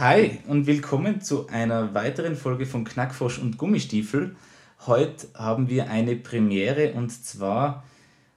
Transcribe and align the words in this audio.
Hi 0.00 0.38
und 0.46 0.66
willkommen 0.66 1.20
zu 1.20 1.48
einer 1.48 1.92
weiteren 1.92 2.34
Folge 2.34 2.64
von 2.64 2.84
Knackfrosch 2.84 3.38
und 3.38 3.58
Gummistiefel. 3.58 4.34
Heute 4.86 5.28
haben 5.34 5.68
wir 5.68 5.90
eine 5.90 6.16
Premiere 6.16 6.94
und 6.94 7.10
zwar 7.10 7.84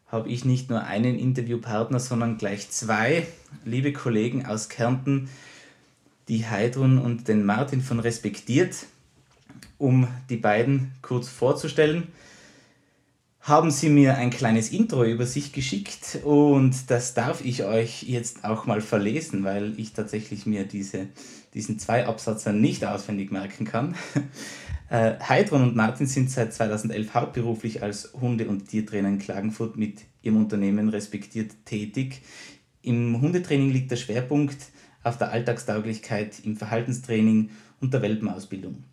habe 0.08 0.28
ich 0.28 0.44
nicht 0.44 0.70
nur 0.70 0.84
einen 0.84 1.18
Interviewpartner, 1.18 2.02
sondern 2.02 2.38
gleich 2.38 2.70
zwei 2.70 3.26
liebe 3.64 3.94
Kollegen 3.94 4.46
aus 4.46 4.68
Kärnten, 4.68 5.30
die 6.28 6.46
Heidrun 6.46 6.98
und 6.98 7.30
den 7.30 7.46
Martin 7.46 7.80
von 7.80 8.02
Respektiert, 8.02 8.86
um 9.78 10.10
die 10.30 10.36
beiden 10.36 10.92
kurz 11.02 11.30
vorzustellen 11.30 12.10
haben 13.44 13.72
sie 13.72 13.90
mir 13.90 14.16
ein 14.16 14.30
kleines 14.30 14.72
Intro 14.72 15.04
über 15.04 15.26
sich 15.26 15.52
geschickt 15.52 16.20
und 16.24 16.90
das 16.90 17.14
darf 17.14 17.44
ich 17.44 17.66
euch 17.66 18.04
jetzt 18.04 18.46
auch 18.46 18.66
mal 18.66 18.80
verlesen, 18.80 19.44
weil 19.44 19.78
ich 19.78 19.92
tatsächlich 19.92 20.46
mir 20.46 20.64
diese, 20.64 21.08
diesen 21.54 21.80
zwei 21.80 22.06
Absatzer 22.06 22.52
nicht 22.52 22.86
auswendig 22.86 23.32
merken 23.32 23.66
kann. 23.66 23.96
Äh, 24.90 25.18
Heidron 25.28 25.64
und 25.64 25.76
Martin 25.76 26.06
sind 26.06 26.30
seit 26.30 26.54
2011 26.54 27.16
hauptberuflich 27.16 27.82
als 27.82 28.14
Hunde- 28.14 28.48
und 28.48 28.68
Tiertrainer 28.68 29.08
in 29.08 29.18
Klagenfurt 29.18 29.76
mit 29.76 30.02
ihrem 30.22 30.38
Unternehmen 30.38 30.90
respektiert 30.90 31.52
tätig. 31.66 32.22
Im 32.84 33.20
Hundetraining 33.20 33.72
liegt 33.72 33.90
der 33.90 33.96
Schwerpunkt 33.96 34.58
auf 35.02 35.18
der 35.18 35.32
Alltagstauglichkeit, 35.32 36.42
im 36.44 36.58
Verhaltenstraining 36.58 37.50
und 37.82 37.94
der 37.94 38.04
Welpenausbildung. 38.04 38.84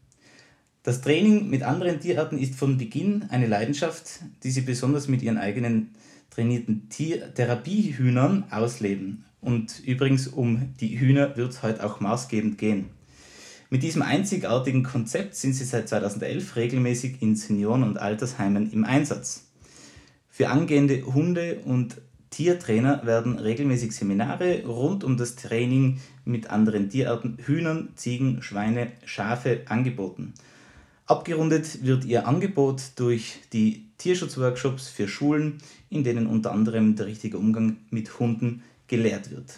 Das 0.83 1.03
Training 1.03 1.51
mit 1.51 1.63
anderen 1.63 2.01
Tierarten 2.01 2.39
ist 2.39 2.55
von 2.55 2.79
Beginn 2.79 3.27
eine 3.29 3.47
Leidenschaft, 3.47 4.21
die 4.43 4.51
sie 4.51 4.63
besonders 4.63 5.09
mit 5.09 5.21
ihren 5.21 5.37
eigenen 5.37 5.91
trainierten 6.31 6.89
Tier 6.89 7.35
Therapiehühnern 7.35 8.45
ausleben. 8.51 9.27
Und 9.41 9.81
übrigens 9.87 10.29
um 10.29 10.75
die 10.81 10.99
Hühner 10.99 11.37
wird 11.37 11.53
es 11.53 11.63
heute 11.63 11.85
auch 11.85 12.01
maßgebend 12.01 12.59
gehen. 12.59 12.91
Mit 13.71 13.83
diesem 13.83 14.03
einzigartigen 14.03 14.83
Konzept 14.83 15.37
sind 15.37 15.55
sie 15.55 15.65
seit 15.65 15.89
2011 15.89 16.57
regelmäßig 16.57 17.23
in 17.23 17.37
Senioren- 17.37 17.85
und 17.85 17.99
Altersheimen 17.99 18.73
im 18.73 18.85
Einsatz. 18.85 19.47
Für 20.29 20.49
angehende 20.49 21.05
Hunde- 21.07 21.61
und 21.65 22.01
Tiertrainer 22.31 23.05
werden 23.05 23.39
regelmäßig 23.39 23.93
Seminare 23.93 24.65
rund 24.65 25.05
um 25.05 25.17
das 25.17 25.37
Training 25.37 26.01
mit 26.25 26.51
anderen 26.51 26.89
Tierarten, 26.89 27.39
Hühnern, 27.45 27.91
Ziegen, 27.97 28.43
Schweine, 28.43 28.93
Schafe 29.05 29.63
angeboten. 29.67 30.35
Abgerundet 31.07 31.85
wird 31.85 32.05
ihr 32.05 32.29
Angebot 32.29 32.83
durch 32.97 33.41
die 33.53 33.87
Tierschutzworkshops 33.99 34.89
für 34.89 35.09
Schulen, 35.09 35.59
in 35.91 36.05
denen 36.05 36.29
unter 36.29 36.53
anderem 36.53 36.95
der 36.95 37.07
richtige 37.07 37.37
Umgang 37.37 37.79
mit 37.91 38.21
Hunden 38.21 38.63
gelehrt 38.91 39.31
wird. 39.31 39.55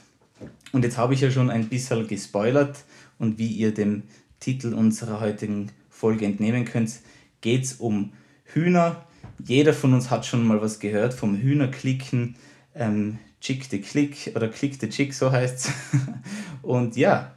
Und 0.73 0.85
jetzt 0.85 0.99
habe 0.99 1.15
ich 1.15 1.21
ja 1.23 1.31
schon 1.31 1.51
ein 1.51 1.69
bisschen 1.69 2.07
gespoilert 2.07 2.85
und 3.19 3.39
wie 3.39 3.49
ihr 3.49 3.73
dem 3.73 4.05
Titel 4.39 4.75
unserer 4.75 5.21
heutigen 5.21 5.73
Folge 5.89 6.27
entnehmen 6.27 6.65
könnt, 6.65 7.01
geht 7.41 7.65
es 7.65 7.75
um 7.75 8.13
Hühner. 8.45 9.07
Jeder 9.45 9.73
von 9.73 9.95
uns 9.95 10.11
hat 10.11 10.27
schon 10.27 10.47
mal 10.47 10.61
was 10.61 10.79
gehört 10.79 11.15
vom 11.15 11.37
Hühnerklicken, 11.37 12.37
ähm, 12.75 13.19
Chick 13.41 13.65
the 13.71 13.81
Click 13.81 14.33
oder 14.37 14.49
Click 14.49 14.79
the 14.81 14.89
Chick, 14.89 15.15
so 15.15 15.33
heißt 15.33 15.67
es. 15.67 15.73
und 16.63 16.97
ja, 16.97 17.33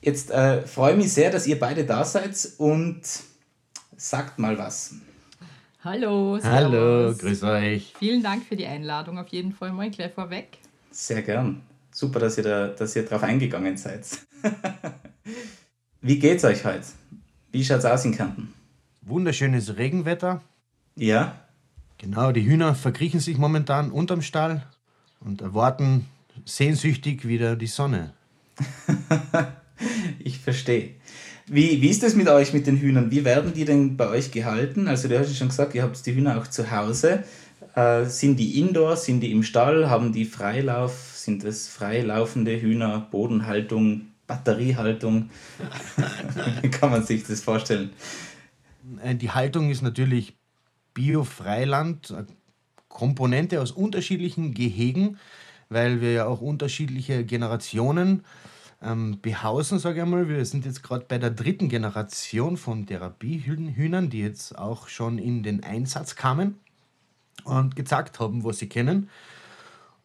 jetzt 0.00 0.30
äh, 0.30 0.62
freue 0.62 0.92
ich 0.92 0.98
mich 0.98 1.12
sehr, 1.12 1.30
dass 1.30 1.46
ihr 1.46 1.58
beide 1.58 1.84
da 1.84 2.04
seid 2.04 2.36
und 2.58 3.02
sagt 3.96 4.38
mal 4.38 4.56
was. 4.56 4.94
Hallo. 5.84 6.38
Servus. 6.38 6.50
Hallo, 6.50 7.14
grüß 7.14 7.42
euch. 7.42 7.94
Vielen 7.98 8.22
Dank 8.22 8.44
für 8.44 8.56
die 8.56 8.66
Einladung, 8.66 9.18
auf 9.18 9.28
jeden 9.28 9.52
Fall 9.52 9.72
mal 9.72 9.90
gleich 9.90 10.12
vorweg. 10.12 10.58
Sehr 10.90 11.22
gern. 11.22 11.62
Super, 11.92 12.20
dass 12.20 12.36
ihr, 12.36 12.44
da, 12.44 12.68
dass 12.68 12.96
ihr 12.96 13.04
drauf 13.04 13.22
eingegangen 13.22 13.76
seid. 13.76 14.06
Wie 16.00 16.18
geht's 16.18 16.44
euch 16.44 16.64
heute? 16.64 16.86
Wie 17.52 17.64
schaut's 17.64 17.84
aus 17.84 18.04
in 18.04 18.12
Kärnten? 18.12 18.52
Wunderschönes 19.02 19.76
Regenwetter. 19.76 20.40
Ja. 20.94 21.40
Genau, 21.98 22.32
die 22.32 22.44
Hühner 22.44 22.74
verkriechen 22.74 23.20
sich 23.20 23.36
momentan 23.38 23.90
unterm 23.90 24.22
Stall 24.22 24.64
und 25.20 25.42
erwarten 25.42 26.06
sehnsüchtig 26.44 27.26
wieder 27.26 27.56
die 27.56 27.66
Sonne. 27.66 28.14
ich 30.18 30.38
verstehe. 30.38 30.94
Wie, 31.46 31.82
wie 31.82 31.88
ist 31.88 32.02
das 32.02 32.14
mit 32.14 32.28
euch, 32.28 32.52
mit 32.52 32.66
den 32.66 32.76
Hühnern? 32.76 33.10
Wie 33.10 33.24
werden 33.24 33.52
die 33.52 33.64
denn 33.64 33.96
bei 33.96 34.08
euch 34.08 34.30
gehalten? 34.30 34.86
Also, 34.86 35.08
du 35.08 35.18
hast 35.18 35.28
ja 35.28 35.34
schon 35.34 35.48
gesagt, 35.48 35.74
ihr 35.74 35.82
habt 35.82 36.04
die 36.06 36.14
Hühner 36.14 36.38
auch 36.38 36.46
zu 36.46 36.70
Hause. 36.70 37.24
Äh, 37.74 38.06
sind 38.06 38.36
die 38.36 38.58
indoor, 38.58 38.96
sind 38.96 39.20
die 39.20 39.30
im 39.30 39.42
Stall, 39.42 39.88
haben 39.88 40.12
die 40.12 40.24
Freilauf? 40.24 41.12
Sind 41.14 41.44
das 41.44 41.68
freilaufende 41.68 42.60
Hühner, 42.60 43.06
Bodenhaltung, 43.10 44.08
Batteriehaltung? 44.26 45.30
Kann 46.72 46.90
man 46.90 47.04
sich 47.04 47.24
das 47.24 47.42
vorstellen? 47.42 47.90
Äh, 49.02 49.14
die 49.14 49.30
Haltung 49.30 49.70
ist 49.70 49.82
natürlich 49.82 50.34
Bio-Freiland, 50.94 52.14
Komponente 52.88 53.60
aus 53.60 53.70
unterschiedlichen 53.70 54.52
Gehegen, 54.52 55.18
weil 55.68 56.00
wir 56.00 56.12
ja 56.12 56.26
auch 56.26 56.40
unterschiedliche 56.40 57.24
Generationen 57.24 58.24
ähm, 58.82 59.18
behausen, 59.22 59.78
sage 59.78 59.98
ich 59.98 60.02
einmal. 60.02 60.28
Wir 60.28 60.44
sind 60.44 60.64
jetzt 60.64 60.82
gerade 60.82 61.04
bei 61.06 61.18
der 61.18 61.30
dritten 61.30 61.68
Generation 61.68 62.56
von 62.56 62.86
Therapiehühnern, 62.86 64.10
die 64.10 64.22
jetzt 64.22 64.58
auch 64.58 64.88
schon 64.88 65.18
in 65.18 65.44
den 65.44 65.62
Einsatz 65.62 66.16
kamen 66.16 66.58
und 67.44 67.76
gezeigt 67.76 68.20
haben, 68.20 68.44
was 68.44 68.58
sie 68.58 68.68
kennen. 68.68 69.08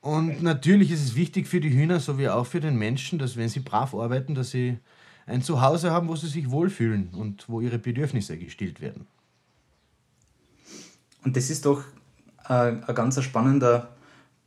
Und 0.01 0.43
natürlich 0.43 0.91
ist 0.91 1.03
es 1.03 1.15
wichtig 1.15 1.47
für 1.47 1.59
die 1.59 1.73
Hühner, 1.73 1.99
so 1.99 2.19
wie 2.19 2.29
auch 2.29 2.45
für 2.45 2.59
den 2.59 2.77
Menschen, 2.77 3.17
dass 3.17 3.37
wenn 3.37 3.49
sie 3.49 3.61
brav 3.61 3.95
arbeiten, 3.95 4.35
dass 4.35 4.51
sie 4.51 4.77
ein 5.25 5.41
Zuhause 5.41 5.91
haben, 5.91 6.07
wo 6.07 6.15
sie 6.15 6.27
sich 6.27 6.51
wohlfühlen 6.51 7.09
und 7.13 7.49
wo 7.49 7.59
ihre 7.59 7.79
Bedürfnisse 7.79 8.37
gestillt 8.37 8.81
werden. 8.81 9.07
Und 11.23 11.35
das 11.35 11.49
ist 11.49 11.65
doch 11.65 11.83
äh, 12.47 12.53
ein 12.53 12.95
ganz 12.95 13.21
spannender 13.23 13.95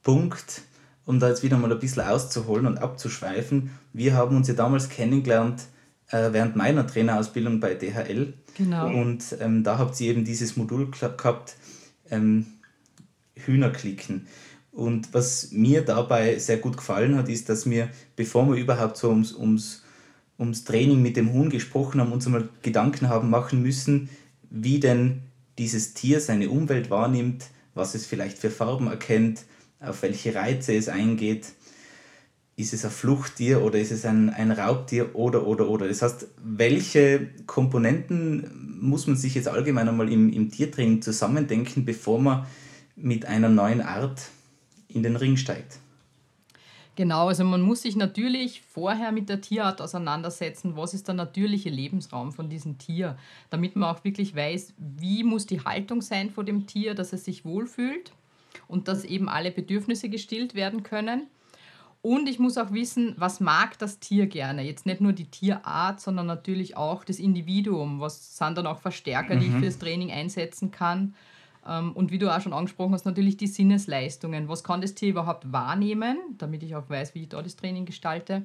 Punkt, 0.03 0.63
um 1.05 1.19
da 1.19 1.29
jetzt 1.29 1.43
wieder 1.43 1.57
mal 1.57 1.73
ein 1.73 1.79
bisschen 1.81 2.03
auszuholen 2.03 2.67
und 2.67 2.79
abzuschweifen. 2.79 3.71
Wir 3.93 4.15
haben 4.15 4.37
uns 4.37 4.47
ja 4.47 4.55
damals 4.55 4.89
kennengelernt 4.89 5.67
äh, 6.11 6.33
während 6.33 6.55
meiner 6.55 6.87
Trainerausbildung 6.87 7.61
bei 7.61 7.75
DHL. 7.75 8.35
Genau. 8.57 8.87
Und 8.89 9.37
ähm, 9.41 9.65
da 9.65 9.79
habt 9.79 10.01
ihr 10.01 10.11
eben 10.11 10.25
dieses 10.25 10.57
Modul 10.57 10.91
gehabt, 10.91 11.57
ähm, 12.11 12.47
Hühnerklicken. 13.47 14.27
Und 14.73 15.13
was 15.13 15.51
mir 15.51 15.83
dabei 15.83 16.39
sehr 16.39 16.59
gut 16.59 16.77
gefallen 16.77 17.17
hat, 17.17 17.29
ist, 17.29 17.49
dass 17.49 17.69
wir, 17.69 17.89
bevor 18.15 18.49
wir 18.49 18.57
überhaupt 18.57 18.97
so 18.97 19.09
ums, 19.09 19.33
ums, 19.33 19.83
ums 20.39 20.65
Training 20.65 21.03
mit 21.03 21.17
dem 21.17 21.33
Huhn 21.33 21.51
gesprochen 21.51 22.01
haben, 22.01 22.13
uns 22.13 22.27
einmal 22.27 22.49
Gedanken 22.63 23.09
haben 23.09 23.29
machen 23.29 23.63
müssen, 23.63 24.09
wie 24.51 24.79
denn 24.79 25.23
dieses 25.59 25.95
Tier 25.95 26.21
seine 26.21 26.49
Umwelt 26.49 26.91
wahrnimmt, 26.91 27.47
was 27.75 27.95
es 27.95 28.07
vielleicht 28.07 28.39
für 28.39 28.51
Farben 28.51 28.87
erkennt, 28.87 29.43
auf 29.81 30.03
welche 30.03 30.35
Reize 30.35 30.75
es 30.75 30.89
eingeht. 30.89 31.47
Ist 32.57 32.73
es 32.73 32.85
ein 32.85 32.91
Fluchttier 32.91 33.63
oder 33.63 33.79
ist 33.79 33.93
es 33.93 34.05
ein, 34.05 34.31
ein 34.31 34.51
Raubtier 34.51 35.15
oder, 35.15 35.47
oder, 35.47 35.69
oder. 35.69 35.87
Das 35.87 36.03
heißt, 36.03 36.29
welche 36.45 37.29
Komponenten 37.47 38.79
muss 38.81 39.07
man 39.07 39.17
sich 39.17 39.35
jetzt 39.35 39.49
allgemein 39.49 39.89
einmal 39.89 40.11
im, 40.13 40.33
im 40.33 40.51
Tiertraining 40.51 41.03
zusammendenken, 41.03 41.85
bevor 41.85 42.21
man 42.21 42.47
mit 43.01 43.27
einer 43.27 43.49
neuen 43.49 43.81
Art 43.81 44.29
in 44.89 45.03
den 45.03 45.17
Ring 45.17 45.37
steigt? 45.37 45.79
Genau, 46.99 47.29
also 47.29 47.45
man 47.45 47.61
muss 47.61 47.83
sich 47.83 47.95
natürlich 47.95 48.63
vorher 48.63 49.13
mit 49.13 49.29
der 49.29 49.41
Tierart 49.41 49.81
auseinandersetzen, 49.81 50.75
was 50.75 50.95
ist 50.95 51.07
der 51.07 51.15
natürliche 51.15 51.71
Lebensraum 51.71 52.33
von 52.33 52.51
diesem 52.51 52.77
Tier, 52.77 53.17
damit 53.51 53.77
man 53.77 53.95
auch 53.95 54.03
wirklich 54.03 54.35
weiß, 54.35 54.75
wie 54.77 55.23
muss 55.23 55.47
die 55.47 55.65
Haltung 55.65 56.03
sein 56.03 56.31
vor 56.31 56.43
dem 56.43 56.67
Tier, 56.67 56.97
dass 56.97 57.13
es 57.13 57.25
sich 57.25 57.45
wohlfühlt 57.45 58.11
und 58.67 58.89
dass 58.89 59.05
eben 59.05 59.29
alle 59.29 59.53
Bedürfnisse 59.53 60.09
gestillt 60.09 60.57
werden 60.57 60.83
können. 60.83 61.29
Und 62.03 62.29
ich 62.29 62.41
muss 62.41 62.59
auch 62.59 62.73
wissen, 62.73 63.15
was 63.17 63.39
mag 63.39 63.79
das 63.79 64.01
Tier 64.01 64.27
gerne? 64.27 64.63
Jetzt 64.63 64.85
nicht 64.85 65.01
nur 65.01 65.13
die 65.13 65.31
Tierart, 65.31 66.01
sondern 66.01 66.27
natürlich 66.27 66.77
auch 66.77 67.05
das 67.05 67.21
Individuum. 67.21 68.01
Was 68.01 68.37
sind 68.37 68.59
dann 68.59 68.67
auch 68.67 68.81
Verstärker, 68.81 69.37
mhm. 69.37 69.41
die 69.41 69.47
ich 69.47 69.53
mhm. 69.53 69.63
fürs 69.63 69.79
Training 69.79 70.11
einsetzen 70.11 70.73
kann? 70.73 71.15
Ähm, 71.69 71.93
und 71.93 72.11
wie 72.11 72.19
du 72.19 72.35
auch 72.35 72.41
schon 72.41 72.53
angesprochen 72.53 72.95
hast, 72.95 73.05
natürlich 73.05 73.37
die 73.37 73.47
Sinnesleistungen. 73.47 74.49
Was 74.49 74.65
kann 74.65 74.81
das 74.81 74.95
Tier 74.95 75.11
überhaupt 75.11 75.53
wahrnehmen, 75.53 76.19
damit 76.39 76.63
ich 76.63 76.75
auch 76.75 76.89
weiß, 76.89 77.15
wie 77.15 77.23
ich 77.23 77.29
da 77.29 77.43
das 77.43 77.57
Training 77.57 77.85
gestalte? 77.85 78.45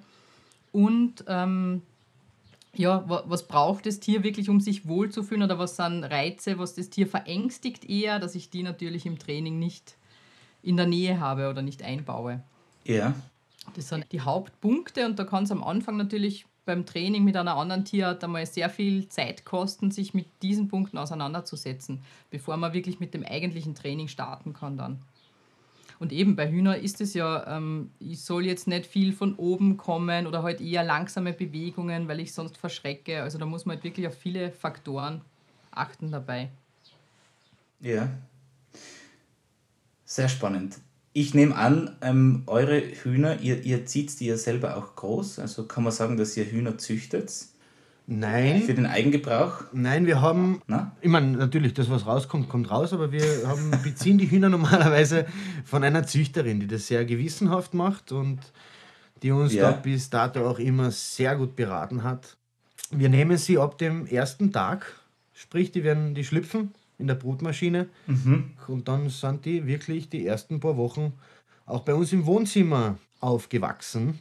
und 0.74 1.24
ähm, 1.28 1.84
ja, 2.76 3.06
was 3.08 3.48
braucht 3.48 3.86
das 3.86 4.00
Tier 4.00 4.24
wirklich, 4.24 4.50
um 4.50 4.60
sich 4.60 4.88
wohlzufühlen 4.88 5.44
oder 5.44 5.60
was 5.60 5.76
sind 5.76 6.04
Reize, 6.04 6.58
was 6.58 6.74
das 6.74 6.90
Tier 6.90 7.08
verängstigt 7.08 7.86
eher, 7.86 8.20
dass 8.20 8.34
ich 8.34 8.50
die 8.50 8.64
natürlich 8.64 9.06
im 9.06 9.20
Training 9.20 9.60
nicht 9.60 9.96
in 10.64 10.76
der 10.76 10.88
Nähe 10.88 11.20
habe 11.20 11.50
oder 11.50 11.62
nicht 11.62 11.84
einbaue. 11.84 12.42
Ja. 12.84 13.14
Das 13.76 13.90
sind 13.90 14.12
die 14.12 14.22
Hauptpunkte 14.22 15.06
und 15.06 15.20
da 15.20 15.24
kann 15.24 15.44
es 15.44 15.52
am 15.52 15.64
Anfang 15.64 15.98
natürlich 15.98 16.46
beim 16.66 16.86
Training 16.86 17.24
mit 17.24 17.36
einer 17.36 17.58
anderen 17.58 17.86
Tierart 17.86 18.24
einmal 18.24 18.46
sehr 18.46 18.70
viel 18.70 19.08
Zeit 19.10 19.46
kosten, 19.46 19.92
sich 19.92 20.14
mit 20.14 20.28
diesen 20.42 20.68
Punkten 20.68 20.98
auseinanderzusetzen, 20.98 22.02
bevor 22.30 22.58
man 22.58 22.74
wirklich 22.74 23.00
mit 23.00 23.14
dem 23.14 23.24
eigentlichen 23.24 23.76
Training 23.76 24.08
starten 24.08 24.54
kann 24.54 24.78
dann. 24.78 25.00
Und 26.00 26.12
eben 26.12 26.36
bei 26.36 26.50
Hühner 26.50 26.78
ist 26.78 27.02
es 27.02 27.14
ja, 27.14 27.58
ähm, 27.58 27.92
ich 28.00 28.24
soll 28.24 28.46
jetzt 28.46 28.68
nicht 28.68 28.86
viel 28.86 29.14
von 29.14 29.36
oben 29.36 29.78
kommen 29.78 30.28
oder 30.28 30.44
halt 30.44 30.60
eher 30.60 30.84
langsame 30.84 31.34
Bewegungen, 31.34 32.08
weil 32.08 32.20
ich 32.20 32.34
sonst 32.34 32.58
verschrecke. 32.58 33.22
Also 33.22 33.38
da 33.38 33.46
muss 33.46 33.66
man 33.66 33.78
halt 33.78 33.84
wirklich 33.84 34.08
auf 34.08 34.18
viele 34.18 34.52
Faktoren 34.52 35.22
achten 35.72 36.12
dabei. 36.12 36.50
Ja. 37.80 38.10
Sehr 40.06 40.30
spannend. 40.30 40.78
Ich 41.16 41.36
nehme 41.36 41.56
an, 41.56 41.96
ähm, 42.02 42.42
eure 42.48 42.82
Hühner, 42.82 43.40
ihr, 43.40 43.64
ihr 43.64 43.86
zieht 43.86 44.20
die 44.20 44.26
ja 44.26 44.36
selber 44.36 44.78
auch 44.78 44.96
groß. 44.96 45.38
Also 45.38 45.66
kann 45.66 45.84
man 45.84 45.94
sagen, 45.94 46.18
dass 46.18 46.36
ihr 46.36 46.46
Hühner 46.46 46.80
züchtet? 46.80 47.32
Nein. 48.08 48.64
Für 48.64 48.74
den 48.74 48.88
Eigengebrauch? 48.88 49.64
Nein, 49.72 50.08
wir 50.08 50.22
haben, 50.22 50.62
Na? 50.68 50.96
ich 51.02 51.10
meine, 51.10 51.38
natürlich, 51.38 51.76
das, 51.76 51.90
was 51.90 52.08
rauskommt, 52.08 52.50
kommt 52.50 52.70
raus, 52.70 52.92
aber 52.94 53.12
wir 53.12 53.48
haben, 53.48 53.72
beziehen 53.84 54.18
die 54.18 54.30
Hühner 54.30 54.50
normalerweise 54.50 55.28
von 55.64 55.84
einer 55.84 56.06
Züchterin, 56.06 56.60
die 56.60 56.68
das 56.68 56.88
sehr 56.88 57.06
gewissenhaft 57.06 57.76
macht 57.76 58.12
und 58.12 58.40
die 59.22 59.32
uns 59.32 59.54
ja. 59.54 59.72
da 59.72 59.78
bis 59.78 60.10
dato 60.10 60.46
auch 60.46 60.60
immer 60.60 60.92
sehr 60.92 61.36
gut 61.36 61.56
beraten 61.56 62.04
hat. 62.04 62.38
Wir 62.92 63.10
nehmen 63.10 63.38
sie 63.38 63.58
ab 63.58 63.78
dem 63.78 64.06
ersten 64.08 64.52
Tag, 64.52 65.00
sprich, 65.34 65.72
die 65.72 65.84
werden 65.84 66.16
die 66.16 66.26
schlüpfen 66.26 66.74
in 67.04 67.08
der 67.08 67.16
Brutmaschine 67.16 67.90
mhm. 68.08 68.52
und 68.68 68.88
dann 68.88 69.10
sind 69.10 69.44
die 69.44 69.68
wirklich 69.68 70.10
die 70.10 70.26
ersten 70.26 70.62
paar 70.62 70.78
Wochen 70.78 71.12
auch 71.66 71.82
bei 71.82 71.94
uns 71.94 72.14
im 72.14 72.26
Wohnzimmer 72.26 72.98
aufgewachsen. 73.20 74.20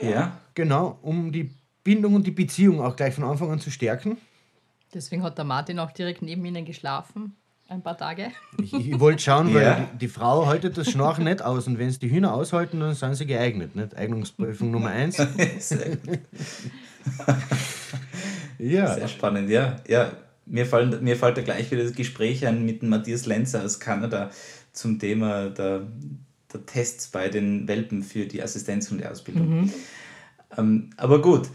Ja. 0.00 0.38
Genau, 0.54 0.98
um 1.00 1.32
die 1.32 1.50
Bindung 1.82 2.14
und 2.16 2.26
die 2.26 2.32
Beziehung 2.32 2.82
auch 2.82 2.96
gleich 2.96 3.14
von 3.14 3.24
Anfang 3.24 3.50
an 3.50 3.60
zu 3.60 3.70
stärken. 3.70 4.18
Deswegen 4.92 5.22
hat 5.22 5.38
der 5.38 5.46
Martin 5.46 5.78
auch 5.78 5.90
direkt 5.90 6.20
neben 6.20 6.44
ihnen 6.44 6.66
geschlafen, 6.66 7.34
ein 7.66 7.82
paar 7.82 7.96
Tage. 7.96 8.30
Ich, 8.62 8.74
ich 8.74 9.00
wollte 9.00 9.22
schauen, 9.22 9.54
weil 9.54 9.62
ja. 9.62 9.88
die, 9.94 9.98
die, 10.00 10.08
Frau 10.08 10.46
haltet 10.46 10.76
das 10.76 10.90
Schnarchen 10.90 11.24
nicht 11.24 11.40
aus 11.40 11.66
und 11.66 11.78
wenn 11.78 11.88
es 11.88 11.98
die 11.98 12.10
Hühner 12.10 12.34
aushalten, 12.34 12.80
dann 12.80 12.94
sind 12.94 13.14
sie 13.14 13.24
geeignet. 13.24 13.74
Nicht? 13.74 13.96
Eignungsprüfung 13.96 14.70
Nummer 14.70 14.90
eins. 14.90 15.16
ja. 18.58 18.94
Sehr 18.94 19.08
spannend, 19.08 19.48
ja. 19.48 19.76
ja. 19.88 20.12
Mir, 20.48 20.66
fallen, 20.66 21.02
mir 21.02 21.16
fällt 21.16 21.36
da 21.36 21.42
gleich 21.42 21.70
wieder 21.70 21.84
das 21.84 21.94
Gespräch 21.94 22.46
ein 22.46 22.64
mit 22.64 22.82
dem 22.82 22.88
Matthias 22.88 23.26
Lenzer 23.26 23.64
aus 23.64 23.80
Kanada 23.80 24.30
zum 24.72 24.98
Thema 24.98 25.50
der, 25.50 25.86
der 26.52 26.66
Tests 26.66 27.08
bei 27.08 27.28
den 27.28 27.68
Welpen 27.68 28.02
für 28.02 28.26
die 28.26 28.42
Assistenzhundeausbildung. 28.42 29.62
Mhm. 29.62 29.72
Ähm, 30.56 30.90
aber 30.96 31.20
gut. 31.20 31.48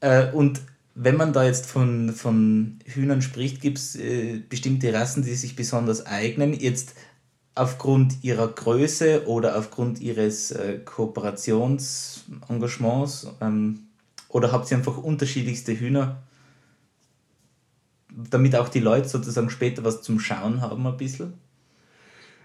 Äh, 0.00 0.32
und 0.32 0.60
wenn 0.94 1.16
man 1.16 1.32
da 1.32 1.44
jetzt 1.44 1.66
von, 1.66 2.12
von 2.12 2.78
Hühnern 2.84 3.22
spricht, 3.22 3.60
gibt 3.60 3.78
es 3.78 3.96
äh, 3.96 4.40
bestimmte 4.48 4.92
Rassen, 4.92 5.22
die 5.22 5.34
sich 5.34 5.56
besonders 5.56 6.06
eignen. 6.06 6.52
Jetzt 6.52 6.94
aufgrund 7.54 8.22
ihrer 8.22 8.48
Größe 8.48 9.26
oder 9.26 9.58
aufgrund 9.58 10.00
ihres 10.00 10.50
äh, 10.50 10.80
Kooperationsengagements? 10.84 13.28
Ähm, 13.40 13.80
oder 14.28 14.52
habt 14.52 14.70
ihr 14.70 14.76
einfach 14.76 14.98
unterschiedlichste 14.98 15.72
Hühner, 15.78 16.22
damit 18.30 18.56
auch 18.56 18.68
die 18.68 18.80
Leute 18.80 19.08
sozusagen 19.08 19.50
später 19.50 19.84
was 19.84 20.02
zum 20.02 20.20
Schauen 20.20 20.60
haben 20.60 20.86
ein 20.86 20.96
bisschen? 20.96 21.34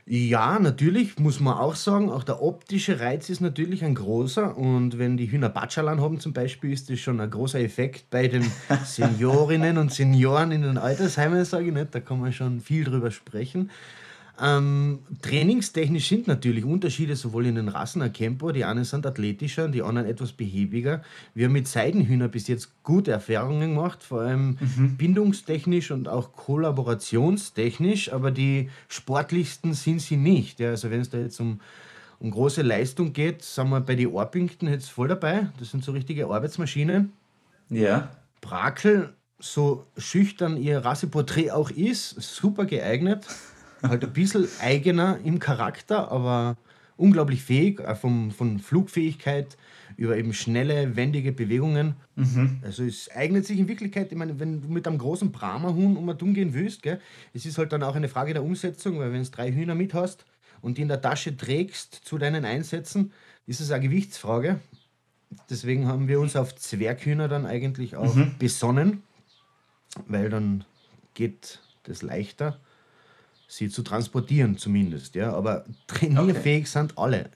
Ja, 0.07 0.59
natürlich 0.59 1.17
muss 1.17 1.39
man 1.39 1.57
auch 1.57 1.73
sagen, 1.73 2.11
auch 2.11 2.23
der 2.23 2.43
optische 2.43 2.99
Reiz 2.99 3.27
ist 3.31 3.41
natürlich 3.41 3.83
ein 3.83 3.95
großer. 3.95 4.55
Und 4.55 4.99
wenn 4.99 5.17
die 5.17 5.31
Hühner 5.31 5.49
Batschalan 5.49 5.99
haben 5.99 6.19
zum 6.19 6.31
Beispiel, 6.31 6.71
ist 6.71 6.91
das 6.91 6.99
schon 6.99 7.19
ein 7.19 7.31
großer 7.31 7.59
Effekt 7.59 8.11
bei 8.11 8.27
den 8.27 8.45
Seniorinnen 8.85 9.79
und 9.79 9.91
Senioren 9.91 10.51
in 10.51 10.61
den 10.61 10.77
Altersheimen, 10.77 11.43
sage 11.43 11.67
ich 11.67 11.73
nicht. 11.73 11.95
Da 11.95 12.01
kann 12.01 12.19
man 12.19 12.31
schon 12.33 12.61
viel 12.61 12.83
drüber 12.83 13.09
sprechen. 13.09 13.71
Ähm, 14.41 14.99
trainingstechnisch 15.21 16.09
sind 16.09 16.27
natürlich 16.27 16.65
Unterschiede 16.65 17.15
sowohl 17.15 17.45
in 17.45 17.55
den 17.55 17.69
Rassen 17.69 18.01
erkennbar. 18.01 18.51
Die 18.51 18.65
einen 18.65 18.83
sind 18.83 19.05
athletischer, 19.05 19.69
die 19.69 19.81
anderen 19.81 20.09
etwas 20.09 20.33
behäbiger. 20.33 21.03
Wir 21.33 21.45
haben 21.45 21.53
mit 21.53 21.67
Seidenhühnern 21.67 22.29
bis 22.29 22.47
jetzt 22.47 22.83
gute 22.83 23.11
Erfahrungen 23.11 23.75
gemacht, 23.75 24.03
vor 24.03 24.21
allem 24.21 24.57
mhm. 24.59 24.97
bindungstechnisch 24.97 25.91
und 25.91 26.09
auch 26.09 26.33
kollaborationstechnisch, 26.33 28.11
aber 28.11 28.31
die 28.31 28.69
sportlichsten 28.89 29.73
sind 29.73 30.01
sie 30.01 30.17
nicht. 30.17 30.59
Ja, 30.59 30.71
also 30.71 30.91
wenn 30.91 30.99
es 30.99 31.09
da 31.09 31.17
jetzt 31.17 31.39
um, 31.39 31.61
um 32.19 32.31
große 32.31 32.61
Leistung 32.61 33.13
geht, 33.13 33.41
sind 33.41 33.69
wir 33.69 33.79
bei 33.79 33.95
den 33.95 34.07
Orpington 34.07 34.67
jetzt 34.67 34.89
voll 34.89 35.07
dabei. 35.07 35.47
Das 35.59 35.71
sind 35.71 35.83
so 35.83 35.93
richtige 35.93 36.27
Arbeitsmaschinen. 36.27 37.13
Ja. 37.69 38.09
Brakel, 38.41 39.13
so 39.39 39.87
schüchtern 39.97 40.57
ihr 40.57 40.79
Rasseporträt 40.79 41.51
auch 41.51 41.71
ist, 41.71 42.21
super 42.21 42.65
geeignet 42.65 43.25
halt 43.89 44.03
ein 44.03 44.13
bisschen 44.13 44.47
eigener 44.61 45.19
im 45.23 45.39
Charakter, 45.39 46.11
aber 46.11 46.57
unglaublich 46.97 47.43
fähig, 47.43 47.81
vom, 47.99 48.31
von 48.31 48.59
Flugfähigkeit 48.59 49.57
über 49.97 50.17
eben 50.17 50.33
schnelle, 50.33 50.95
wendige 50.95 51.31
Bewegungen. 51.31 51.95
Mhm. 52.15 52.59
Also 52.63 52.83
es 52.83 53.09
eignet 53.11 53.45
sich 53.45 53.59
in 53.59 53.67
Wirklichkeit, 53.67 54.11
ich 54.11 54.17
meine, 54.17 54.39
wenn 54.39 54.61
du 54.61 54.67
mit 54.67 54.87
einem 54.87 54.97
großen 54.97 55.31
Brahma-Huhn 55.31 55.97
um 55.97 56.07
und 56.07 56.33
gehen 56.33 56.53
willst, 56.53 56.83
gell, 56.83 56.99
es 57.33 57.45
ist 57.45 57.57
halt 57.57 57.71
dann 57.71 57.83
auch 57.83 57.95
eine 57.95 58.09
Frage 58.09 58.33
der 58.33 58.43
Umsetzung, 58.43 58.99
weil 58.99 59.11
wenn 59.11 59.23
du 59.23 59.29
drei 59.29 59.51
Hühner 59.51 59.75
mit 59.75 59.93
hast 59.93 60.25
und 60.61 60.77
die 60.77 60.81
in 60.81 60.87
der 60.87 61.01
Tasche 61.01 61.35
trägst 61.35 61.93
zu 62.03 62.17
deinen 62.17 62.45
Einsätzen, 62.45 63.11
ist 63.45 63.61
es 63.61 63.71
eine 63.71 63.83
Gewichtsfrage. 63.83 64.59
Deswegen 65.49 65.87
haben 65.87 66.07
wir 66.07 66.19
uns 66.19 66.35
auf 66.35 66.55
Zwerghühner 66.55 67.27
dann 67.27 67.45
eigentlich 67.45 67.95
auch 67.95 68.15
mhm. 68.15 68.35
besonnen, 68.39 69.03
weil 70.07 70.29
dann 70.29 70.65
geht 71.13 71.59
das 71.83 72.01
leichter 72.01 72.59
sie 73.47 73.69
zu 73.69 73.83
transportieren 73.83 74.57
zumindest. 74.57 75.15
Ja? 75.15 75.33
Aber 75.33 75.65
trainierfähig 75.87 76.63
okay. 76.63 76.69
sind 76.69 76.97
alle. 76.97 77.29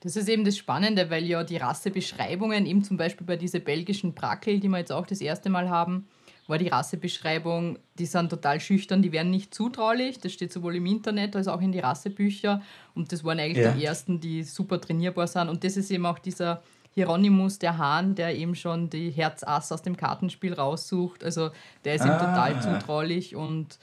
Das 0.00 0.14
ist 0.14 0.28
eben 0.28 0.44
das 0.44 0.56
Spannende, 0.56 1.10
weil 1.10 1.24
ja 1.24 1.42
die 1.42 1.56
Rassebeschreibungen, 1.56 2.66
eben 2.66 2.84
zum 2.84 2.96
Beispiel 2.96 3.26
bei 3.26 3.36
diesen 3.36 3.64
belgischen 3.64 4.14
Brackel, 4.14 4.60
die 4.60 4.68
wir 4.68 4.78
jetzt 4.78 4.92
auch 4.92 5.06
das 5.06 5.20
erste 5.20 5.50
Mal 5.50 5.68
haben, 5.68 6.06
war 6.46 6.56
die 6.56 6.68
Rassebeschreibung, 6.68 7.78
die 7.98 8.06
sind 8.06 8.30
total 8.30 8.60
schüchtern, 8.60 9.02
die 9.02 9.12
werden 9.12 9.30
nicht 9.30 9.54
zutraulich. 9.54 10.18
Das 10.18 10.32
steht 10.32 10.52
sowohl 10.52 10.76
im 10.76 10.86
Internet 10.86 11.36
als 11.36 11.46
auch 11.46 11.60
in 11.60 11.72
die 11.72 11.80
Rassebücher. 11.80 12.62
Und 12.94 13.12
das 13.12 13.22
waren 13.22 13.38
eigentlich 13.38 13.64
ja. 13.64 13.72
die 13.72 13.84
ersten, 13.84 14.18
die 14.18 14.44
super 14.44 14.80
trainierbar 14.80 15.26
sind. 15.26 15.48
Und 15.48 15.62
das 15.62 15.76
ist 15.76 15.90
eben 15.90 16.06
auch 16.06 16.18
dieser 16.18 16.62
Hieronymus, 16.94 17.58
der 17.58 17.76
Hahn, 17.76 18.14
der 18.14 18.34
eben 18.34 18.54
schon 18.54 18.88
die 18.88 19.10
Herzass 19.10 19.70
aus 19.72 19.82
dem 19.82 19.96
Kartenspiel 19.96 20.54
raussucht. 20.54 21.22
Also 21.22 21.50
der 21.84 21.96
ist 21.96 22.02
ah. 22.02 22.06
ihm 22.06 22.18
total 22.18 22.62
zutraulich 22.62 23.36
und 23.36 23.78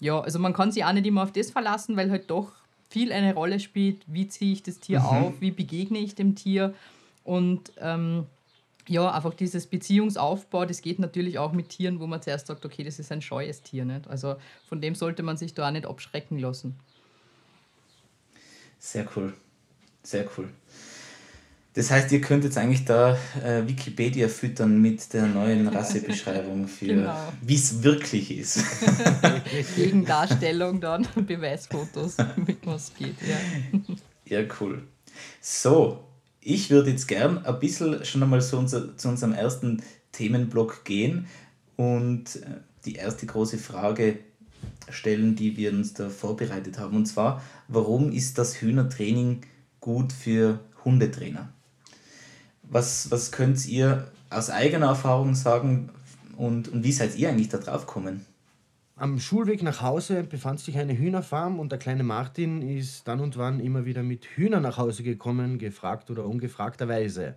ja, 0.00 0.20
also 0.20 0.38
man 0.38 0.52
kann 0.52 0.72
sich 0.72 0.84
auch 0.84 0.92
nicht 0.92 1.06
immer 1.06 1.22
auf 1.22 1.32
das 1.32 1.50
verlassen, 1.50 1.96
weil 1.96 2.10
halt 2.10 2.30
doch 2.30 2.52
viel 2.88 3.12
eine 3.12 3.34
Rolle 3.34 3.60
spielt, 3.60 4.02
wie 4.06 4.28
ziehe 4.28 4.52
ich 4.52 4.62
das 4.62 4.78
Tier 4.78 5.00
mhm. 5.00 5.06
auf, 5.06 5.40
wie 5.40 5.50
begegne 5.50 5.98
ich 5.98 6.14
dem 6.14 6.34
Tier 6.34 6.74
und 7.24 7.72
ähm, 7.78 8.26
ja, 8.88 9.10
einfach 9.10 9.34
dieses 9.34 9.66
Beziehungsaufbau, 9.66 10.64
das 10.64 10.80
geht 10.80 10.98
natürlich 10.98 11.38
auch 11.38 11.52
mit 11.52 11.68
Tieren, 11.68 12.00
wo 12.00 12.06
man 12.06 12.22
zuerst 12.22 12.46
sagt, 12.46 12.64
okay, 12.64 12.82
das 12.84 12.98
ist 12.98 13.12
ein 13.12 13.20
scheues 13.20 13.62
Tier. 13.62 13.84
Nicht? 13.84 14.08
Also 14.08 14.36
von 14.66 14.80
dem 14.80 14.94
sollte 14.94 15.22
man 15.22 15.36
sich 15.36 15.52
da 15.52 15.68
auch 15.68 15.70
nicht 15.70 15.86
abschrecken 15.86 16.38
lassen. 16.38 16.74
Sehr 18.78 19.06
cool. 19.14 19.34
Sehr 20.02 20.26
cool. 20.36 20.48
Das 21.78 21.92
heißt, 21.92 22.10
ihr 22.10 22.20
könnt 22.20 22.42
jetzt 22.42 22.58
eigentlich 22.58 22.84
da 22.86 23.16
äh, 23.40 23.64
Wikipedia 23.68 24.26
füttern 24.26 24.82
mit 24.82 25.12
der 25.12 25.28
neuen 25.28 25.68
Rassebeschreibung 25.68 26.66
für 26.66 26.86
genau. 26.86 27.32
wie 27.40 27.54
es 27.54 27.84
wirklich 27.84 28.36
ist. 28.36 28.64
Gegendarstellung 29.76 30.80
dann, 30.80 31.06
Beweisfotos, 31.14 32.16
mit 32.34 32.66
was 32.66 32.92
geht. 32.96 33.14
Ja. 33.22 34.40
ja, 34.40 34.48
cool. 34.60 34.82
So, 35.40 36.02
ich 36.40 36.68
würde 36.68 36.90
jetzt 36.90 37.06
gern 37.06 37.46
ein 37.46 37.60
bisschen 37.60 38.04
schon 38.04 38.24
einmal 38.24 38.40
so 38.40 38.58
unser, 38.58 38.96
zu 38.96 39.08
unserem 39.10 39.32
ersten 39.32 39.80
Themenblock 40.10 40.84
gehen 40.84 41.28
und 41.76 42.42
äh, 42.42 42.56
die 42.86 42.96
erste 42.96 43.24
große 43.24 43.56
Frage 43.56 44.18
stellen, 44.90 45.36
die 45.36 45.56
wir 45.56 45.70
uns 45.70 45.94
da 45.94 46.08
vorbereitet 46.08 46.76
haben. 46.80 46.96
Und 46.96 47.06
zwar, 47.06 47.40
warum 47.68 48.10
ist 48.10 48.36
das 48.36 48.60
Hühnertraining 48.60 49.42
gut 49.78 50.12
für 50.12 50.58
Hundetrainer? 50.84 51.52
Was, 52.70 53.10
was 53.10 53.32
könnt 53.32 53.66
ihr 53.66 54.10
aus 54.30 54.50
eigener 54.50 54.86
Erfahrung 54.86 55.34
sagen 55.34 55.90
und, 56.36 56.68
und 56.68 56.84
wie 56.84 56.92
seid 56.92 57.16
ihr 57.16 57.30
eigentlich 57.30 57.48
da 57.48 57.58
drauf 57.58 57.86
gekommen? 57.86 58.26
am 58.98 59.20
Schulweg 59.20 59.62
nach 59.62 59.80
Hause 59.80 60.24
befand 60.24 60.60
sich 60.60 60.76
eine 60.76 60.96
Hühnerfarm 60.98 61.60
und 61.60 61.70
der 61.70 61.78
kleine 61.78 62.02
Martin 62.02 62.62
ist 62.62 63.06
dann 63.06 63.20
und 63.20 63.36
wann 63.36 63.60
immer 63.60 63.84
wieder 63.84 64.02
mit 64.02 64.24
Hühnern 64.24 64.62
nach 64.62 64.76
Hause 64.76 65.02
gekommen, 65.02 65.58
gefragt 65.58 66.10
oder 66.10 66.24
ungefragterweise. 66.26 67.36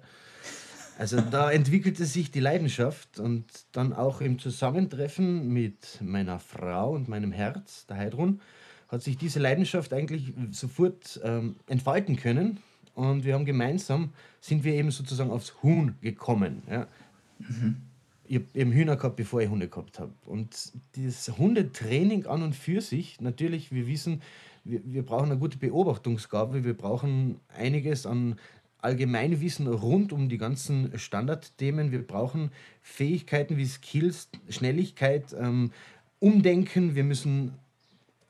Also 0.97 1.21
da 1.21 1.51
entwickelte 1.51 2.05
sich 2.05 2.31
die 2.31 2.39
Leidenschaft 2.39 3.19
und 3.19 3.45
dann 3.71 3.93
auch 3.93 4.21
im 4.21 4.39
Zusammentreffen 4.39 5.47
mit 5.49 5.99
meiner 6.01 6.39
Frau 6.39 6.93
und 6.93 7.07
meinem 7.07 7.31
Herz, 7.31 7.85
der 7.85 7.97
Heidrun, 7.97 8.41
hat 8.87 9.03
sich 9.03 9.17
diese 9.17 9.39
Leidenschaft 9.39 9.93
eigentlich 9.93 10.33
sofort 10.51 11.21
ähm, 11.23 11.55
entfalten 11.67 12.15
können 12.15 12.59
und 12.95 13.23
wir 13.23 13.33
haben 13.33 13.45
gemeinsam, 13.45 14.09
sind 14.39 14.63
wir 14.63 14.73
eben 14.73 14.91
sozusagen 14.91 15.31
aufs 15.31 15.61
Huhn 15.63 15.95
gekommen. 16.01 16.63
Ja. 16.69 16.87
Mhm. 17.39 17.77
Ich 18.25 18.35
habe 18.35 18.45
eben 18.53 18.71
Hühner 18.71 18.95
gehabt, 18.95 19.17
bevor 19.17 19.41
ich 19.41 19.49
Hunde 19.49 19.67
gehabt 19.67 19.99
habe. 19.99 20.13
Und 20.25 20.71
das 20.95 21.37
Hundetraining 21.37 22.27
an 22.27 22.43
und 22.43 22.55
für 22.55 22.81
sich, 22.81 23.19
natürlich, 23.19 23.71
wir 23.71 23.87
wissen, 23.87 24.21
wir, 24.63 24.81
wir 24.85 25.03
brauchen 25.03 25.31
eine 25.31 25.39
gute 25.39 25.57
Beobachtungsgabe, 25.57 26.63
wir 26.63 26.75
brauchen 26.75 27.39
einiges 27.49 28.05
an 28.05 28.37
Allgemeinwissen 28.81 29.67
rund 29.67 30.11
um 30.11 30.27
die 30.29 30.37
ganzen 30.37 30.97
Standardthemen. 30.97 31.91
Wir 31.91 32.05
brauchen 32.05 32.51
Fähigkeiten 32.81 33.57
wie 33.57 33.65
Skills, 33.65 34.29
Schnelligkeit, 34.49 35.35
ähm, 35.39 35.71
Umdenken. 36.19 36.95
Wir 36.95 37.03
müssen 37.03 37.53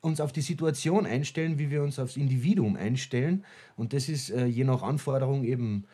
uns 0.01 0.19
auf 0.19 0.31
die 0.31 0.41
Situation 0.41 1.05
einstellen, 1.05 1.59
wie 1.59 1.69
wir 1.69 1.83
uns 1.83 1.99
aufs 1.99 2.17
Individuum 2.17 2.75
einstellen. 2.75 3.45
Und 3.75 3.93
das 3.93 4.09
ist 4.09 4.31
äh, 4.31 4.45
je 4.45 4.63
nach 4.63 4.81
Anforderung 4.81 5.43
eben 5.43 5.85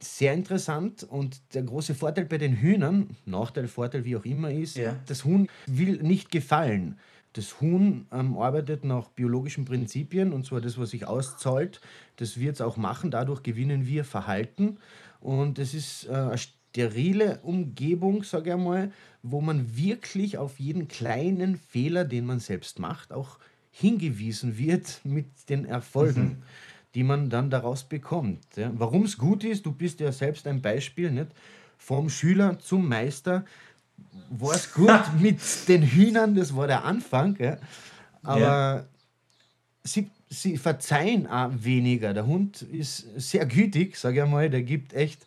sehr 0.00 0.34
interessant. 0.34 1.04
Und 1.04 1.40
der 1.54 1.62
große 1.62 1.94
Vorteil 1.94 2.24
bei 2.24 2.38
den 2.38 2.56
Hühnern, 2.56 3.16
Nachteil, 3.24 3.68
Vorteil, 3.68 4.04
wie 4.04 4.16
auch 4.16 4.24
immer, 4.24 4.50
ist, 4.50 4.76
ja. 4.76 4.96
das 5.06 5.24
Huhn 5.24 5.48
will 5.66 6.02
nicht 6.02 6.30
gefallen. 6.30 6.98
Das 7.34 7.60
Huhn 7.60 8.06
ähm, 8.12 8.36
arbeitet 8.36 8.84
nach 8.84 9.08
biologischen 9.08 9.64
Prinzipien 9.64 10.32
und 10.32 10.44
zwar 10.44 10.60
das, 10.60 10.76
was 10.76 10.90
sich 10.90 11.06
auszahlt, 11.06 11.80
das 12.16 12.38
wird 12.38 12.56
es 12.56 12.60
auch 12.60 12.76
machen. 12.76 13.10
Dadurch 13.10 13.42
gewinnen 13.42 13.86
wir 13.86 14.04
Verhalten 14.04 14.76
und 15.20 15.58
es 15.58 15.72
ist 15.72 16.08
äh, 16.08 16.12
eine 16.12 16.36
sterile 16.36 17.40
Umgebung, 17.42 18.22
sage 18.22 18.50
ich 18.50 18.54
einmal, 18.54 18.92
wo 19.22 19.40
man 19.40 19.76
wirklich 19.76 20.36
auf 20.36 20.60
jeden 20.60 20.88
kleinen 20.88 21.56
Fehler, 21.56 22.04
den 22.04 22.26
man 22.26 22.38
selbst 22.38 22.78
macht, 22.78 23.12
auch 23.12 23.38
hingewiesen 23.72 24.56
wird 24.56 25.00
mit 25.04 25.26
den 25.48 25.64
Erfolgen. 25.64 26.22
Mhm. 26.22 26.42
die 26.94 27.04
man 27.04 27.30
dann 27.30 27.48
daraus 27.48 27.84
bekommt. 27.84 28.44
Ja. 28.54 28.70
Warum 28.74 29.04
es 29.04 29.16
gut 29.16 29.44
ist, 29.44 29.64
du 29.64 29.72
bist 29.72 29.98
ja 30.00 30.12
selbst 30.12 30.46
ein 30.46 30.60
Beispiel, 30.60 31.10
nicht? 31.10 31.28
vom 31.82 32.08
Schüler 32.08 32.58
zum 32.60 32.88
Meister, 32.88 33.44
war 34.30 34.54
es 34.54 34.72
gut 34.74 35.02
mit 35.20 35.40
den 35.68 35.82
Hühnern, 35.82 36.34
das 36.34 36.54
war 36.54 36.66
der 36.66 36.84
Anfang. 36.84 37.36
Ja. 37.40 37.58
Aber 38.22 38.40
ja. 38.40 38.84
Sie, 39.84 40.10
sie 40.30 40.58
verzeihen 40.58 41.26
auch 41.26 41.50
weniger. 41.52 42.14
Der 42.14 42.26
Hund 42.26 42.62
ist 42.62 43.08
sehr 43.16 43.46
gütig, 43.46 43.96
sage 43.96 44.18
ich 44.18 44.22
einmal, 44.22 44.48
der 44.48 44.62
gibt 44.62 44.92
echt 44.92 45.26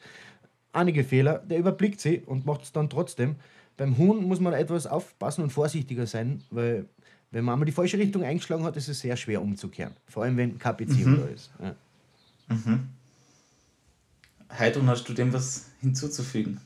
einige 0.71 1.03
Fehler, 1.03 1.39
der 1.39 1.57
überblickt 1.57 1.99
sie 1.99 2.19
und 2.19 2.45
macht 2.45 2.63
es 2.63 2.71
dann 2.71 2.89
trotzdem. 2.89 3.35
Beim 3.75 3.97
Huhn 3.97 4.23
muss 4.23 4.39
man 4.39 4.53
etwas 4.53 4.87
aufpassen 4.87 5.43
und 5.43 5.49
vorsichtiger 5.49 6.07
sein, 6.07 6.41
weil 6.51 6.85
wenn 7.31 7.43
man 7.43 7.53
einmal 7.53 7.65
die 7.65 7.71
falsche 7.71 7.97
Richtung 7.97 8.23
eingeschlagen 8.23 8.63
hat, 8.63 8.77
ist 8.77 8.87
es 8.87 8.99
sehr 8.99 9.17
schwer 9.17 9.41
umzukehren. 9.41 9.93
Vor 10.07 10.23
allem, 10.23 10.37
wenn 10.37 10.57
keine 10.57 10.77
Beziehung 10.77 11.13
mhm. 11.13 11.21
da 11.21 11.25
ist. 11.27 11.51
Ja. 11.61 11.75
Mhm. 12.55 12.89
Heidrun, 14.57 14.87
hast 14.87 15.07
du 15.09 15.13
dem 15.13 15.33
was 15.33 15.71
hinzuzufügen? 15.81 16.61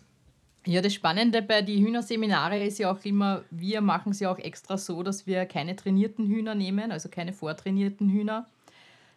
Ja, 0.66 0.82
das 0.82 0.94
Spannende 0.94 1.42
bei 1.42 1.62
den 1.62 1.84
Hühnerseminare 1.84 2.63
ist 2.63 2.80
ja 2.80 2.92
auch 2.92 3.04
immer, 3.04 3.44
wir 3.50 3.82
machen 3.82 4.12
es 4.12 4.20
ja 4.20 4.32
auch 4.32 4.38
extra 4.38 4.78
so, 4.78 5.01
dass 5.04 5.25
wir 5.25 5.46
keine 5.46 5.75
trainierten 5.75 6.28
Hühner 6.28 6.54
nehmen, 6.54 6.92
also 6.92 7.10
keine 7.10 7.34
vortrainierten 7.34 8.10
Hühner, 8.12 8.46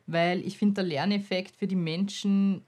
weil 0.06 0.40
ich 0.46 0.56
finde, 0.56 0.74
der 0.74 0.84
Lerneffekt 0.84 1.56
für 1.56 1.66
die 1.66 1.76
Menschen 1.76 2.62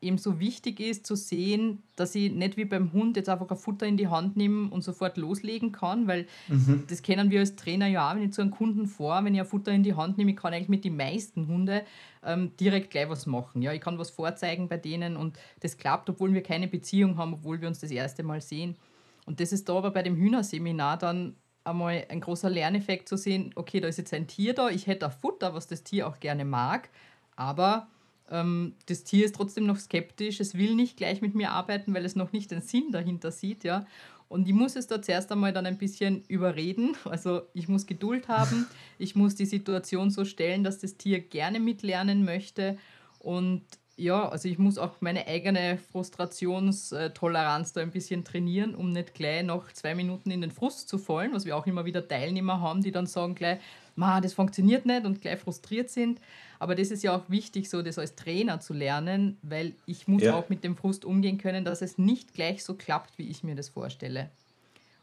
eben 0.00 0.18
so 0.18 0.38
wichtig 0.38 0.78
ist 0.78 1.06
zu 1.06 1.16
sehen, 1.16 1.82
dass 1.96 2.14
ich 2.14 2.30
nicht 2.30 2.56
wie 2.56 2.66
beim 2.66 2.92
Hund 2.92 3.16
jetzt 3.16 3.28
einfach 3.28 3.48
ein 3.50 3.56
Futter 3.56 3.86
in 3.86 3.96
die 3.96 4.08
Hand 4.08 4.36
nehme 4.36 4.70
und 4.70 4.82
sofort 4.82 5.16
loslegen 5.16 5.72
kann, 5.72 6.06
weil 6.06 6.26
mhm. 6.48 6.84
das 6.88 7.02
kennen 7.02 7.30
wir 7.30 7.40
als 7.40 7.56
Trainer 7.56 7.86
ja 7.86 8.10
auch, 8.10 8.14
wenn 8.14 8.24
ich 8.24 8.32
zu 8.32 8.42
einem 8.42 8.50
Kunden 8.50 8.86
vor, 8.86 9.24
wenn 9.24 9.34
ich 9.34 9.40
ein 9.40 9.46
Futter 9.46 9.72
in 9.72 9.82
die 9.82 9.94
Hand 9.94 10.18
nehme, 10.18 10.32
ich 10.32 10.36
kann 10.36 10.52
eigentlich 10.52 10.68
mit 10.68 10.84
den 10.84 10.96
meisten 10.96 11.46
Hunde 11.46 11.82
ähm, 12.22 12.52
direkt 12.60 12.90
gleich 12.90 13.08
was 13.08 13.26
machen. 13.26 13.62
Ja, 13.62 13.72
ich 13.72 13.80
kann 13.80 13.98
was 13.98 14.10
vorzeigen 14.10 14.68
bei 14.68 14.76
denen 14.76 15.16
und 15.16 15.38
das 15.60 15.78
klappt, 15.78 16.10
obwohl 16.10 16.34
wir 16.34 16.42
keine 16.42 16.68
Beziehung 16.68 17.16
haben, 17.16 17.34
obwohl 17.34 17.60
wir 17.60 17.68
uns 17.68 17.80
das 17.80 17.90
erste 17.90 18.22
Mal 18.22 18.42
sehen. 18.42 18.76
Und 19.24 19.40
das 19.40 19.52
ist 19.52 19.68
da 19.68 19.76
aber 19.76 19.90
bei 19.90 20.02
dem 20.02 20.16
Hühnerseminar 20.16 20.98
dann 20.98 21.36
einmal 21.64 22.04
ein 22.10 22.20
großer 22.20 22.50
Lerneffekt 22.50 23.08
zu 23.08 23.16
sehen, 23.16 23.52
okay, 23.56 23.80
da 23.80 23.88
ist 23.88 23.98
jetzt 23.98 24.14
ein 24.14 24.26
Tier 24.26 24.54
da, 24.54 24.68
ich 24.68 24.86
hätte 24.86 25.06
ein 25.06 25.12
Futter, 25.12 25.54
was 25.54 25.66
das 25.66 25.82
Tier 25.82 26.06
auch 26.06 26.20
gerne 26.20 26.44
mag, 26.44 26.90
aber 27.34 27.88
das 28.28 29.04
Tier 29.04 29.24
ist 29.24 29.36
trotzdem 29.36 29.66
noch 29.66 29.78
skeptisch, 29.78 30.40
es 30.40 30.54
will 30.56 30.74
nicht 30.74 30.96
gleich 30.96 31.22
mit 31.22 31.36
mir 31.36 31.52
arbeiten, 31.52 31.94
weil 31.94 32.04
es 32.04 32.16
noch 32.16 32.32
nicht 32.32 32.50
den 32.50 32.60
Sinn 32.60 32.90
dahinter 32.90 33.30
sieht, 33.30 33.62
ja. 33.62 33.86
Und 34.28 34.48
ich 34.48 34.54
muss 34.54 34.74
es 34.74 34.88
da 34.88 35.00
zuerst 35.00 35.30
einmal 35.30 35.52
dann 35.52 35.66
ein 35.66 35.78
bisschen 35.78 36.24
überreden. 36.26 36.96
Also 37.04 37.42
ich 37.54 37.68
muss 37.68 37.86
Geduld 37.86 38.26
haben, 38.26 38.66
ich 38.98 39.14
muss 39.14 39.36
die 39.36 39.46
Situation 39.46 40.10
so 40.10 40.24
stellen, 40.24 40.64
dass 40.64 40.80
das 40.80 40.96
Tier 40.96 41.20
gerne 41.20 41.60
mitlernen 41.60 42.24
möchte. 42.24 42.76
Und 43.20 43.62
ja, 43.96 44.28
also 44.28 44.48
ich 44.48 44.58
muss 44.58 44.78
auch 44.78 45.00
meine 45.00 45.26
eigene 45.26 45.78
Frustrationstoleranz 45.78 47.72
da 47.72 47.80
ein 47.80 47.92
bisschen 47.92 48.24
trainieren, 48.24 48.74
um 48.74 48.90
nicht 48.90 49.14
gleich 49.14 49.44
nach 49.44 49.72
zwei 49.72 49.94
Minuten 49.94 50.30
in 50.30 50.40
den 50.40 50.50
Frust 50.50 50.88
zu 50.88 50.98
fallen, 50.98 51.32
was 51.32 51.46
wir 51.46 51.56
auch 51.56 51.66
immer 51.66 51.84
wieder 51.84 52.06
Teilnehmer 52.06 52.60
haben, 52.60 52.82
die 52.82 52.92
dann 52.92 53.06
sagen 53.06 53.34
gleich, 53.36 53.60
Ma, 53.96 54.20
das 54.20 54.34
funktioniert 54.34 54.86
nicht 54.86 55.04
und 55.04 55.20
gleich 55.20 55.40
frustriert 55.40 55.90
sind. 55.90 56.20
Aber 56.58 56.74
das 56.74 56.90
ist 56.90 57.02
ja 57.02 57.16
auch 57.16 57.28
wichtig, 57.28 57.68
so 57.68 57.82
das 57.82 57.98
als 57.98 58.14
Trainer 58.14 58.60
zu 58.60 58.72
lernen, 58.72 59.38
weil 59.42 59.74
ich 59.86 60.06
muss 60.06 60.22
ja. 60.22 60.34
auch 60.34 60.48
mit 60.48 60.64
dem 60.64 60.76
Frust 60.76 61.04
umgehen 61.04 61.38
können, 61.38 61.64
dass 61.64 61.82
es 61.82 61.98
nicht 61.98 62.34
gleich 62.34 62.62
so 62.62 62.74
klappt, 62.74 63.18
wie 63.18 63.28
ich 63.28 63.42
mir 63.42 63.54
das 63.54 63.68
vorstelle. 63.68 64.30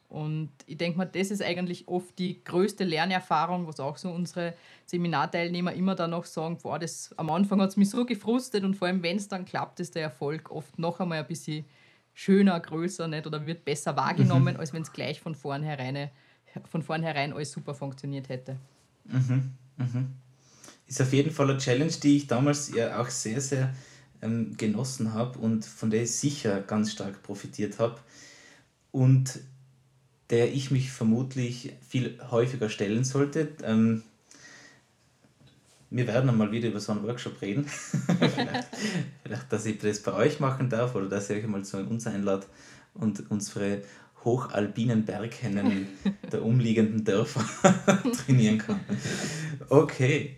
Und 0.10 0.52
ich 0.68 0.78
denke 0.78 1.00
mal, 1.00 1.06
das 1.06 1.32
ist 1.32 1.42
eigentlich 1.42 1.88
oft 1.88 2.20
die 2.20 2.44
größte 2.44 2.84
Lernerfahrung, 2.84 3.66
was 3.68 3.80
auch 3.80 3.98
so 3.98 4.12
unsere 4.12 4.54
Seminarteilnehmer 4.86 5.74
immer 5.74 5.96
dann 5.96 6.12
noch 6.12 6.26
sagen, 6.26 6.60
boah, 6.62 6.78
das, 6.78 7.12
am 7.18 7.32
Anfang 7.32 7.60
hat 7.62 7.70
es 7.70 7.78
mich 7.78 7.90
so 7.90 8.06
gefrustet 8.06 8.64
und 8.64 8.76
vor 8.76 8.88
allem, 8.88 9.02
wenn 9.02 9.18
es 9.18 9.28
dann 9.28 9.44
klappt, 9.44 9.80
ist 9.80 9.96
der 9.96 10.04
Erfolg 10.04 10.52
oft 10.52 10.78
noch 10.78 11.00
einmal 11.00 11.18
ein 11.18 11.26
bisschen 11.26 11.66
schöner, 12.14 12.60
größer 12.60 13.08
nicht, 13.08 13.26
oder 13.26 13.48
wird 13.48 13.66
besser 13.66 13.98
wahrgenommen, 13.98 14.54
mhm. 14.54 14.60
als 14.60 14.72
wenn 14.72 14.84
es 14.84 14.94
gleich 14.94 15.20
von 15.20 15.34
vornherein, 15.34 16.12
von 16.70 16.84
vornherein 16.84 17.34
alles 17.34 17.52
super 17.52 17.74
funktioniert 17.74 18.30
hätte. 18.30 18.58
Mhm. 19.06 19.52
Mhm. 19.78 20.08
Ist 20.88 21.02
auf 21.02 21.14
jeden 21.14 21.32
Fall 21.32 21.50
eine 21.50 21.60
Challenge, 21.60 21.92
die 21.92 22.18
ich 22.18 22.28
damals 22.28 22.74
ja 22.74 23.02
auch 23.02 23.10
sehr, 23.10 23.42
sehr 23.42 23.74
ähm, 24.22 24.56
genossen 24.58 25.14
habe 25.14 25.40
und 25.40 25.66
von 25.66 25.90
der 25.90 26.04
ich 26.04 26.12
sicher 26.12 26.62
ganz 26.62 26.92
stark 26.92 27.24
profitiert 27.24 27.80
habe 27.80 28.00
und 28.92 29.40
der 30.30 30.54
ich 30.54 30.72
mich 30.72 30.92
vermutlich 30.92 31.74
viel 31.88 32.20
häufiger 32.32 32.70
stellen 32.70 33.04
sollte. 33.04 33.50
Ähm, 33.64 34.04
wir 35.90 36.08
werden 36.08 36.30
einmal 36.30 36.52
wieder 36.52 36.70
über 36.70 36.80
so 36.80 36.92
einen 36.92 37.04
Workshop 37.04 37.42
reden. 37.42 37.66
vielleicht, 37.68 38.68
vielleicht, 39.24 39.54
dass 39.54 39.66
ich 39.66 39.78
das 39.78 40.00
bei 40.00 40.14
euch 40.14 40.40
machen 40.40 40.70
darf 40.70 40.96
oder 40.96 41.08
dass 41.08 41.30
ihr 41.30 41.36
euch 41.36 41.46
mal 41.46 41.64
zu 41.64 41.78
uns 41.78 42.08
einladet 42.08 42.48
und 42.96 43.30
unsere 43.30 43.84
hochalpinen 44.24 45.06
Berghennen 45.06 45.88
der 46.32 46.44
umliegenden 46.44 47.04
Dörfer 47.04 47.46
trainieren 48.26 48.58
kann. 48.58 48.80
Okay. 49.70 50.38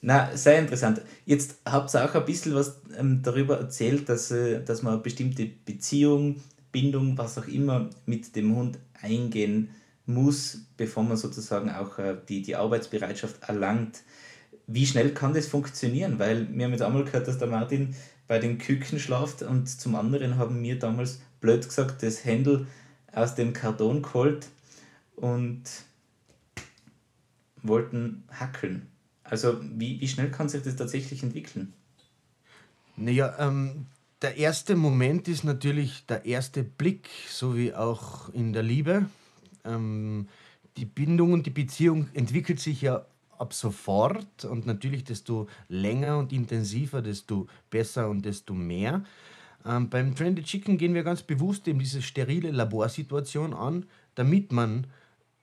Na, 0.00 0.36
sehr 0.36 0.58
interessant. 0.58 1.00
Jetzt 1.24 1.58
habt 1.64 1.94
ihr 1.94 2.04
auch 2.04 2.14
ein 2.14 2.24
bisschen 2.24 2.54
was 2.54 2.80
ähm, 2.98 3.22
darüber 3.22 3.58
erzählt, 3.58 4.08
dass, 4.08 4.32
äh, 4.32 4.62
dass 4.64 4.82
man 4.82 5.00
bestimmte 5.00 5.46
Beziehung, 5.46 6.40
Bindung, 6.72 7.16
was 7.16 7.38
auch 7.38 7.46
immer 7.46 7.88
mit 8.04 8.34
dem 8.34 8.56
Hund 8.56 8.78
eingehen 9.00 9.70
muss, 10.06 10.66
bevor 10.76 11.04
man 11.04 11.16
sozusagen 11.16 11.70
auch 11.70 11.98
äh, 11.98 12.16
die, 12.28 12.42
die 12.42 12.56
Arbeitsbereitschaft 12.56 13.44
erlangt. 13.48 14.02
Wie 14.66 14.86
schnell 14.86 15.10
kann 15.14 15.34
das 15.34 15.46
funktionieren? 15.46 16.18
Weil 16.18 16.48
wir 16.52 16.64
haben 16.64 16.72
jetzt 16.72 16.82
einmal 16.82 17.04
gehört, 17.04 17.28
dass 17.28 17.38
der 17.38 17.48
Martin 17.48 17.94
bei 18.26 18.38
den 18.38 18.58
Küken 18.58 18.98
schlaft 18.98 19.42
und 19.42 19.68
zum 19.68 19.94
anderen 19.94 20.36
haben 20.36 20.62
wir 20.62 20.78
damals 20.78 21.20
blöd 21.40 21.64
gesagt 21.64 22.02
das 22.02 22.24
Händel 22.24 22.66
aus 23.12 23.34
dem 23.34 23.52
Karton 23.52 24.02
geholt 24.02 24.48
und 25.16 25.62
wollten 27.62 28.24
hackeln. 28.30 28.88
Also 29.24 29.60
wie, 29.62 30.00
wie 30.00 30.08
schnell 30.08 30.30
kann 30.30 30.48
sich 30.48 30.62
das 30.62 30.76
tatsächlich 30.76 31.22
entwickeln? 31.22 31.72
Naja, 32.96 33.34
ähm, 33.38 33.86
der 34.20 34.36
erste 34.36 34.76
Moment 34.76 35.28
ist 35.28 35.44
natürlich 35.44 36.06
der 36.06 36.24
erste 36.26 36.62
Blick, 36.62 37.08
so 37.28 37.56
wie 37.56 37.74
auch 37.74 38.28
in 38.30 38.52
der 38.52 38.62
Liebe. 38.62 39.06
Ähm, 39.64 40.28
die 40.76 40.84
Bindung 40.84 41.32
und 41.32 41.46
die 41.46 41.50
Beziehung 41.50 42.08
entwickelt 42.14 42.60
sich 42.60 42.82
ja 42.82 43.04
ab 43.38 43.52
sofort 43.52 44.44
und 44.44 44.66
natürlich 44.66 45.04
desto 45.04 45.48
länger 45.68 46.18
und 46.18 46.32
intensiver, 46.32 47.02
desto 47.02 47.48
besser 47.70 48.08
und 48.08 48.24
desto 48.24 48.54
mehr. 48.54 49.04
Ähm, 49.64 49.88
beim 49.88 50.14
Trendy 50.14 50.42
Chicken 50.42 50.78
gehen 50.78 50.94
wir 50.94 51.02
ganz 51.02 51.22
bewusst 51.22 51.68
eben 51.68 51.78
diese 51.78 52.02
sterile 52.02 52.50
Laborsituation 52.50 53.54
an, 53.54 53.86
damit 54.14 54.52
man 54.52 54.86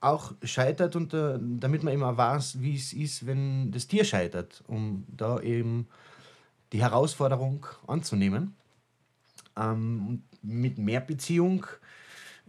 auch 0.02 0.34
scheitert 0.44 0.96
und 0.96 1.14
äh, 1.14 1.38
damit 1.40 1.84
man 1.84 1.94
immer 1.94 2.16
weiß, 2.18 2.62
wie 2.62 2.76
es 2.76 2.94
ist, 2.94 3.26
wenn 3.26 3.72
das 3.72 3.88
Tier 3.88 4.06
scheitert, 4.06 4.64
um 4.68 5.06
da 5.08 5.40
eben 5.42 5.88
die 6.72 6.82
Herausforderung 6.82 7.66
anzunehmen. 7.88 8.56
Ähm, 9.58 10.24
mit 10.42 10.78
mehr 10.78 11.02
Beziehung 11.02 11.66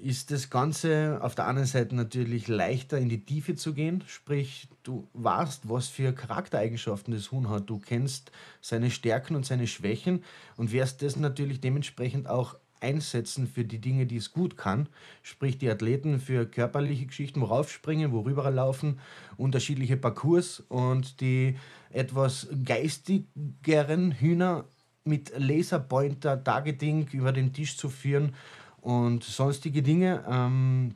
ist 0.03 0.31
das 0.31 0.51
Ganze 0.51 1.19
auf 1.23 1.35
der 1.35 1.47
anderen 1.47 1.69
Seite 1.69 1.95
natürlich 1.95 2.49
leichter 2.49 2.99
in 2.99 3.09
die 3.09 3.25
Tiefe 3.25 3.55
zu 3.55 3.75
gehen. 3.75 4.03
Sprich, 4.07 4.69
du 4.83 5.09
weißt, 5.13 5.69
was 5.69 5.89
für 5.89 6.13
Charaktereigenschaften 6.13 7.15
das 7.15 7.31
Huhn 7.31 7.49
hat. 7.49 7.69
Du 7.69 7.79
kennst 7.79 8.33
seine 8.61 8.91
Stärken 8.91 9.37
und 9.37 9.45
seine 9.45 9.67
Schwächen 9.67 10.25
und 10.57 10.73
wirst 10.73 11.03
das 11.03 11.17
natürlich 11.17 11.61
dementsprechend 11.61 12.29
auch 12.29 12.57
einsetzen 12.81 13.47
für 13.47 13.65
die 13.65 13.81
Dinge, 13.81 14.07
die 14.07 14.17
es 14.17 14.33
gut 14.33 14.57
kann. 14.57 14.89
Sprich, 15.23 15.59
die 15.59 15.71
Athleten 15.71 16.19
für 16.19 16.47
körperliche 16.47 17.07
Geschichten, 17.07 17.41
worauf 17.43 17.71
springen, 17.71 18.13
worüber 18.13 18.51
laufen, 18.51 18.99
unterschiedliche 19.37 19.97
Parcours 19.97 20.61
und 20.69 21.21
die 21.21 21.57
etwas 21.91 22.49
geistigeren 22.65 24.13
Hühner 24.13 24.65
mit 25.05 25.33
Laserpointer 25.37 26.43
Targeting 26.43 27.09
über 27.13 27.33
den 27.33 27.53
Tisch 27.53 27.77
zu 27.77 27.89
führen 27.89 28.35
und 28.81 29.25
sonstige 29.25 29.83
Dinge. 29.83 30.25
Ähm, 30.29 30.95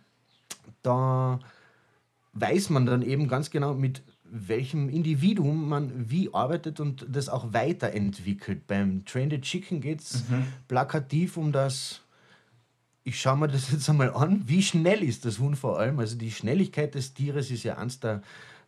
da 0.83 1.41
weiß 2.35 2.71
man 2.71 2.87
dann 2.87 3.03
eben 3.03 3.29
ganz 3.29 3.51
genau, 3.51 3.75
mit 3.75 4.03
welchem 4.25 4.89
Individuum 4.89 5.69
man 5.69 6.11
wie 6.11 6.33
arbeitet 6.35 6.81
und 6.81 7.07
das 7.09 7.29
auch 7.29 7.53
weiterentwickelt. 7.53 8.67
Beim 8.67 9.05
the 9.07 9.41
Chicken 9.41 9.81
geht 9.81 10.01
es 10.01 10.29
mhm. 10.29 10.47
plakativ 10.67 11.37
um 11.37 11.53
das, 11.53 12.01
ich 13.05 13.21
schaue 13.21 13.37
mir 13.37 13.49
das 13.49 13.71
jetzt 13.73 13.89
einmal 13.89 14.13
an, 14.13 14.43
wie 14.47 14.63
schnell 14.63 15.03
ist 15.05 15.25
das 15.25 15.39
Huhn 15.39 15.55
vor 15.55 15.79
allem. 15.79 15.99
Also 16.01 16.17
die 16.17 16.33
Schnelligkeit 16.33 16.95
des 16.95 17.15
Tieres 17.15 17.51
ist 17.51 17.63
ja 17.63 17.77
eines 17.77 18.01
der, 18.01 18.23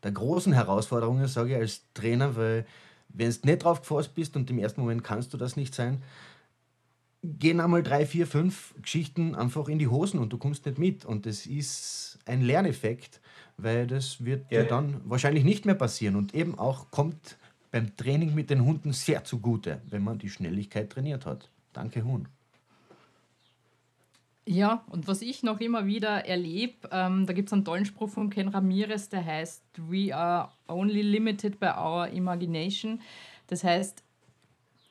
der 0.04 0.12
großen 0.12 0.52
Herausforderungen, 0.52 1.26
sage 1.26 1.54
ich 1.54 1.56
als 1.56 1.82
Trainer, 1.94 2.36
weil 2.36 2.64
wenn 3.08 3.30
du 3.30 3.38
nicht 3.42 3.64
drauf 3.64 3.80
gefasst 3.80 4.14
bist 4.14 4.36
und 4.36 4.48
im 4.50 4.58
ersten 4.58 4.80
Moment 4.80 5.02
kannst 5.02 5.32
du 5.32 5.36
das 5.36 5.56
nicht 5.56 5.74
sein, 5.74 6.02
gehen 7.22 7.60
einmal 7.60 7.82
drei, 7.82 8.06
vier, 8.06 8.26
fünf 8.26 8.74
Geschichten 8.80 9.34
einfach 9.34 9.68
in 9.68 9.78
die 9.78 9.88
Hosen 9.88 10.20
und 10.20 10.32
du 10.32 10.38
kommst 10.38 10.66
nicht 10.66 10.78
mit. 10.78 11.04
Und 11.04 11.26
das 11.26 11.46
ist 11.46 12.18
ein 12.26 12.42
Lerneffekt, 12.42 13.20
weil 13.56 13.86
das 13.86 14.24
wird 14.24 14.50
ja. 14.50 14.62
dir 14.62 14.68
dann 14.68 15.00
wahrscheinlich 15.04 15.44
nicht 15.44 15.64
mehr 15.64 15.74
passieren. 15.74 16.16
Und 16.16 16.34
eben 16.34 16.58
auch 16.58 16.90
kommt 16.90 17.36
beim 17.70 17.96
Training 17.96 18.34
mit 18.34 18.50
den 18.50 18.64
Hunden 18.64 18.92
sehr 18.92 19.24
zugute, 19.24 19.82
wenn 19.88 20.02
man 20.02 20.18
die 20.18 20.30
Schnelligkeit 20.30 20.90
trainiert 20.90 21.26
hat. 21.26 21.50
Danke, 21.72 22.04
Hund. 22.04 22.28
Ja, 24.48 24.84
und 24.90 25.08
was 25.08 25.22
ich 25.22 25.42
noch 25.42 25.58
immer 25.58 25.86
wieder 25.86 26.24
erlebe, 26.24 26.88
ähm, 26.92 27.26
da 27.26 27.32
gibt 27.32 27.48
es 27.48 27.52
einen 27.52 27.64
tollen 27.64 27.84
Spruch 27.84 28.10
von 28.10 28.30
Ken 28.30 28.46
Ramirez, 28.46 29.08
der 29.08 29.24
heißt, 29.24 29.64
We 29.76 30.14
are 30.14 30.50
only 30.68 31.02
limited 31.02 31.58
by 31.58 31.66
our 31.66 32.06
imagination. 32.06 33.00
Das 33.48 33.64
heißt, 33.64 34.04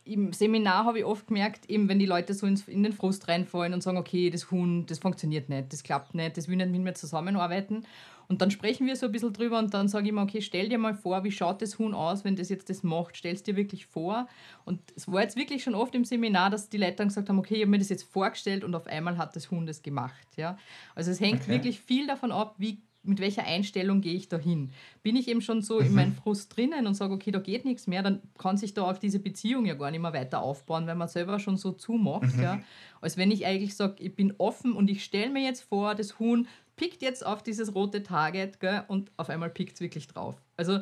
im 0.05 0.33
Seminar 0.33 0.85
habe 0.85 0.99
ich 0.99 1.05
oft 1.05 1.27
gemerkt, 1.27 1.69
eben 1.69 1.89
wenn 1.89 1.99
die 1.99 2.05
Leute 2.05 2.33
so 2.33 2.45
in 2.45 2.83
den 2.83 2.93
Frust 2.93 3.27
reinfallen 3.27 3.73
und 3.73 3.81
sagen, 3.81 3.97
okay, 3.97 4.29
das 4.29 4.51
Huhn, 4.51 4.85
das 4.85 4.99
funktioniert 4.99 5.49
nicht, 5.49 5.73
das 5.73 5.83
klappt 5.83 6.13
nicht, 6.13 6.37
das 6.37 6.47
will 6.47 6.57
nicht 6.57 6.69
mit 6.69 6.81
mir 6.81 6.93
zusammenarbeiten. 6.93 7.85
Und 8.27 8.41
dann 8.41 8.49
sprechen 8.51 8.87
wir 8.87 8.95
so 8.95 9.07
ein 9.07 9.11
bisschen 9.11 9.33
drüber 9.33 9.59
und 9.59 9.73
dann 9.73 9.87
sage 9.87 10.07
ich 10.07 10.13
mir, 10.13 10.21
okay, 10.21 10.41
stell 10.41 10.69
dir 10.69 10.77
mal 10.77 10.95
vor, 10.95 11.23
wie 11.23 11.31
schaut 11.31 11.61
das 11.61 11.77
Huhn 11.77 11.93
aus, 11.93 12.23
wenn 12.23 12.35
das 12.35 12.49
jetzt 12.49 12.69
das 12.69 12.83
macht, 12.83 13.17
stell 13.17 13.33
es 13.33 13.43
dir 13.43 13.55
wirklich 13.55 13.85
vor. 13.85 14.27
Und 14.63 14.79
es 14.95 15.11
war 15.11 15.21
jetzt 15.21 15.37
wirklich 15.37 15.63
schon 15.63 15.75
oft 15.75 15.93
im 15.95 16.05
Seminar, 16.05 16.49
dass 16.49 16.69
die 16.69 16.77
Leute 16.77 16.97
dann 16.97 17.09
gesagt 17.09 17.29
haben, 17.29 17.39
okay, 17.39 17.55
ich 17.55 17.61
habe 17.61 17.71
mir 17.71 17.79
das 17.79 17.89
jetzt 17.89 18.03
vorgestellt 18.03 18.63
und 18.63 18.75
auf 18.75 18.87
einmal 18.87 19.17
hat 19.17 19.35
das 19.35 19.51
Huhn 19.51 19.65
das 19.65 19.81
gemacht. 19.83 20.27
Ja? 20.37 20.57
Also 20.95 21.11
es 21.11 21.19
hängt 21.19 21.41
okay. 21.41 21.51
wirklich 21.51 21.79
viel 21.79 22.07
davon 22.07 22.31
ab, 22.31 22.55
wie 22.57 22.79
mit 23.05 23.19
welcher 23.19 23.43
Einstellung 23.45 24.01
gehe 24.01 24.13
ich 24.13 24.27
da 24.27 24.37
hin? 24.37 24.71
Bin 25.03 25.15
ich 25.15 25.27
eben 25.27 25.41
schon 25.41 25.61
so 25.61 25.79
mhm. 25.79 25.85
in 25.85 25.93
meinem 25.93 26.15
Frust 26.15 26.55
drinnen 26.55 26.87
und 26.87 26.93
sage, 26.95 27.13
okay, 27.13 27.31
da 27.31 27.39
geht 27.39 27.65
nichts 27.65 27.87
mehr, 27.87 28.03
dann 28.03 28.21
kann 28.37 28.57
sich 28.57 28.73
da 28.73 28.83
auch 28.83 28.97
diese 28.97 29.19
Beziehung 29.19 29.65
ja 29.65 29.73
gar 29.75 29.91
nicht 29.91 30.01
mehr 30.01 30.13
weiter 30.13 30.41
aufbauen, 30.41 30.87
weil 30.87 30.95
man 30.95 31.07
selber 31.07 31.39
schon 31.39 31.57
so 31.57 31.71
zumacht. 31.71 32.35
Mhm. 32.35 32.43
Ja? 32.43 32.59
Als 33.01 33.17
wenn 33.17 33.31
ich 33.31 33.45
eigentlich 33.45 33.75
sage, 33.75 34.03
ich 34.03 34.15
bin 34.15 34.33
offen 34.37 34.73
und 34.73 34.89
ich 34.89 35.03
stelle 35.03 35.31
mir 35.31 35.43
jetzt 35.43 35.61
vor, 35.63 35.95
das 35.95 36.19
Huhn 36.19 36.47
pickt 36.75 37.01
jetzt 37.01 37.25
auf 37.25 37.41
dieses 37.41 37.73
rote 37.73 38.03
Target 38.03 38.59
gell, 38.59 38.83
und 38.87 39.11
auf 39.17 39.29
einmal 39.29 39.49
pickt 39.49 39.75
es 39.75 39.81
wirklich 39.81 40.07
drauf. 40.07 40.35
Also 40.57 40.79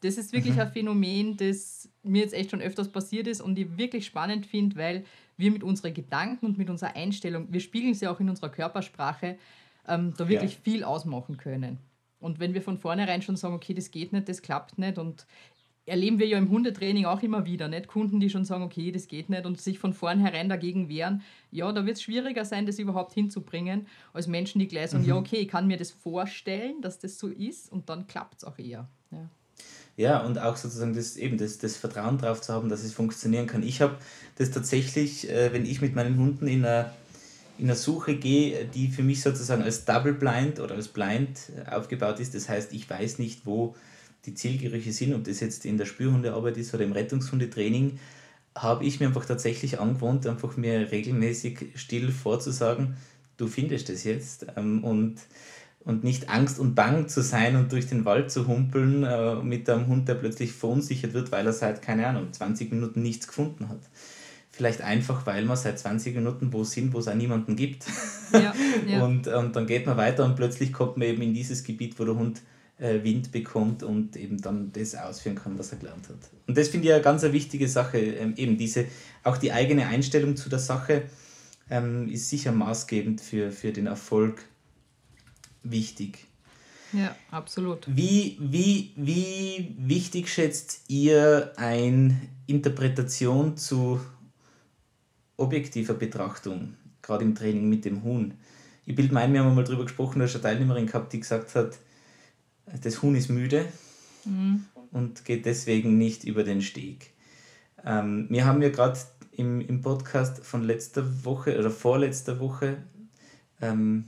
das 0.00 0.18
ist 0.18 0.32
wirklich 0.32 0.54
mhm. 0.54 0.60
ein 0.60 0.72
Phänomen, 0.72 1.36
das 1.36 1.88
mir 2.02 2.22
jetzt 2.22 2.34
echt 2.34 2.50
schon 2.50 2.60
öfters 2.60 2.88
passiert 2.88 3.26
ist 3.26 3.40
und 3.40 3.58
ich 3.58 3.78
wirklich 3.78 4.04
spannend 4.06 4.46
finde, 4.46 4.76
weil 4.76 5.04
wir 5.36 5.50
mit 5.50 5.62
unseren 5.62 5.94
Gedanken 5.94 6.46
und 6.46 6.58
mit 6.58 6.70
unserer 6.70 6.94
Einstellung, 6.94 7.48
wir 7.50 7.60
spiegeln 7.60 7.94
ja 7.94 8.12
auch 8.12 8.20
in 8.20 8.28
unserer 8.28 8.50
Körpersprache, 8.50 9.38
ähm, 9.88 10.14
da 10.16 10.28
wirklich 10.28 10.54
ja. 10.54 10.60
viel 10.62 10.84
ausmachen 10.84 11.36
können. 11.36 11.78
Und 12.20 12.40
wenn 12.40 12.54
wir 12.54 12.62
von 12.62 12.78
vornherein 12.78 13.22
schon 13.22 13.36
sagen, 13.36 13.54
okay, 13.54 13.74
das 13.74 13.90
geht 13.90 14.12
nicht, 14.12 14.28
das 14.28 14.40
klappt 14.40 14.78
nicht 14.78 14.98
und 14.98 15.26
erleben 15.86 16.18
wir 16.18 16.26
ja 16.26 16.38
im 16.38 16.48
Hundetraining 16.48 17.04
auch 17.04 17.22
immer 17.22 17.44
wieder, 17.44 17.68
nicht? 17.68 17.88
Kunden, 17.88 18.20
die 18.20 18.30
schon 18.30 18.44
sagen, 18.44 18.64
okay, 18.64 18.90
das 18.90 19.08
geht 19.08 19.28
nicht 19.28 19.44
und 19.44 19.60
sich 19.60 19.78
von 19.78 19.92
vornherein 19.92 20.48
dagegen 20.48 20.88
wehren, 20.88 21.22
ja, 21.50 21.70
da 21.72 21.84
wird 21.84 21.96
es 21.98 22.02
schwieriger 22.02 22.44
sein, 22.44 22.66
das 22.66 22.78
überhaupt 22.78 23.12
hinzubringen, 23.12 23.86
als 24.12 24.26
Menschen, 24.26 24.58
die 24.58 24.68
gleich 24.68 24.90
sagen, 24.90 25.02
mhm. 25.02 25.10
ja, 25.10 25.16
okay, 25.16 25.36
ich 25.36 25.48
kann 25.48 25.66
mir 25.66 25.76
das 25.76 25.90
vorstellen, 25.90 26.80
dass 26.80 26.98
das 26.98 27.18
so 27.18 27.28
ist 27.28 27.70
und 27.70 27.88
dann 27.88 28.06
klappt 28.06 28.38
es 28.38 28.44
auch 28.44 28.58
eher. 28.58 28.88
Ja. 29.10 29.28
Ja, 29.96 30.18
und 30.24 30.40
auch 30.40 30.56
sozusagen 30.56 30.94
das, 30.94 31.16
eben 31.16 31.38
das, 31.38 31.58
das 31.58 31.76
Vertrauen 31.76 32.18
darauf 32.18 32.40
zu 32.40 32.52
haben, 32.52 32.68
dass 32.68 32.82
es 32.82 32.92
funktionieren 32.92 33.46
kann. 33.46 33.62
Ich 33.62 33.80
habe 33.80 33.96
das 34.36 34.50
tatsächlich, 34.50 35.30
äh, 35.30 35.52
wenn 35.52 35.64
ich 35.64 35.80
mit 35.80 35.94
meinen 35.94 36.18
Hunden 36.18 36.48
in 36.48 36.64
einer 36.64 36.92
in 37.58 37.66
eine 37.66 37.76
Suche 37.76 38.16
gehe, 38.16 38.64
die 38.64 38.88
für 38.88 39.02
mich 39.02 39.22
sozusagen 39.22 39.62
als 39.62 39.84
Double 39.84 40.12
Blind 40.12 40.60
oder 40.60 40.74
als 40.74 40.88
Blind 40.88 41.52
aufgebaut 41.70 42.18
ist. 42.20 42.34
Das 42.34 42.48
heißt, 42.48 42.72
ich 42.72 42.88
weiß 42.88 43.18
nicht, 43.18 43.46
wo 43.46 43.74
die 44.26 44.34
Zielgerüche 44.34 44.92
sind, 44.92 45.14
ob 45.14 45.24
das 45.24 45.40
jetzt 45.40 45.64
in 45.64 45.78
der 45.78 45.84
Spürhundearbeit 45.84 46.56
ist 46.56 46.74
oder 46.74 46.84
im 46.84 46.92
Rettungshundetraining, 46.92 47.98
habe 48.56 48.84
ich 48.84 49.00
mir 49.00 49.06
einfach 49.06 49.26
tatsächlich 49.26 49.80
angewohnt, 49.80 50.26
einfach 50.26 50.56
mir 50.56 50.90
regelmäßig 50.90 51.72
still 51.74 52.10
vorzusagen, 52.12 52.96
du 53.36 53.46
findest 53.46 53.90
es 53.90 54.04
jetzt 54.04 54.46
ähm, 54.56 54.84
und, 54.84 55.16
und 55.84 56.04
nicht 56.04 56.28
Angst 56.28 56.58
und 56.58 56.74
Bang 56.74 57.08
zu 57.08 57.22
sein 57.22 57.56
und 57.56 57.72
durch 57.72 57.86
den 57.86 58.04
Wald 58.04 58.30
zu 58.30 58.46
humpeln 58.46 59.02
äh, 59.02 59.36
mit 59.36 59.68
einem 59.68 59.88
Hund, 59.88 60.08
der 60.08 60.14
plötzlich 60.14 60.52
verunsichert 60.52 61.14
wird, 61.14 61.32
weil 61.32 61.46
er 61.46 61.52
seit, 61.52 61.82
keine 61.82 62.06
Ahnung, 62.06 62.32
20 62.32 62.72
Minuten 62.72 63.02
nichts 63.02 63.26
gefunden 63.26 63.68
hat. 63.68 63.80
Vielleicht 64.56 64.82
einfach, 64.82 65.26
weil 65.26 65.44
man 65.44 65.56
seit 65.56 65.78
20 65.78 66.14
Minuten 66.14 66.52
wo 66.52 66.62
sind, 66.62 66.92
wo 66.92 67.00
es 67.00 67.08
auch 67.08 67.14
niemanden 67.14 67.56
gibt. 67.56 67.86
Ja, 68.32 68.52
ja. 68.88 69.04
und, 69.04 69.28
und 69.28 69.54
dann 69.54 69.64
geht 69.64 69.86
man 69.86 69.96
weiter 69.96 70.24
und 70.24 70.34
plötzlich 70.34 70.72
kommt 70.72 70.96
man 70.96 71.06
eben 71.06 71.22
in 71.22 71.34
dieses 71.34 71.62
Gebiet, 71.62 71.96
wo 72.00 72.04
der 72.04 72.16
Hund 72.16 72.42
äh, 72.78 73.04
Wind 73.04 73.30
bekommt 73.30 73.84
und 73.84 74.16
eben 74.16 74.40
dann 74.40 74.72
das 74.72 74.96
ausführen 74.96 75.36
kann, 75.36 75.56
was 75.56 75.70
er 75.70 75.78
gelernt 75.78 76.08
hat. 76.08 76.18
Und 76.48 76.58
das 76.58 76.66
finde 76.66 76.88
ich 76.88 76.94
eine 76.94 77.02
ganz 77.02 77.22
eine 77.22 77.32
wichtige 77.32 77.68
Sache. 77.68 77.98
Ähm, 77.98 78.34
eben 78.36 78.56
diese, 78.56 78.86
auch 79.22 79.36
die 79.36 79.52
eigene 79.52 79.86
Einstellung 79.86 80.34
zu 80.34 80.48
der 80.48 80.58
Sache 80.58 81.02
ähm, 81.70 82.08
ist 82.08 82.28
sicher 82.28 82.50
maßgebend 82.50 83.20
für, 83.20 83.52
für 83.52 83.70
den 83.70 83.86
Erfolg 83.86 84.42
wichtig. 85.62 86.26
Ja, 86.92 87.14
absolut. 87.30 87.86
Wie, 87.88 88.36
wie, 88.40 88.92
wie 88.96 89.76
wichtig 89.78 90.28
schätzt 90.28 90.82
ihr 90.88 91.52
eine 91.56 92.20
Interpretation 92.46 93.56
zu 93.56 94.00
objektiver 95.36 95.94
Betrachtung, 95.94 96.74
gerade 97.02 97.24
im 97.24 97.34
Training 97.34 97.68
mit 97.68 97.84
dem 97.84 98.02
Huhn. 98.02 98.34
Ich 98.86 98.94
bilde 98.94 99.14
mein, 99.14 99.32
wir 99.32 99.42
haben 99.42 99.54
mal 99.54 99.64
darüber 99.64 99.84
gesprochen, 99.84 100.18
da 100.18 100.26
ist 100.26 100.34
eine 100.34 100.42
Teilnehmerin 100.42 100.86
gehabt, 100.86 101.12
die 101.12 101.20
gesagt 101.20 101.54
hat, 101.54 101.78
das 102.82 103.02
Huhn 103.02 103.14
ist 103.14 103.28
müde 103.28 103.66
mhm. 104.24 104.64
und 104.90 105.24
geht 105.24 105.46
deswegen 105.46 105.98
nicht 105.98 106.24
über 106.24 106.44
den 106.44 106.62
Steg. 106.62 107.10
Ähm, 107.84 108.26
wir 108.30 108.44
haben 108.44 108.62
ja 108.62 108.70
gerade 108.70 108.98
im, 109.32 109.60
im 109.60 109.80
Podcast 109.80 110.44
von 110.44 110.62
letzter 110.62 111.24
Woche 111.24 111.58
oder 111.58 111.70
vorletzter 111.70 112.40
Woche, 112.40 112.78
ähm, 113.60 114.04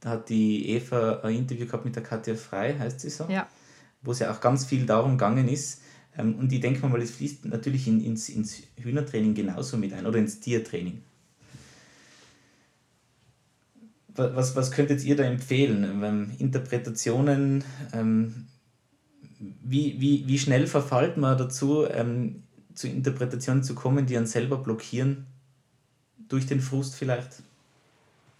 da 0.00 0.10
hat 0.10 0.28
die 0.28 0.68
Eva 0.70 1.20
ein 1.22 1.36
Interview 1.36 1.66
gehabt 1.66 1.84
mit 1.84 1.96
der 1.96 2.02
Katja 2.02 2.34
Frei, 2.34 2.78
heißt 2.78 3.00
sie 3.00 3.10
so, 3.10 3.26
ja. 3.28 3.48
wo 4.02 4.12
es 4.12 4.20
ja 4.20 4.30
auch 4.30 4.40
ganz 4.40 4.64
viel 4.64 4.86
darum 4.86 5.12
gegangen 5.12 5.48
ist, 5.48 5.82
und 6.18 6.52
ich 6.52 6.60
denke 6.60 6.86
mal, 6.86 7.00
das 7.00 7.10
fließt 7.10 7.44
natürlich 7.46 7.86
in, 7.88 8.00
ins, 8.02 8.28
ins 8.28 8.62
Hühnertraining 8.80 9.34
genauso 9.34 9.76
mit 9.76 9.92
ein 9.92 10.06
oder 10.06 10.18
ins 10.18 10.40
Tiertraining. 10.40 11.02
Was, 14.14 14.56
was 14.56 14.70
könntet 14.70 15.04
ihr 15.04 15.14
da 15.14 15.24
empfehlen? 15.24 16.02
Ähm, 16.02 16.30
Interpretationen, 16.38 17.62
ähm, 17.92 18.46
wie, 19.38 20.00
wie, 20.00 20.26
wie 20.26 20.38
schnell 20.38 20.66
verfällt 20.66 21.18
man 21.18 21.36
dazu, 21.36 21.86
ähm, 21.86 22.44
zu 22.74 22.88
Interpretationen 22.88 23.62
zu 23.62 23.74
kommen, 23.74 24.06
die 24.06 24.16
einen 24.16 24.26
selber 24.26 24.56
blockieren? 24.56 25.26
Durch 26.28 26.46
den 26.46 26.60
Frust 26.60 26.94
vielleicht? 26.94 27.42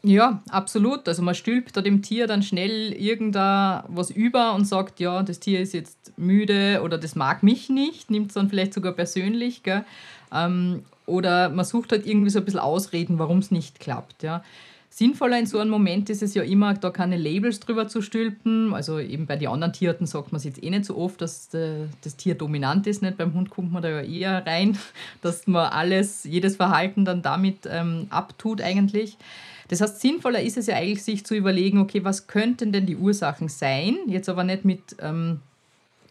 Ja, 0.06 0.40
absolut. 0.50 1.08
Also 1.08 1.22
man 1.22 1.34
stülpt 1.34 1.76
da 1.76 1.82
dem 1.82 2.00
Tier 2.00 2.28
dann 2.28 2.44
schnell 2.44 2.92
irgendwas 2.92 4.10
über 4.12 4.54
und 4.54 4.64
sagt, 4.64 5.00
ja, 5.00 5.24
das 5.24 5.40
Tier 5.40 5.60
ist 5.60 5.74
jetzt 5.74 6.16
müde 6.16 6.80
oder 6.84 6.96
das 6.96 7.16
mag 7.16 7.42
mich 7.42 7.70
nicht, 7.70 8.08
nimmt 8.08 8.28
es 8.28 8.34
dann 8.34 8.48
vielleicht 8.48 8.72
sogar 8.72 8.92
persönlich. 8.92 9.64
Gell? 9.64 9.84
Ähm, 10.32 10.84
oder 11.06 11.48
man 11.48 11.64
sucht 11.64 11.90
halt 11.90 12.06
irgendwie 12.06 12.30
so 12.30 12.38
ein 12.38 12.44
bisschen 12.44 12.60
Ausreden, 12.60 13.18
warum 13.18 13.38
es 13.38 13.50
nicht 13.50 13.80
klappt. 13.80 14.22
Ja? 14.22 14.44
Sinnvoller 14.90 15.40
in 15.40 15.46
so 15.46 15.58
einem 15.58 15.72
Moment 15.72 16.08
ist 16.08 16.22
es 16.22 16.34
ja 16.34 16.44
immer, 16.44 16.74
da 16.74 16.90
keine 16.90 17.16
Labels 17.16 17.58
drüber 17.58 17.88
zu 17.88 18.00
stülpen. 18.00 18.74
Also 18.74 19.00
eben 19.00 19.26
bei 19.26 19.34
den 19.34 19.48
anderen 19.48 19.72
Tierarten 19.72 20.06
sagt 20.06 20.30
man 20.30 20.36
es 20.36 20.44
jetzt 20.44 20.62
eh 20.62 20.70
nicht 20.70 20.84
so 20.84 20.96
oft, 20.96 21.20
dass 21.20 21.48
das 21.48 22.16
Tier 22.16 22.36
dominant 22.36 22.86
ist. 22.86 23.02
Nicht? 23.02 23.16
Beim 23.16 23.34
Hund 23.34 23.50
kommt 23.50 23.72
man 23.72 23.82
da 23.82 23.88
ja 23.88 24.02
eher 24.02 24.46
rein, 24.46 24.78
dass 25.20 25.48
man 25.48 25.66
alles, 25.72 26.22
jedes 26.22 26.54
Verhalten 26.54 27.04
dann 27.04 27.22
damit 27.22 27.68
ähm, 27.68 28.06
abtut 28.10 28.62
eigentlich. 28.62 29.18
Das 29.68 29.80
heißt, 29.80 30.00
sinnvoller 30.00 30.40
ist 30.40 30.56
es 30.56 30.66
ja 30.66 30.76
eigentlich, 30.76 31.02
sich 31.02 31.24
zu 31.24 31.34
überlegen, 31.34 31.78
okay, 31.78 32.04
was 32.04 32.26
könnten 32.26 32.72
denn 32.72 32.86
die 32.86 32.96
Ursachen 32.96 33.48
sein? 33.48 33.96
Jetzt 34.06 34.28
aber 34.28 34.44
nicht 34.44 34.64
mit, 34.64 34.96
ähm, 35.00 35.40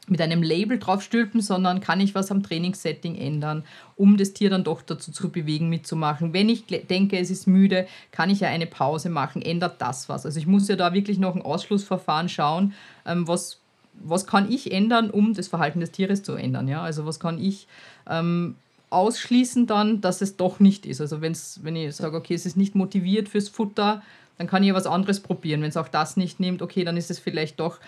mit 0.07 0.21
einem 0.21 0.43
Label 0.43 0.77
draufstülpen, 0.77 1.41
sondern 1.41 1.79
kann 1.79 1.99
ich 1.99 2.13
was 2.13 2.31
am 2.31 2.43
Trainingssetting 2.43 3.15
ändern, 3.15 3.63
um 3.95 4.17
das 4.17 4.33
Tier 4.33 4.49
dann 4.49 4.63
doch 4.63 4.81
dazu 4.81 5.11
zu 5.11 5.29
bewegen, 5.29 5.69
mitzumachen. 5.69 6.33
Wenn 6.33 6.49
ich 6.49 6.65
denke, 6.65 7.17
es 7.17 7.29
ist 7.29 7.47
müde, 7.47 7.87
kann 8.11 8.29
ich 8.29 8.41
ja 8.41 8.49
eine 8.49 8.67
Pause 8.67 9.09
machen, 9.09 9.41
ändert 9.41 9.81
das 9.81 10.09
was. 10.09 10.25
Also 10.25 10.37
ich 10.39 10.47
muss 10.47 10.67
ja 10.67 10.75
da 10.75 10.93
wirklich 10.93 11.17
noch 11.17 11.35
ein 11.35 11.41
Ausschlussverfahren 11.41 12.29
schauen, 12.29 12.73
ähm, 13.05 13.27
was, 13.27 13.59
was 13.93 14.27
kann 14.27 14.51
ich 14.51 14.71
ändern, 14.71 15.09
um 15.09 15.33
das 15.33 15.47
Verhalten 15.47 15.79
des 15.79 15.91
Tieres 15.91 16.23
zu 16.23 16.33
ändern. 16.33 16.67
Ja? 16.67 16.83
Also 16.83 17.05
was 17.05 17.19
kann 17.19 17.41
ich 17.41 17.67
ähm, 18.07 18.55
ausschließen 18.89 19.67
dann, 19.67 20.01
dass 20.01 20.21
es 20.21 20.37
doch 20.37 20.59
nicht 20.59 20.85
ist. 20.85 21.01
Also 21.01 21.21
wenn's, 21.21 21.59
wenn 21.63 21.75
ich 21.75 21.95
sage, 21.95 22.15
okay, 22.17 22.33
es 22.33 22.45
ist 22.45 22.57
nicht 22.57 22.75
motiviert 22.75 23.29
fürs 23.29 23.49
Futter, 23.49 24.01
dann 24.37 24.47
kann 24.47 24.63
ich 24.63 24.69
ja 24.69 24.75
was 24.75 24.87
anderes 24.87 25.19
probieren. 25.19 25.61
Wenn 25.61 25.69
es 25.69 25.77
auch 25.77 25.87
das 25.87 26.17
nicht 26.17 26.39
nimmt, 26.39 26.61
okay, 26.61 26.83
dann 26.83 26.97
ist 26.97 27.09
es 27.09 27.19
vielleicht 27.19 27.59
doch 27.59 27.79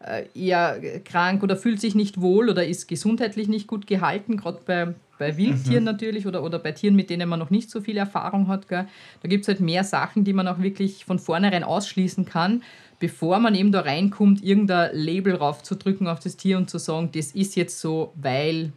äh, 0.00 0.24
eher 0.34 1.00
krank 1.04 1.42
oder 1.42 1.56
fühlt 1.56 1.80
sich 1.80 1.94
nicht 1.94 2.20
wohl 2.20 2.50
oder 2.50 2.66
ist 2.66 2.88
gesundheitlich 2.88 3.48
nicht 3.48 3.66
gut 3.66 3.86
gehalten, 3.86 4.36
gerade 4.36 4.60
bei, 4.66 4.94
bei 5.18 5.36
Wildtieren 5.36 5.84
mhm. 5.84 5.90
natürlich 5.90 6.26
oder, 6.26 6.42
oder 6.42 6.58
bei 6.58 6.72
Tieren, 6.72 6.94
mit 6.94 7.10
denen 7.10 7.28
man 7.28 7.38
noch 7.38 7.50
nicht 7.50 7.70
so 7.70 7.80
viel 7.80 7.96
Erfahrung 7.96 8.48
hat. 8.48 8.68
Gell. 8.68 8.86
Da 9.22 9.28
gibt 9.28 9.42
es 9.42 9.48
halt 9.48 9.60
mehr 9.60 9.84
Sachen, 9.84 10.24
die 10.24 10.32
man 10.32 10.46
auch 10.46 10.60
wirklich 10.60 11.04
von 11.04 11.18
vornherein 11.18 11.64
ausschließen 11.64 12.26
kann, 12.26 12.62
bevor 13.00 13.38
man 13.38 13.54
eben 13.54 13.72
da 13.72 13.80
reinkommt, 13.80 14.42
irgendein 14.44 14.94
Label 14.94 15.34
raufzudrücken 15.34 16.06
auf 16.06 16.20
das 16.20 16.36
Tier 16.36 16.58
und 16.58 16.68
zu 16.68 16.78
sagen, 16.78 17.10
das 17.12 17.32
ist 17.32 17.56
jetzt 17.56 17.80
so, 17.80 18.12
weil 18.16 18.72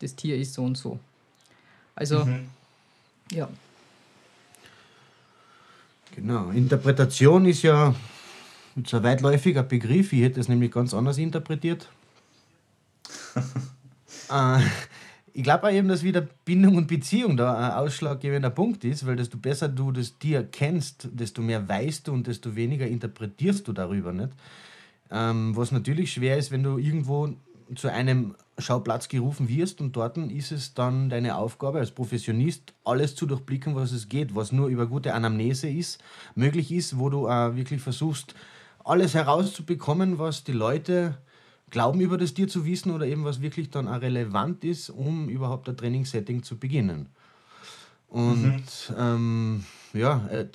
das 0.00 0.14
Tier 0.14 0.36
ist 0.36 0.54
so 0.54 0.64
und 0.64 0.76
so. 0.76 0.98
Also, 1.94 2.24
mhm. 2.24 2.48
ja. 3.32 3.48
Genau, 6.14 6.50
Interpretation 6.50 7.46
ist 7.46 7.62
ja 7.62 7.94
so 8.84 8.96
ein 8.98 9.02
weitläufiger 9.02 9.62
Begriff. 9.62 10.12
Ich 10.12 10.22
hätte 10.22 10.40
es 10.40 10.48
nämlich 10.48 10.70
ganz 10.70 10.94
anders 10.94 11.18
interpretiert. 11.18 11.88
äh, 14.30 14.60
ich 15.32 15.42
glaube 15.42 15.66
auch 15.66 15.72
eben, 15.72 15.88
dass 15.88 16.02
wieder 16.02 16.26
Bindung 16.46 16.76
und 16.76 16.86
Beziehung 16.86 17.36
da 17.36 17.54
ein 17.54 17.72
ausschlaggebender 17.72 18.48
Punkt 18.48 18.84
ist, 18.84 19.06
weil 19.06 19.16
desto 19.16 19.36
besser 19.36 19.68
du 19.68 19.92
das 19.92 20.18
Tier 20.18 20.44
kennst, 20.50 21.08
desto 21.12 21.42
mehr 21.42 21.68
weißt 21.68 22.08
du 22.08 22.12
und 22.12 22.26
desto 22.26 22.56
weniger 22.56 22.86
interpretierst 22.86 23.68
du 23.68 23.74
darüber. 23.74 24.14
Nicht? 24.14 24.30
Ähm, 25.10 25.54
was 25.54 25.72
natürlich 25.72 26.12
schwer 26.12 26.38
ist, 26.38 26.50
wenn 26.50 26.62
du 26.62 26.78
irgendwo 26.78 27.34
zu 27.74 27.90
einem 27.90 28.34
Schauplatz 28.58 29.08
gerufen 29.08 29.48
wirst 29.48 29.80
und 29.80 29.96
dort 29.96 30.16
ist 30.18 30.52
es 30.52 30.74
dann 30.74 31.10
deine 31.10 31.36
Aufgabe 31.36 31.78
als 31.78 31.90
Professionist, 31.90 32.72
alles 32.84 33.14
zu 33.14 33.26
durchblicken, 33.26 33.74
was 33.74 33.92
es 33.92 34.08
geht, 34.08 34.34
was 34.34 34.52
nur 34.52 34.68
über 34.68 34.86
gute 34.86 35.14
Anamnese 35.14 35.68
ist, 35.68 36.02
möglich 36.34 36.72
ist, 36.72 36.98
wo 36.98 37.10
du 37.10 37.26
äh, 37.26 37.56
wirklich 37.56 37.82
versuchst, 37.82 38.34
alles 38.84 39.14
herauszubekommen, 39.14 40.18
was 40.18 40.44
die 40.44 40.52
Leute 40.52 41.18
glauben 41.70 42.00
über 42.00 42.16
das 42.16 42.34
Tier 42.34 42.48
zu 42.48 42.64
wissen 42.64 42.92
oder 42.92 43.06
eben 43.06 43.24
was 43.24 43.42
wirklich 43.42 43.70
dann 43.70 43.88
auch 43.88 44.00
relevant 44.00 44.64
ist, 44.64 44.88
um 44.90 45.28
überhaupt 45.28 45.68
ein 45.68 45.76
Trainingssetting 45.76 46.42
zu 46.42 46.56
beginnen. 46.56 47.08
Und 48.08 48.44
mhm. 48.44 48.96
ähm, 48.96 49.64
ja, 49.92 50.26
äh, 50.28 50.46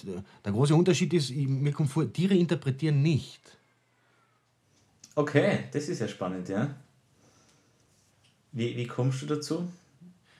der 0.45 0.51
große 0.51 0.73
Unterschied 0.73 1.13
ist, 1.13 1.31
mir 1.35 1.73
kommt 1.73 1.89
vor, 1.89 2.11
Tiere 2.11 2.35
interpretieren 2.35 3.01
nicht. 3.01 3.41
Okay, 5.15 5.65
das 5.73 5.89
ist 5.89 5.99
ja 5.99 6.07
spannend, 6.07 6.47
ja. 6.47 6.73
Wie, 8.51 8.75
wie 8.75 8.87
kommst 8.87 9.21
du 9.21 9.25
dazu? 9.27 9.67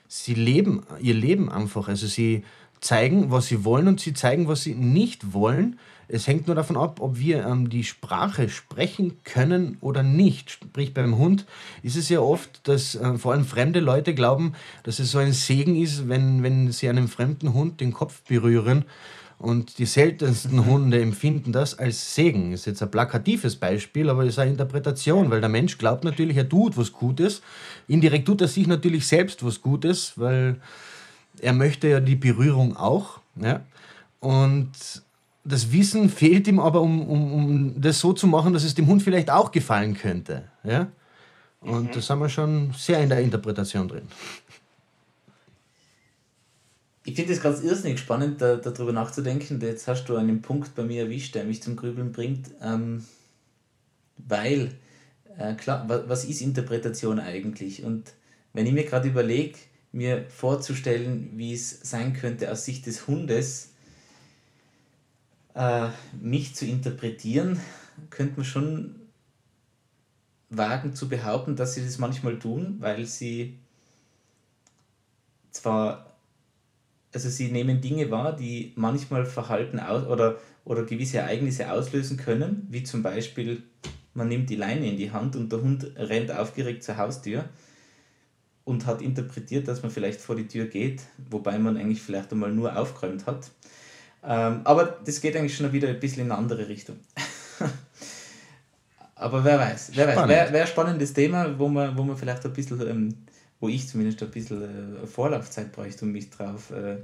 Sie 0.08 0.34
leben 0.34 0.82
ihr 1.00 1.14
Leben 1.14 1.50
einfach. 1.50 1.88
Also 1.88 2.06
sie 2.06 2.44
zeigen, 2.80 3.30
was 3.30 3.46
sie 3.46 3.64
wollen 3.64 3.88
und 3.88 4.00
sie 4.00 4.12
zeigen, 4.12 4.48
was 4.48 4.62
sie 4.62 4.74
nicht 4.74 5.32
wollen. 5.32 5.78
Es 6.08 6.26
hängt 6.26 6.46
nur 6.46 6.56
davon 6.56 6.76
ab, 6.76 7.00
ob 7.00 7.18
wir 7.18 7.46
ähm, 7.46 7.70
die 7.70 7.84
Sprache 7.84 8.50
sprechen 8.50 9.16
können 9.24 9.78
oder 9.80 10.02
nicht. 10.02 10.50
Sprich, 10.50 10.92
beim 10.92 11.16
Hund 11.16 11.46
ist 11.82 11.96
es 11.96 12.10
ja 12.10 12.20
oft, 12.20 12.68
dass 12.68 12.94
äh, 12.94 13.16
vor 13.16 13.32
allem 13.32 13.46
fremde 13.46 13.80
Leute 13.80 14.14
glauben, 14.14 14.52
dass 14.82 14.98
es 14.98 15.12
so 15.12 15.18
ein 15.18 15.32
Segen 15.32 15.74
ist, 15.76 16.08
wenn, 16.08 16.42
wenn 16.42 16.70
sie 16.70 16.88
einem 16.88 17.08
fremden 17.08 17.54
Hund 17.54 17.80
den 17.80 17.94
Kopf 17.94 18.20
berühren 18.22 18.84
und 19.42 19.78
die 19.78 19.86
seltensten 19.86 20.66
Hunde 20.66 21.02
empfinden 21.02 21.50
das 21.50 21.76
als 21.76 22.14
Segen. 22.14 22.52
Ist 22.52 22.66
jetzt 22.66 22.80
ein 22.80 22.92
plakatives 22.92 23.56
Beispiel, 23.56 24.08
aber 24.08 24.22
es 24.22 24.30
ist 24.34 24.38
eine 24.38 24.52
Interpretation, 24.52 25.30
weil 25.30 25.40
der 25.40 25.48
Mensch 25.48 25.78
glaubt 25.78 26.04
natürlich, 26.04 26.36
er 26.36 26.48
tut 26.48 26.76
was 26.76 26.92
Gutes. 26.92 27.42
Indirekt 27.88 28.26
tut 28.26 28.40
er 28.40 28.46
sich 28.46 28.68
natürlich 28.68 29.04
selbst 29.04 29.44
was 29.44 29.60
Gutes, 29.60 30.12
weil 30.14 30.60
er 31.40 31.54
möchte 31.54 31.88
ja 31.88 31.98
die 31.98 32.14
Berührung 32.14 32.76
auch. 32.76 33.18
Ja? 33.34 33.62
Und 34.20 34.70
das 35.42 35.72
Wissen 35.72 36.08
fehlt 36.08 36.46
ihm 36.46 36.60
aber, 36.60 36.80
um, 36.80 37.02
um, 37.08 37.32
um 37.32 37.80
das 37.80 37.98
so 37.98 38.12
zu 38.12 38.28
machen, 38.28 38.52
dass 38.52 38.62
es 38.62 38.76
dem 38.76 38.86
Hund 38.86 39.02
vielleicht 39.02 39.28
auch 39.28 39.50
gefallen 39.50 39.94
könnte. 39.94 40.44
Ja? 40.62 40.86
Und 41.60 41.88
mhm. 41.88 41.90
da 41.94 42.00
sind 42.00 42.20
wir 42.20 42.28
schon 42.28 42.72
sehr 42.78 43.02
in 43.02 43.08
der 43.08 43.18
Interpretation 43.18 43.88
drin 43.88 44.06
ich 47.04 47.16
finde 47.16 47.32
es 47.32 47.40
ganz 47.40 47.62
irrsinnig 47.62 47.98
spannend, 47.98 48.40
da, 48.40 48.56
darüber 48.56 48.92
nachzudenken. 48.92 49.60
Jetzt 49.60 49.88
hast 49.88 50.04
du 50.06 50.16
einen 50.16 50.42
Punkt 50.42 50.74
bei 50.74 50.84
mir 50.84 51.04
erwischt, 51.04 51.34
der 51.34 51.44
mich 51.44 51.62
zum 51.62 51.76
Grübeln 51.76 52.12
bringt. 52.12 52.50
Ähm, 52.62 53.04
weil, 54.18 54.72
äh, 55.36 55.54
klar, 55.54 55.88
was, 55.88 56.08
was 56.08 56.24
ist 56.24 56.40
Interpretation 56.40 57.18
eigentlich? 57.18 57.82
Und 57.84 58.12
wenn 58.52 58.66
ich 58.66 58.72
mir 58.72 58.84
gerade 58.84 59.08
überlege, 59.08 59.58
mir 59.90 60.24
vorzustellen, 60.28 61.32
wie 61.34 61.52
es 61.52 61.80
sein 61.82 62.12
könnte 62.14 62.50
aus 62.50 62.64
Sicht 62.64 62.86
des 62.86 63.06
Hundes, 63.06 63.70
äh, 65.54 65.88
mich 66.20 66.54
zu 66.54 66.64
interpretieren, 66.66 67.60
könnte 68.10 68.36
man 68.36 68.44
schon 68.44 68.94
wagen 70.50 70.94
zu 70.94 71.08
behaupten, 71.08 71.56
dass 71.56 71.74
sie 71.74 71.84
das 71.84 71.98
manchmal 71.98 72.38
tun, 72.38 72.76
weil 72.78 73.06
sie 73.06 73.58
zwar 75.50 76.11
also 77.14 77.28
sie 77.28 77.50
nehmen 77.50 77.80
Dinge 77.80 78.10
wahr, 78.10 78.34
die 78.34 78.72
manchmal 78.76 79.26
Verhalten 79.26 79.78
aus 79.78 80.06
oder, 80.06 80.38
oder 80.64 80.84
gewisse 80.84 81.18
Ereignisse 81.18 81.70
auslösen 81.70 82.16
können, 82.16 82.66
wie 82.70 82.82
zum 82.82 83.02
Beispiel, 83.02 83.62
man 84.14 84.28
nimmt 84.28 84.50
die 84.50 84.56
Leine 84.56 84.88
in 84.88 84.96
die 84.96 85.10
Hand 85.10 85.36
und 85.36 85.52
der 85.52 85.60
Hund 85.60 85.92
rennt 85.96 86.30
aufgeregt 86.30 86.82
zur 86.82 86.96
Haustür 86.96 87.44
und 88.64 88.86
hat 88.86 89.02
interpretiert, 89.02 89.68
dass 89.68 89.82
man 89.82 89.90
vielleicht 89.90 90.20
vor 90.20 90.36
die 90.36 90.46
Tür 90.46 90.66
geht, 90.66 91.02
wobei 91.30 91.58
man 91.58 91.76
eigentlich 91.76 92.00
vielleicht 92.00 92.32
einmal 92.32 92.52
nur 92.52 92.76
aufgeräumt 92.76 93.26
hat. 93.26 93.50
Ähm, 94.24 94.60
aber 94.64 94.98
das 95.04 95.20
geht 95.20 95.36
eigentlich 95.36 95.56
schon 95.56 95.72
wieder 95.72 95.88
ein 95.88 95.98
bisschen 95.98 96.24
in 96.24 96.30
eine 96.30 96.38
andere 96.38 96.68
Richtung. 96.68 96.96
aber 99.16 99.44
wer 99.44 99.58
weiß, 99.58 99.92
wer 99.94 100.06
weiß, 100.08 100.28
wäre 100.28 100.52
wär 100.52 100.62
ein 100.62 100.68
spannendes 100.68 101.12
Thema, 101.12 101.58
wo 101.58 101.68
man, 101.68 101.96
wo 101.96 102.04
man 102.04 102.16
vielleicht 102.16 102.44
ein 102.46 102.52
bisschen 102.52 102.80
ähm, 102.88 103.14
wo 103.62 103.68
ich 103.68 103.88
zumindest 103.88 104.20
ein 104.22 104.30
bisschen 104.30 104.62
äh, 105.02 105.06
Vorlaufzeit 105.06 105.70
bräuchte, 105.70 106.04
um 106.04 106.10
mich 106.10 106.30
darauf 106.30 106.72
äh, 106.72 106.98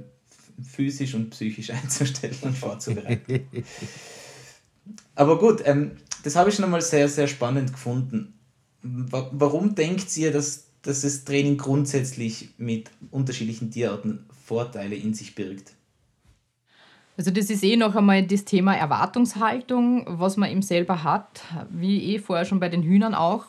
physisch 0.61 1.15
und 1.15 1.29
psychisch 1.29 1.69
einzustellen 1.71 2.35
und 2.41 2.55
vorzubereiten. 2.55 3.47
Aber 5.15 5.39
gut, 5.39 5.61
ähm, 5.65 5.91
das 6.23 6.35
habe 6.35 6.49
ich 6.49 6.55
schon 6.55 6.65
einmal 6.65 6.81
sehr, 6.81 7.07
sehr 7.07 7.27
spannend 7.27 7.71
gefunden. 7.71 8.33
Warum 8.81 9.73
denkt 9.73 10.15
ihr, 10.17 10.31
dass, 10.31 10.67
dass 10.81 11.01
das 11.01 11.23
Training 11.23 11.57
grundsätzlich 11.57 12.49
mit 12.57 12.91
unterschiedlichen 13.09 13.71
Tierarten 13.71 14.25
Vorteile 14.45 14.95
in 14.95 15.13
sich 15.13 15.35
birgt? 15.35 15.73
Also 17.15 17.31
das 17.31 17.49
ist 17.49 17.63
eh 17.63 17.77
noch 17.77 17.95
einmal 17.95 18.25
das 18.27 18.43
Thema 18.43 18.75
Erwartungshaltung, 18.75 20.05
was 20.07 20.35
man 20.35 20.49
eben 20.51 20.61
selber 20.61 21.03
hat, 21.03 21.41
wie 21.69 22.15
eh 22.15 22.19
vorher 22.19 22.45
schon 22.45 22.59
bei 22.59 22.69
den 22.69 22.83
Hühnern 22.83 23.13
auch 23.15 23.45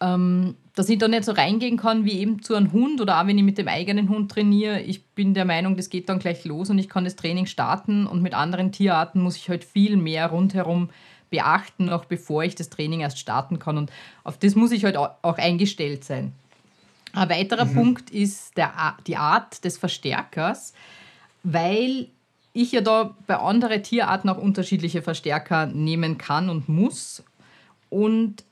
ähm, 0.00 0.54
dass 0.74 0.88
ich 0.88 0.98
da 0.98 1.08
nicht 1.08 1.24
so 1.24 1.32
reingehen 1.32 1.76
kann 1.76 2.04
wie 2.04 2.20
eben 2.20 2.40
zu 2.42 2.54
einem 2.54 2.72
Hund 2.72 3.00
oder 3.00 3.20
auch 3.20 3.26
wenn 3.26 3.36
ich 3.36 3.44
mit 3.44 3.58
dem 3.58 3.68
eigenen 3.68 4.08
Hund 4.08 4.30
trainiere. 4.30 4.80
Ich 4.80 5.04
bin 5.06 5.34
der 5.34 5.44
Meinung, 5.44 5.76
das 5.76 5.90
geht 5.90 6.08
dann 6.08 6.20
gleich 6.20 6.44
los 6.44 6.70
und 6.70 6.78
ich 6.78 6.88
kann 6.88 7.04
das 7.04 7.16
Training 7.16 7.46
starten 7.46 8.06
und 8.06 8.22
mit 8.22 8.34
anderen 8.34 8.70
Tierarten 8.70 9.20
muss 9.20 9.36
ich 9.36 9.48
halt 9.48 9.64
viel 9.64 9.96
mehr 9.96 10.28
rundherum 10.28 10.90
beachten, 11.30 11.86
noch 11.86 12.04
bevor 12.04 12.44
ich 12.44 12.54
das 12.54 12.70
Training 12.70 13.00
erst 13.00 13.18
starten 13.18 13.58
kann. 13.58 13.76
Und 13.76 13.90
auf 14.24 14.38
das 14.38 14.54
muss 14.54 14.72
ich 14.72 14.84
halt 14.84 14.96
auch 14.96 15.38
eingestellt 15.38 16.04
sein. 16.04 16.32
Ein 17.12 17.28
weiterer 17.28 17.64
mhm. 17.64 17.74
Punkt 17.74 18.10
ist 18.10 18.56
der, 18.56 18.96
die 19.06 19.16
Art 19.16 19.64
des 19.64 19.78
Verstärkers, 19.78 20.74
weil 21.42 22.08
ich 22.52 22.72
ja 22.72 22.80
da 22.80 23.14
bei 23.26 23.36
anderen 23.36 23.82
Tierarten 23.82 24.30
auch 24.30 24.38
unterschiedliche 24.38 25.02
Verstärker 25.02 25.66
nehmen 25.66 26.18
kann 26.18 26.48
und 26.48 26.68
muss. 26.68 27.22
Und 27.90 28.44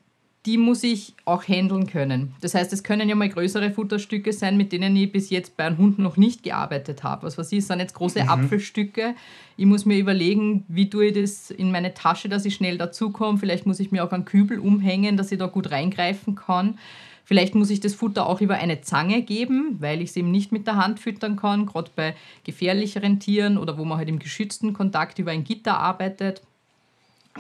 die 0.47 0.59
muss 0.59 0.85
ich 0.85 1.15
auch 1.25 1.43
handeln 1.49 1.89
können. 1.89 2.35
Das 2.41 2.55
heißt, 2.55 2.73
es 2.73 2.85
können 2.85 3.09
ja 3.09 3.17
mal 3.17 3.29
größere 3.29 3.73
Futterstücke 3.73 4.33
sein, 4.33 4.57
mit 4.57 4.71
denen 4.71 4.95
ich 4.95 5.11
bis 5.11 5.29
jetzt 5.31 5.57
bei 5.57 5.65
einem 5.65 5.79
Hund 5.79 5.99
noch 5.99 6.17
nicht 6.17 6.45
gearbeitet 6.45 7.03
habe. 7.03 7.27
Was 7.27 7.37
weiß 7.37 7.51
ich, 7.51 7.67
sind 7.67 7.81
jetzt 7.81 7.95
große 7.95 8.23
mhm. 8.23 8.29
Apfelstücke. 8.29 9.15
Ich 9.57 9.67
muss 9.67 9.85
mir 9.85 9.99
überlegen, 9.99 10.65
wie 10.69 10.89
tue 10.89 11.07
ich 11.07 11.21
das 11.21 11.51
in 11.51 11.73
meine 11.73 11.95
Tasche, 11.95 12.29
dass 12.29 12.45
ich 12.45 12.55
schnell 12.55 12.79
dazukomme. 12.79 13.39
Vielleicht 13.39 13.67
muss 13.67 13.81
ich 13.81 13.91
mir 13.91 14.05
auch 14.05 14.13
einen 14.13 14.25
Kübel 14.25 14.61
umhängen, 14.61 15.17
dass 15.17 15.33
ich 15.33 15.39
da 15.39 15.47
gut 15.47 15.73
reingreifen 15.73 16.37
kann. 16.37 16.79
Vielleicht 17.25 17.57
muss 17.57 17.71
ich 17.71 17.81
das 17.81 17.97
Futter 17.97 18.29
auch 18.29 18.41
über 18.41 18.55
eine 18.55 18.83
Zange 18.83 19.23
geben, 19.23 19.79
weil 19.81 20.01
ich 20.01 20.11
es 20.11 20.17
eben 20.17 20.31
nicht 20.31 20.53
mit 20.53 20.69
der 20.69 20.77
Hand 20.77 21.01
füttern 21.01 21.35
kann, 21.35 21.67
gerade 21.67 21.91
bei 21.97 22.15
gefährlicheren 22.45 23.19
Tieren 23.19 23.59
oder 23.59 23.79
wo 23.79 23.85
man 23.85 23.99
halt 23.99 24.09
im 24.09 24.21
geschützten 24.21 24.73
Kontakt 24.73 25.19
über 25.19 25.33
ein 25.33 25.43
Gitter 25.43 25.77
arbeitet. 25.77 26.43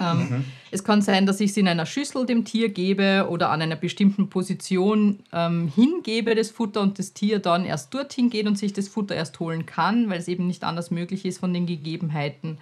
Ähm, 0.00 0.18
mhm. 0.18 0.44
Es 0.70 0.84
kann 0.84 1.02
sein, 1.02 1.26
dass 1.26 1.40
ich 1.40 1.50
es 1.50 1.56
in 1.56 1.68
einer 1.68 1.86
Schüssel 1.86 2.26
dem 2.26 2.44
Tier 2.44 2.68
gebe 2.68 3.26
oder 3.30 3.50
an 3.50 3.62
einer 3.62 3.76
bestimmten 3.76 4.28
Position 4.28 5.20
ähm, 5.32 5.72
hingebe, 5.74 6.34
das 6.34 6.50
Futter, 6.50 6.80
und 6.80 6.98
das 6.98 7.12
Tier 7.12 7.38
dann 7.38 7.64
erst 7.64 7.94
dorthin 7.94 8.30
geht 8.30 8.46
und 8.46 8.58
sich 8.58 8.72
das 8.72 8.88
Futter 8.88 9.14
erst 9.14 9.38
holen 9.40 9.66
kann, 9.66 10.10
weil 10.10 10.18
es 10.18 10.28
eben 10.28 10.46
nicht 10.46 10.64
anders 10.64 10.90
möglich 10.90 11.24
ist 11.24 11.38
von 11.38 11.54
den 11.54 11.66
Gegebenheiten. 11.66 12.58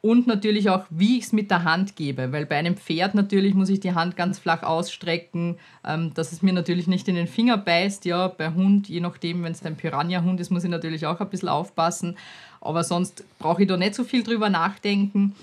Und 0.00 0.28
natürlich 0.28 0.70
auch, 0.70 0.84
wie 0.90 1.18
ich 1.18 1.24
es 1.24 1.32
mit 1.32 1.50
der 1.50 1.64
Hand 1.64 1.96
gebe, 1.96 2.30
weil 2.30 2.46
bei 2.46 2.56
einem 2.56 2.76
Pferd 2.76 3.16
natürlich 3.16 3.54
muss 3.54 3.68
ich 3.68 3.80
die 3.80 3.94
Hand 3.94 4.16
ganz 4.16 4.38
flach 4.38 4.62
ausstrecken, 4.62 5.56
ähm, 5.84 6.14
dass 6.14 6.30
es 6.30 6.40
mir 6.40 6.52
natürlich 6.52 6.86
nicht 6.86 7.08
in 7.08 7.16
den 7.16 7.26
Finger 7.26 7.56
beißt. 7.56 8.04
Ja, 8.04 8.28
bei 8.28 8.52
Hund, 8.54 8.88
je 8.88 9.00
nachdem, 9.00 9.42
wenn 9.42 9.52
es 9.52 9.64
ein 9.64 9.76
Piranha-Hund 9.76 10.38
ist, 10.40 10.50
muss 10.50 10.62
ich 10.62 10.70
natürlich 10.70 11.04
auch 11.06 11.20
ein 11.20 11.28
bisschen 11.28 11.48
aufpassen. 11.48 12.16
Aber 12.60 12.84
sonst 12.84 13.24
brauche 13.40 13.62
ich 13.62 13.68
da 13.68 13.76
nicht 13.76 13.94
so 13.94 14.04
viel 14.04 14.22
drüber 14.22 14.50
nachdenken. 14.50 15.34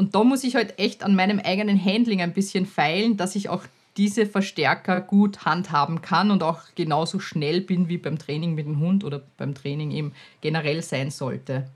Und 0.00 0.14
da 0.14 0.24
muss 0.24 0.44
ich 0.44 0.54
halt 0.54 0.78
echt 0.78 1.02
an 1.02 1.14
meinem 1.14 1.40
eigenen 1.40 1.84
Handling 1.84 2.22
ein 2.22 2.32
bisschen 2.32 2.64
feilen, 2.64 3.18
dass 3.18 3.36
ich 3.36 3.50
auch 3.50 3.64
diese 3.98 4.24
Verstärker 4.24 5.02
gut 5.02 5.44
handhaben 5.44 6.00
kann 6.00 6.30
und 6.30 6.42
auch 6.42 6.62
genauso 6.74 7.18
schnell 7.18 7.60
bin, 7.60 7.90
wie 7.90 7.98
beim 7.98 8.18
Training 8.18 8.54
mit 8.54 8.64
dem 8.64 8.80
Hund 8.80 9.04
oder 9.04 9.20
beim 9.36 9.54
Training 9.54 9.90
eben 9.90 10.12
generell 10.40 10.80
sein 10.80 11.10
sollte. 11.10 11.68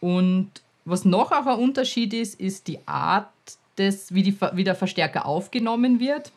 Und 0.00 0.50
was 0.84 1.04
noch 1.04 1.30
auch 1.30 1.46
ein 1.46 1.60
Unterschied 1.60 2.12
ist, 2.12 2.40
ist 2.40 2.66
die 2.66 2.80
Art, 2.88 3.28
des, 3.78 4.12
wie, 4.12 4.24
die, 4.24 4.36
wie 4.54 4.64
der 4.64 4.74
Verstärker 4.74 5.26
aufgenommen 5.26 6.00
wird. 6.00 6.32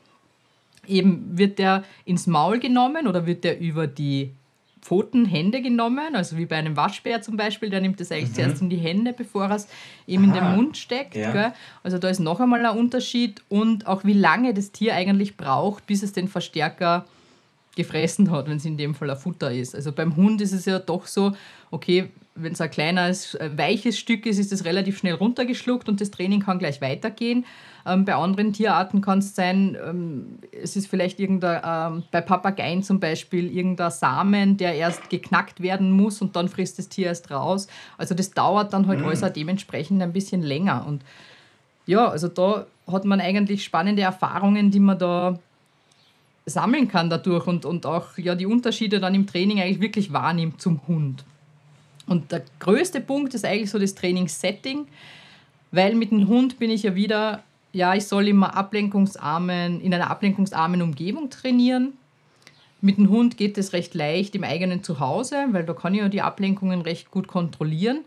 Eben 0.85 1.35
wird 1.35 1.57
der 1.57 1.83
ins 2.05 2.27
Maul 2.27 2.59
genommen 2.59 3.07
oder 3.07 3.25
wird 3.25 3.43
der 3.43 3.59
über 3.59 3.87
die 3.87 4.33
Pfoten, 4.81 5.25
Hände 5.25 5.61
genommen, 5.61 6.15
also 6.15 6.37
wie 6.37 6.45
bei 6.45 6.55
einem 6.55 6.77
Waschbär 6.77 7.21
zum 7.21 7.37
Beispiel, 7.37 7.69
der 7.69 7.81
nimmt 7.81 7.99
das 7.99 8.11
eigentlich 8.11 8.29
mhm. 8.29 8.35
zuerst 8.35 8.61
in 8.61 8.69
die 8.69 8.77
Hände, 8.77 9.13
bevor 9.13 9.45
er 9.45 9.55
es 9.55 9.67
eben 10.07 10.29
Aha. 10.31 10.37
in 10.37 10.43
den 10.43 10.55
Mund 10.55 10.77
steckt. 10.77 11.15
Ja. 11.15 11.53
Also 11.83 11.97
da 11.97 12.09
ist 12.09 12.19
noch 12.19 12.39
einmal 12.39 12.65
ein 12.65 12.77
Unterschied 12.77 13.41
und 13.49 13.87
auch 13.87 14.03
wie 14.03 14.13
lange 14.13 14.53
das 14.53 14.71
Tier 14.71 14.95
eigentlich 14.95 15.37
braucht, 15.37 15.85
bis 15.85 16.03
es 16.03 16.13
den 16.13 16.27
Verstärker 16.27 17.05
gefressen 17.75 18.31
hat, 18.31 18.47
wenn 18.47 18.57
es 18.57 18.65
in 18.65 18.77
dem 18.77 18.95
Fall 18.95 19.09
ein 19.09 19.17
Futter 19.17 19.51
ist. 19.51 19.75
Also 19.75 19.91
beim 19.91 20.15
Hund 20.15 20.41
ist 20.41 20.53
es 20.53 20.65
ja 20.65 20.79
doch 20.79 21.07
so, 21.07 21.33
okay, 21.71 22.09
wenn 22.41 22.53
es 22.53 22.61
ein 22.61 22.69
kleines, 22.69 23.35
äh, 23.35 23.49
weiches 23.55 23.97
Stück 23.97 24.25
ist, 24.25 24.39
ist 24.39 24.51
es 24.51 24.65
relativ 24.65 24.97
schnell 24.97 25.15
runtergeschluckt 25.15 25.89
und 25.89 26.01
das 26.01 26.11
Training 26.11 26.41
kann 26.41 26.59
gleich 26.59 26.81
weitergehen. 26.81 27.45
Ähm, 27.85 28.05
bei 28.05 28.15
anderen 28.15 28.53
Tierarten 28.53 29.01
kann 29.01 29.19
es 29.19 29.35
sein, 29.35 29.77
ähm, 29.83 30.39
es 30.51 30.75
ist 30.75 30.87
vielleicht 30.87 31.19
irgendein, 31.19 31.61
ähm, 31.63 32.03
bei 32.11 32.21
Papageien 32.21 32.83
zum 32.83 32.99
Beispiel, 32.99 33.49
irgendein 33.55 33.91
Samen, 33.91 34.57
der 34.57 34.75
erst 34.75 35.09
geknackt 35.09 35.61
werden 35.61 35.91
muss 35.91 36.21
und 36.21 36.35
dann 36.35 36.49
frisst 36.49 36.79
das 36.79 36.89
Tier 36.89 37.07
erst 37.07 37.31
raus. 37.31 37.67
Also 37.97 38.15
das 38.15 38.31
dauert 38.31 38.73
dann 38.73 38.87
halt 38.87 38.99
mhm. 38.99 39.05
alles 39.05 39.23
auch 39.23 39.29
dementsprechend 39.29 40.01
ein 40.01 40.13
bisschen 40.13 40.41
länger. 40.41 40.85
Und 40.87 41.03
ja, 41.85 42.07
also 42.07 42.27
da 42.27 42.65
hat 42.87 43.05
man 43.05 43.21
eigentlich 43.21 43.63
spannende 43.63 44.01
Erfahrungen, 44.01 44.71
die 44.71 44.79
man 44.79 44.99
da 44.99 45.39
sammeln 46.45 46.87
kann 46.87 47.09
dadurch 47.09 47.47
und, 47.47 47.65
und 47.65 47.85
auch 47.85 48.17
ja, 48.17 48.35
die 48.35 48.45
Unterschiede 48.45 48.99
dann 48.99 49.15
im 49.15 49.27
Training 49.27 49.61
eigentlich 49.61 49.81
wirklich 49.81 50.11
wahrnimmt 50.11 50.61
zum 50.61 50.81
Hund. 50.87 51.23
Und 52.09 52.31
der 52.31 52.41
größte 52.57 53.01
Punkt 53.01 53.35
ist 53.35 53.45
eigentlich 53.45 53.69
so 53.69 53.77
das 53.77 53.93
Trainingssetting, 53.93 54.87
weil 55.71 55.93
mit 55.93 56.09
dem 56.09 56.27
Hund 56.27 56.57
bin 56.57 56.71
ich 56.71 56.81
ja 56.81 56.95
wieder, 56.95 57.43
ja, 57.71 57.93
ich 57.93 58.07
soll 58.07 58.27
immer 58.27 58.57
ablenkungsarmen, 58.57 59.79
in 59.79 59.93
einer 59.93 60.09
ablenkungsarmen 60.09 60.81
Umgebung 60.81 61.29
trainieren. 61.29 61.93
Mit 62.81 62.97
dem 62.97 63.09
Hund 63.09 63.37
geht 63.37 63.59
es 63.59 63.73
recht 63.73 63.93
leicht 63.93 64.33
im 64.33 64.43
eigenen 64.43 64.83
Zuhause, 64.83 65.45
weil 65.51 65.65
da 65.65 65.73
kann 65.73 65.93
ich 65.93 66.01
ja 66.01 66.09
die 66.09 66.23
Ablenkungen 66.23 66.81
recht 66.81 67.11
gut 67.11 67.27
kontrollieren. 67.27 67.99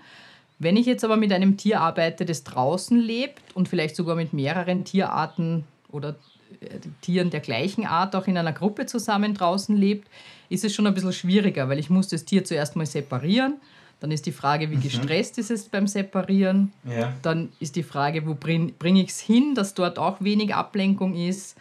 Wenn 0.59 0.77
ich 0.77 0.87
jetzt 0.87 1.05
aber 1.05 1.17
mit 1.17 1.33
einem 1.33 1.57
Tier 1.57 1.81
arbeite, 1.81 2.25
das 2.25 2.43
draußen 2.43 2.99
lebt 2.99 3.41
und 3.55 3.69
vielleicht 3.69 3.95
sogar 3.95 4.17
mit 4.17 4.33
mehreren 4.33 4.85
Tierarten 4.85 5.63
oder 5.93 6.17
äh, 6.61 6.79
Tieren 7.03 7.31
der 7.31 7.41
gleichen 7.41 7.87
Art 7.87 8.17
auch 8.17 8.27
in 8.27 8.37
einer 8.37 8.53
Gruppe 8.53 8.87
zusammen 8.87 9.35
draußen 9.35 9.77
lebt, 9.77 10.09
ist 10.49 10.65
es 10.65 10.75
schon 10.75 10.89
ein 10.89 10.95
bisschen 10.95 11.13
schwieriger, 11.13 11.69
weil 11.69 11.79
ich 11.79 11.89
muss 11.89 12.09
das 12.09 12.25
Tier 12.25 12.45
zuerst 12.45 12.75
mal 12.75 12.87
separieren 12.87 13.61
dann 14.03 14.11
ist 14.11 14.27
die 14.27 14.33
Frage, 14.33 14.69
wie 14.73 14.77
mhm. 14.77 14.83
gestresst 14.83 15.39
ist 15.39 15.53
es 15.53 15.69
beim 15.69 15.87
Separieren. 15.87 16.73
Ja. 16.85 17.13
Dann 17.23 17.51
ist 17.61 17.77
die 17.77 17.85
Frage, 17.85 18.27
wo 18.27 18.35
bringe 18.35 18.73
bring 18.73 18.97
ich 18.97 19.11
es 19.11 19.21
hin, 19.21 19.55
dass 19.55 19.75
dort 19.75 19.97
auch 19.97 20.21
wenig 20.21 20.57
Ablenkung 20.57 21.15
ist. 21.15 21.57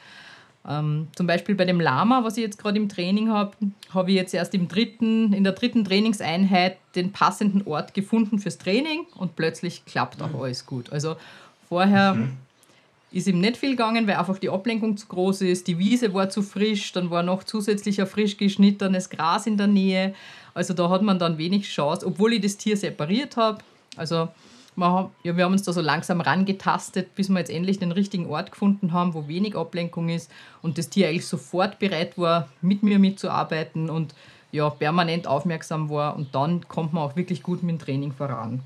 Ähm, 0.68 1.08
zum 1.16 1.28
Beispiel 1.28 1.54
bei 1.54 1.66
dem 1.66 1.80
Lama, 1.80 2.24
was 2.24 2.38
ich 2.38 2.44
jetzt 2.44 2.58
gerade 2.58 2.80
im 2.80 2.90
Training 2.90 3.30
habe, 3.30 3.52
habe 3.94 4.10
ich 4.10 4.16
jetzt 4.16 4.34
erst 4.34 4.56
im 4.56 4.68
dritten, 4.68 5.34
in 5.34 5.44
der 5.44 5.54
dritten 5.54 5.86
Trainingseinheit 5.86 6.78
den 6.96 7.12
passenden 7.12 7.62
Ort 7.68 7.94
gefunden 7.94 8.40
fürs 8.40 8.58
Training 8.58 9.06
und 9.18 9.36
plötzlich 9.36 9.86
klappt 9.86 10.20
auch 10.24 10.34
mhm. 10.34 10.42
alles 10.42 10.66
gut. 10.66 10.92
Also 10.92 11.18
vorher 11.70 12.16
mhm. 12.16 12.38
ist 13.12 13.28
ihm 13.28 13.40
nicht 13.40 13.58
viel 13.58 13.72
gegangen, 13.72 14.08
weil 14.08 14.16
einfach 14.16 14.40
die 14.40 14.50
Ablenkung 14.50 14.98
zu 14.98 15.06
groß 15.06 15.42
ist. 15.42 15.68
Die 15.68 15.78
Wiese 15.78 16.12
war 16.16 16.32
zu 16.32 16.42
frisch, 16.42 16.92
dann 16.92 17.12
war 17.12 17.22
noch 17.22 17.44
zusätzlich 17.44 18.02
ein 18.02 18.08
frisch 18.08 18.38
geschnittenes 18.38 19.12
Gras 19.12 19.46
in 19.46 19.58
der 19.58 19.68
Nähe. 19.68 20.16
Also 20.54 20.74
da 20.74 20.90
hat 20.90 21.02
man 21.02 21.20
dann 21.20 21.38
wenig 21.38 21.70
Chance, 21.70 22.06
obwohl 22.06 22.34
ich 22.34 22.42
das 22.42 22.58
Tier 22.58 22.78
separiert 22.78 23.38
habe. 23.38 23.60
Also 23.96 24.30
man, 24.76 25.10
ja, 25.24 25.36
wir 25.36 25.46
haben 25.46 25.52
uns 25.54 25.64
da 25.64 25.74
so 25.74 25.82
langsam 25.82 26.22
rangetastet, 26.22 27.14
bis 27.16 27.30
wir 27.30 27.40
jetzt 27.40 27.52
endlich 27.52 27.80
den 27.80 27.92
richtigen 27.92 28.28
Ort 28.28 28.52
gefunden 28.52 28.94
haben, 28.94 29.14
wo 29.14 29.28
wenig 29.28 29.56
Ablenkung 29.56 30.10
ist 30.10 30.32
und 30.62 30.78
das 30.78 30.90
Tier 30.90 31.10
eigentlich 31.10 31.28
sofort 31.28 31.80
bereit 31.80 32.18
war, 32.18 32.48
mit 32.62 32.84
mir 32.84 33.00
mitzuarbeiten 33.00 33.90
und 33.90 34.14
ja, 34.52 34.70
permanent 34.70 35.28
aufmerksam 35.28 35.90
war 35.90 36.16
und 36.16 36.36
dann 36.36 36.68
kommt 36.68 36.94
man 36.94 37.04
auch 37.04 37.16
wirklich 37.16 37.44
gut 37.44 37.64
mit 37.64 37.80
dem 37.80 37.80
Training 37.80 38.12
voran. 38.12 38.62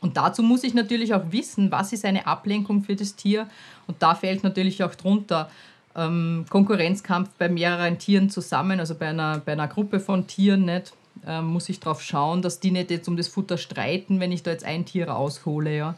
Und 0.00 0.16
dazu 0.16 0.42
muss 0.42 0.64
ich 0.64 0.74
natürlich 0.74 1.14
auch 1.14 1.30
wissen, 1.30 1.70
was 1.70 1.92
ist 1.92 2.04
eine 2.04 2.26
Ablenkung 2.26 2.82
für 2.82 2.96
das 2.96 3.14
Tier 3.14 3.48
und 3.86 4.02
da 4.02 4.14
fällt 4.14 4.42
natürlich 4.42 4.82
auch 4.82 4.94
drunter, 4.94 5.48
ähm, 5.96 6.46
Konkurrenzkampf 6.48 7.30
bei 7.38 7.48
mehreren 7.48 7.98
Tieren 7.98 8.30
zusammen, 8.30 8.80
also 8.80 8.94
bei 8.94 9.08
einer, 9.08 9.38
bei 9.38 9.52
einer 9.52 9.68
Gruppe 9.68 10.00
von 10.00 10.26
Tieren 10.26 10.64
nicht, 10.64 10.92
ähm, 11.26 11.46
muss 11.46 11.68
ich 11.68 11.80
darauf 11.80 12.02
schauen, 12.02 12.42
dass 12.42 12.60
die 12.60 12.70
nicht 12.70 12.90
jetzt 12.90 13.08
um 13.08 13.16
das 13.16 13.28
Futter 13.28 13.58
streiten, 13.58 14.20
wenn 14.20 14.32
ich 14.32 14.42
da 14.42 14.50
jetzt 14.50 14.64
ein 14.64 14.84
Tier 14.84 15.08
raushole. 15.08 15.76
Ja. 15.76 15.94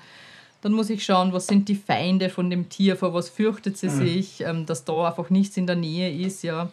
Dann 0.63 0.73
muss 0.73 0.91
ich 0.91 1.05
schauen, 1.05 1.33
was 1.33 1.47
sind 1.47 1.69
die 1.69 1.77
Feinde 1.77 2.31
von 2.31 2.51
dem 2.51 2.69
Tier, 2.69 2.97
vor 2.97 3.15
was 3.15 3.29
fürchtet 3.29 3.77
sie 3.77 3.89
mhm. 3.89 3.99
sich, 3.99 4.41
ähm, 4.41 4.67
dass 4.67 4.85
da 4.85 5.09
einfach 5.09 5.31
nichts 5.31 5.57
in 5.57 5.67
der 5.67 5.77
Nähe 5.77 6.11
ist. 6.11 6.43
Ja. 6.43 6.71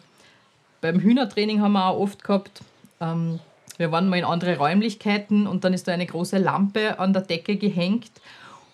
Beim 0.80 1.00
Hühnertraining 1.00 1.60
haben 1.60 1.72
wir 1.72 1.86
auch 1.86 2.00
oft 2.00 2.24
gehabt, 2.24 2.62
ähm, 3.00 3.38
wir 3.78 3.90
waren 3.90 4.08
mal 4.08 4.18
in 4.18 4.24
andere 4.24 4.58
Räumlichkeiten 4.58 5.46
und 5.46 5.64
dann 5.64 5.72
ist 5.72 5.88
da 5.88 5.92
eine 5.92 6.06
große 6.06 6.38
Lampe 6.38 6.98
an 6.98 7.12
der 7.12 7.22
Decke 7.22 7.56
gehängt 7.56 8.10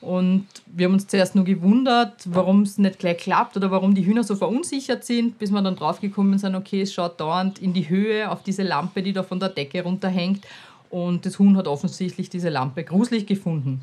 und 0.01 0.47
wir 0.67 0.87
haben 0.87 0.95
uns 0.95 1.09
zuerst 1.09 1.35
nur 1.35 1.45
gewundert, 1.45 2.15
warum 2.27 2.63
es 2.63 2.79
nicht 2.79 3.01
gleich 3.01 3.19
klappt 3.19 3.57
oder 3.57 3.71
warum 3.71 3.95
die 3.95 4.07
Hühner 4.07 4.23
so 4.23 4.37
verunsichert 4.37 5.05
sind, 5.05 5.39
bis 5.39 5.51
wir 5.51 5.61
dann 5.61 5.75
draufgekommen 5.75 6.39
sind, 6.39 6.55
okay, 6.55 6.83
es 6.83 6.93
schaut 6.93 7.19
dauernd 7.19 7.59
in 7.59 7.73
die 7.73 7.89
Höhe 7.89 8.31
auf 8.31 8.45
diese 8.45 8.63
Lampe, 8.63 9.03
die 9.03 9.13
da 9.13 9.25
von 9.25 9.41
der 9.41 9.49
Decke 9.49 9.83
runterhängt. 9.83 10.47
Und 10.91 11.27
das 11.27 11.39
Huhn 11.39 11.57
hat 11.57 11.67
offensichtlich 11.67 12.31
diese 12.31 12.49
Lampe 12.49 12.85
gruselig 12.85 13.27
gefunden. 13.27 13.83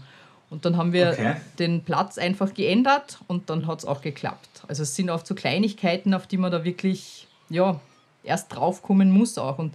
Und 0.50 0.64
dann 0.64 0.78
haben 0.78 0.94
wir 0.94 1.10
okay. 1.12 1.36
den 1.60 1.84
Platz 1.84 2.18
einfach 2.18 2.54
geändert 2.54 3.20
und 3.28 3.50
dann 3.50 3.68
hat 3.68 3.80
es 3.80 3.86
auch 3.86 4.02
geklappt. 4.02 4.64
Also 4.68 4.84
es 4.84 4.96
sind 4.96 5.10
oft 5.10 5.28
so 5.28 5.36
Kleinigkeiten, 5.36 6.14
auf 6.14 6.28
die 6.28 6.38
man 6.38 6.52
da 6.52 6.64
wirklich 6.64 7.28
ja, 7.50 7.80
erst 8.24 8.56
draufkommen 8.56 9.12
muss 9.12 9.38
auch. 9.38 9.60
Und 9.60 9.74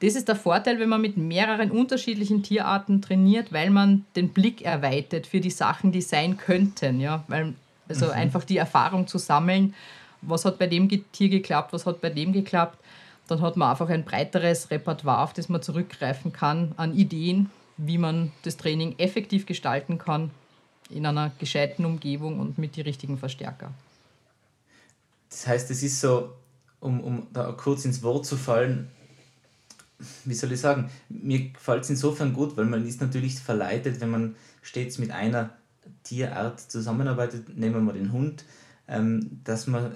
das 0.00 0.14
ist 0.14 0.28
der 0.28 0.36
Vorteil, 0.36 0.78
wenn 0.78 0.88
man 0.88 1.00
mit 1.00 1.16
mehreren 1.16 1.70
unterschiedlichen 1.70 2.42
Tierarten 2.42 3.02
trainiert, 3.02 3.52
weil 3.52 3.70
man 3.70 4.04
den 4.14 4.28
Blick 4.30 4.62
erweitert 4.62 5.26
für 5.26 5.40
die 5.40 5.50
Sachen, 5.50 5.90
die 5.90 6.02
sein 6.02 6.36
könnten. 6.36 7.00
Ja? 7.00 7.24
Weil, 7.26 7.54
also 7.88 8.06
mhm. 8.06 8.12
einfach 8.12 8.44
die 8.44 8.58
Erfahrung 8.58 9.06
zu 9.06 9.18
sammeln, 9.18 9.74
was 10.22 10.44
hat 10.44 10.58
bei 10.58 10.66
dem 10.66 10.88
Tier 11.12 11.28
geklappt, 11.28 11.72
was 11.72 11.86
hat 11.86 12.00
bei 12.00 12.10
dem 12.10 12.32
geklappt. 12.32 12.78
Dann 13.26 13.40
hat 13.40 13.56
man 13.56 13.70
einfach 13.70 13.88
ein 13.88 14.04
breiteres 14.04 14.70
Repertoire, 14.70 15.22
auf 15.22 15.32
das 15.32 15.48
man 15.48 15.62
zurückgreifen 15.62 16.32
kann 16.32 16.72
an 16.76 16.94
Ideen, 16.94 17.50
wie 17.76 17.98
man 17.98 18.32
das 18.42 18.56
Training 18.56 18.94
effektiv 18.98 19.46
gestalten 19.46 19.98
kann 19.98 20.30
in 20.90 21.04
einer 21.04 21.30
gescheiten 21.38 21.84
Umgebung 21.84 22.38
und 22.38 22.56
mit 22.56 22.76
den 22.76 22.84
richtigen 22.84 23.18
Verstärker. 23.18 23.72
Das 25.28 25.46
heißt, 25.46 25.70
es 25.70 25.82
ist 25.82 26.00
so, 26.00 26.32
um, 26.80 27.00
um 27.00 27.26
da 27.32 27.52
kurz 27.52 27.84
ins 27.84 28.02
Wort 28.02 28.24
zu 28.24 28.36
fallen, 28.36 28.90
wie 30.24 30.34
soll 30.34 30.52
ich 30.52 30.60
sagen, 30.60 30.90
mir 31.08 31.50
gefällt 31.50 31.84
es 31.84 31.90
insofern 31.90 32.32
gut, 32.32 32.56
weil 32.56 32.66
man 32.66 32.86
ist 32.86 33.00
natürlich 33.00 33.38
verleitet, 33.38 34.00
wenn 34.00 34.10
man 34.10 34.36
stets 34.62 34.98
mit 34.98 35.10
einer 35.10 35.50
Tierart 36.04 36.60
zusammenarbeitet, 36.60 37.56
nehmen 37.56 37.74
wir 37.74 37.80
mal 37.80 37.94
den 37.94 38.12
Hund, 38.12 38.44
ähm, 38.86 39.40
dass 39.44 39.66
man 39.66 39.92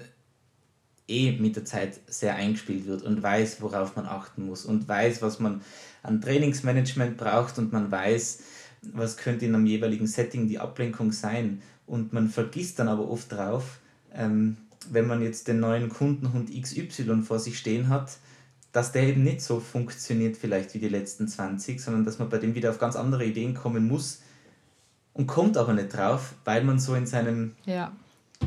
eh 1.09 1.33
mit 1.33 1.57
der 1.57 1.65
Zeit 1.65 2.01
sehr 2.07 2.35
eingespielt 2.35 2.87
wird 2.87 3.03
und 3.03 3.23
weiß, 3.23 3.61
worauf 3.61 3.97
man 3.97 4.07
achten 4.07 4.47
muss 4.47 4.65
und 4.65 4.89
weiß, 4.89 5.23
was 5.23 5.41
man 5.41 5.61
an 6.03 6.21
Trainingsmanagement 6.21 7.17
braucht 7.17 7.59
und 7.59 7.73
man 7.73 7.91
weiß, 7.91 8.41
was 8.93 9.17
könnte 9.17 9.47
in 9.47 9.55
einem 9.55 9.67
jeweiligen 9.67 10.07
Setting 10.07 10.49
die 10.49 10.59
Ablenkung 10.59 11.13
sein. 11.13 11.63
Und 11.87 12.13
man 12.13 12.29
vergisst 12.29 12.79
dann 12.79 12.89
aber 12.89 13.09
oft 13.09 13.31
drauf, 13.31 13.79
ähm, 14.13 14.57
wenn 14.91 15.07
man 15.07 15.23
jetzt 15.23 15.47
den 15.47 15.61
neuen 15.61 15.89
Kundenhund 15.89 16.51
XY 16.51 17.23
vor 17.23 17.39
sich 17.39 17.59
stehen 17.59 17.89
hat, 17.89 18.17
dass 18.73 18.91
der 18.91 19.03
eben 19.03 19.23
nicht 19.23 19.43
so 19.43 19.61
funktioniert 19.61 20.37
vielleicht 20.37 20.75
wie 20.75 20.79
die 20.79 20.89
letzten 20.89 21.29
20, 21.29 21.81
sondern 21.81 22.05
dass 22.05 22.19
man 22.19 22.31
bei 22.31 22.39
dem 22.39 22.55
wieder 22.55 22.71
auf 22.71 22.79
ganz 22.79 22.97
andere 22.97 23.25
Ideen 23.25 23.55
kommen 23.55 23.87
muss 23.87 24.23
und 25.13 25.27
kommt 25.27 25.59
aber 25.59 25.75
nicht 25.75 25.95
drauf, 25.95 26.35
weil 26.45 26.65
man 26.65 26.79
so 26.79 26.95
in 26.95 27.07
seinem 27.07 27.55
ja. 27.67 27.93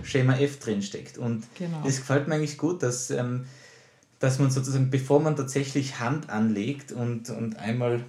Schema 0.04 0.36
F 0.38 0.60
drin 0.60 0.82
steckt. 0.82 1.20
Und 1.20 1.44
genau. 1.56 1.82
das 1.84 1.98
gefällt 1.98 2.28
mir 2.28 2.36
eigentlich 2.36 2.58
gut, 2.58 2.82
dass, 2.82 3.12
ähm, 3.12 3.46
dass 4.20 4.40
man 4.40 4.50
sozusagen, 4.50 4.90
bevor 4.90 5.20
man 5.20 5.36
tatsächlich 5.36 6.00
Hand 6.00 6.30
anlegt 6.30 6.92
und, 6.92 7.30
und 7.30 7.58
einmal 7.58 8.04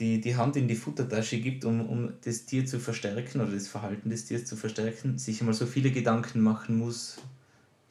die, 0.00 0.20
die 0.20 0.36
Hand 0.36 0.56
in 0.56 0.66
die 0.66 0.74
Futtertasche 0.74 1.38
gibt, 1.38 1.64
um, 1.64 1.88
um 1.88 2.12
das 2.24 2.44
Tier 2.44 2.66
zu 2.66 2.80
verstärken 2.80 3.40
oder 3.40 3.52
das 3.52 3.68
Verhalten 3.68 4.10
des 4.10 4.24
Tiers 4.24 4.44
zu 4.46 4.56
verstärken, 4.56 5.16
sich 5.16 5.40
einmal 5.40 5.54
so 5.54 5.66
viele 5.66 5.92
Gedanken 5.92 6.40
machen 6.40 6.76
muss 6.76 7.18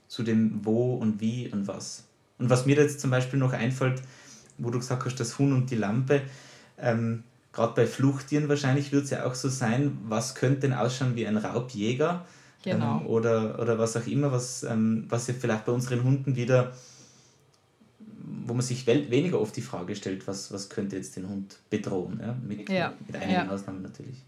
zu 0.09 0.23
dem 0.23 0.65
Wo 0.65 0.95
und 0.95 1.21
Wie 1.21 1.47
und 1.49 1.67
was. 1.67 2.03
Und 2.41 2.49
was 2.49 2.65
mir 2.65 2.75
jetzt 2.75 2.99
zum 2.99 3.11
Beispiel 3.11 3.39
noch 3.39 3.53
einfällt, 3.53 4.01
wo 4.57 4.71
du 4.71 4.79
gesagt 4.79 5.05
hast, 5.05 5.19
das 5.19 5.37
Huhn 5.37 5.53
und 5.53 5.69
die 5.69 5.75
Lampe, 5.75 6.23
ähm, 6.79 7.23
gerade 7.53 7.73
bei 7.75 7.85
Fluchttieren 7.85 8.49
wahrscheinlich 8.49 8.91
wird 8.91 9.05
es 9.05 9.11
ja 9.11 9.25
auch 9.25 9.35
so 9.35 9.47
sein, 9.47 9.97
was 10.07 10.35
könnte 10.35 10.61
denn 10.61 10.73
ausschauen 10.73 11.15
wie 11.15 11.27
ein 11.27 11.37
Raubjäger 11.37 12.25
genau. 12.63 12.99
ähm, 12.99 13.07
oder, 13.07 13.59
oder 13.59 13.77
was 13.77 13.95
auch 13.95 14.07
immer, 14.07 14.31
was, 14.31 14.63
ähm, 14.63 15.05
was 15.07 15.27
ja 15.27 15.35
vielleicht 15.39 15.65
bei 15.65 15.71
unseren 15.71 16.03
Hunden 16.03 16.35
wieder, 16.35 16.73
wo 18.47 18.53
man 18.53 18.63
sich 18.63 18.87
weniger 18.87 19.39
oft 19.39 19.55
die 19.55 19.61
Frage 19.61 19.95
stellt, 19.95 20.27
was, 20.27 20.51
was 20.51 20.69
könnte 20.69 20.95
jetzt 20.95 21.15
den 21.15 21.29
Hund 21.29 21.59
bedrohen, 21.69 22.19
ja? 22.21 22.35
Mit, 22.43 22.69
ja. 22.69 22.93
mit 23.05 23.15
einigen 23.15 23.31
ja. 23.31 23.49
Ausnahmen 23.49 23.83
natürlich. 23.83 24.23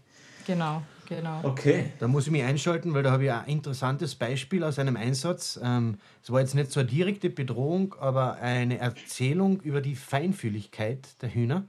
Genau, 0.46 0.82
genau. 1.06 1.40
Okay. 1.42 1.92
Da 1.98 2.08
muss 2.08 2.26
ich 2.26 2.32
mich 2.32 2.42
einschalten, 2.42 2.94
weil 2.94 3.02
da 3.02 3.12
habe 3.12 3.24
ich 3.24 3.32
ein 3.32 3.46
interessantes 3.46 4.14
Beispiel 4.14 4.64
aus 4.64 4.78
einem 4.78 4.96
Einsatz. 4.96 5.58
Ähm, 5.62 5.98
es 6.22 6.30
war 6.30 6.40
jetzt 6.40 6.54
nicht 6.54 6.70
so 6.70 6.80
eine 6.80 6.88
direkte 6.88 7.30
Bedrohung, 7.30 7.94
aber 7.98 8.34
eine 8.36 8.78
Erzählung 8.78 9.60
über 9.60 9.80
die 9.80 9.96
Feinfühligkeit 9.96 11.20
der 11.22 11.34
Hühner. 11.34 11.64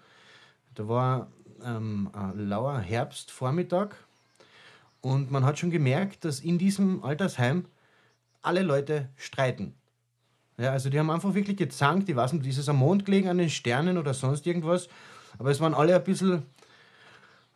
Da 0.73 0.87
war 0.87 1.31
ähm, 1.63 2.09
ein 2.13 2.47
lauer 2.49 2.79
Herbstvormittag 2.79 3.89
und 5.01 5.31
man 5.31 5.45
hat 5.45 5.59
schon 5.59 5.71
gemerkt, 5.71 6.25
dass 6.25 6.39
in 6.39 6.57
diesem 6.57 7.03
Altersheim 7.03 7.65
alle 8.41 8.61
Leute 8.61 9.09
streiten. 9.17 9.73
Ja, 10.57 10.71
also 10.71 10.89
die 10.89 10.97
haben 10.97 11.09
einfach 11.09 11.33
wirklich 11.33 11.57
gezankt, 11.57 12.07
ich 12.09 12.15
weiß 12.15 12.33
nicht, 12.33 12.47
ist 12.47 12.57
es 12.57 12.69
am 12.69 12.77
Mond 12.77 13.05
gelegen, 13.05 13.27
an 13.27 13.37
den 13.37 13.49
Sternen 13.49 13.97
oder 13.97 14.13
sonst 14.13 14.47
irgendwas, 14.47 14.87
aber 15.37 15.51
es 15.51 15.59
waren 15.59 15.73
alle 15.73 15.95
ein 15.95 16.03
bisschen 16.03 16.43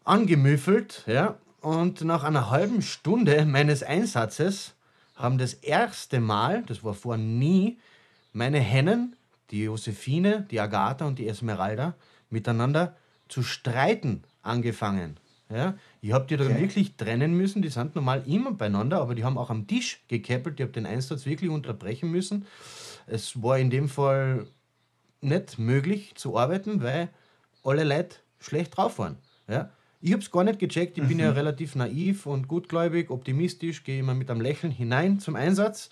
angemüffelt, 0.04 1.04
ja. 1.08 1.38
Und 1.62 2.02
nach 2.02 2.24
einer 2.24 2.50
halben 2.50 2.82
Stunde 2.82 3.46
meines 3.46 3.84
Einsatzes 3.84 4.74
haben 5.16 5.38
das 5.38 5.54
erste 5.54 6.20
Mal, 6.20 6.64
das 6.64 6.84
war 6.84 6.94
vorher 6.94 7.24
nie, 7.24 7.78
meine 8.32 8.60
Hennen, 8.60 9.16
die 9.52 9.64
Josephine, 9.64 10.48
die 10.50 10.60
Agatha 10.60 11.06
und 11.06 11.20
die 11.20 11.28
Esmeralda, 11.28 11.96
miteinander 12.30 12.96
zu 13.28 13.44
streiten 13.44 14.24
angefangen. 14.42 15.18
Ja, 15.52 15.76
ich 16.02 16.14
habe 16.14 16.28
die 16.28 16.38
dann 16.38 16.52
okay. 16.52 16.62
wirklich 16.62 16.96
trennen 16.96 17.34
müssen. 17.34 17.64
Die 17.64 17.70
sind 17.70 17.96
normal 17.96 18.24
immer 18.28 18.52
beieinander, 18.52 19.02
aber 19.02 19.16
die 19.16 19.24
haben 19.24 19.38
auch 19.38 19.50
am 19.50 19.66
Tisch 19.66 20.00
gekäppelt. 20.08 20.60
Ich 20.60 20.64
habe 20.64 20.72
den 20.72 20.86
Einsatz 20.86 21.26
wirklich 21.26 21.50
unterbrechen 21.50 22.12
müssen. 22.12 22.46
Es 23.08 23.42
war 23.42 23.58
in 23.58 23.72
dem 23.72 23.90
Fall 23.90 24.46
nicht 25.22 25.58
möglich 25.58 26.14
zu 26.16 26.38
arbeiten, 26.38 26.84
weil 26.84 27.10
alle 27.64 27.84
Leute 27.84 28.18
schlecht 28.40 28.78
drauf 28.78 29.00
waren. 29.00 29.18
Ja. 29.48 29.72
Ich 30.02 30.14
habe 30.14 30.22
es 30.22 30.32
gar 30.32 30.44
nicht 30.44 30.60
gecheckt. 30.60 30.98
Ich 30.98 31.04
mhm. 31.04 31.08
bin 31.10 31.20
ja 31.20 31.32
mhm. 31.32 31.38
relativ 31.38 31.76
naiv 31.76 32.26
und 32.26 32.48
gutgläubig, 32.48 33.10
optimistisch, 33.10 33.84
gehe 33.84 34.00
immer 34.00 34.14
mit 34.14 34.32
einem 34.32 34.42
Lächeln 34.42 34.72
hinein 34.72 35.20
zum 35.20 35.36
Einsatz 35.36 35.90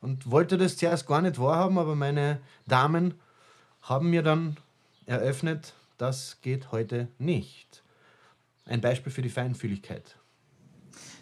und 0.00 0.30
wollte 0.30 0.56
das 0.56 0.76
zuerst 0.76 1.06
gar 1.06 1.20
nicht 1.22 1.38
wahrhaben, 1.38 1.78
aber 1.78 1.94
meine 1.94 2.40
Damen 2.66 3.14
haben 3.82 4.10
mir 4.10 4.22
dann 4.22 4.56
eröffnet, 5.06 5.74
das 5.98 6.38
geht 6.40 6.72
heute 6.72 7.08
nicht. 7.18 7.82
Ein 8.64 8.80
Beispiel 8.80 9.12
für 9.12 9.22
die 9.22 9.28
Feinfühligkeit. 9.28 10.16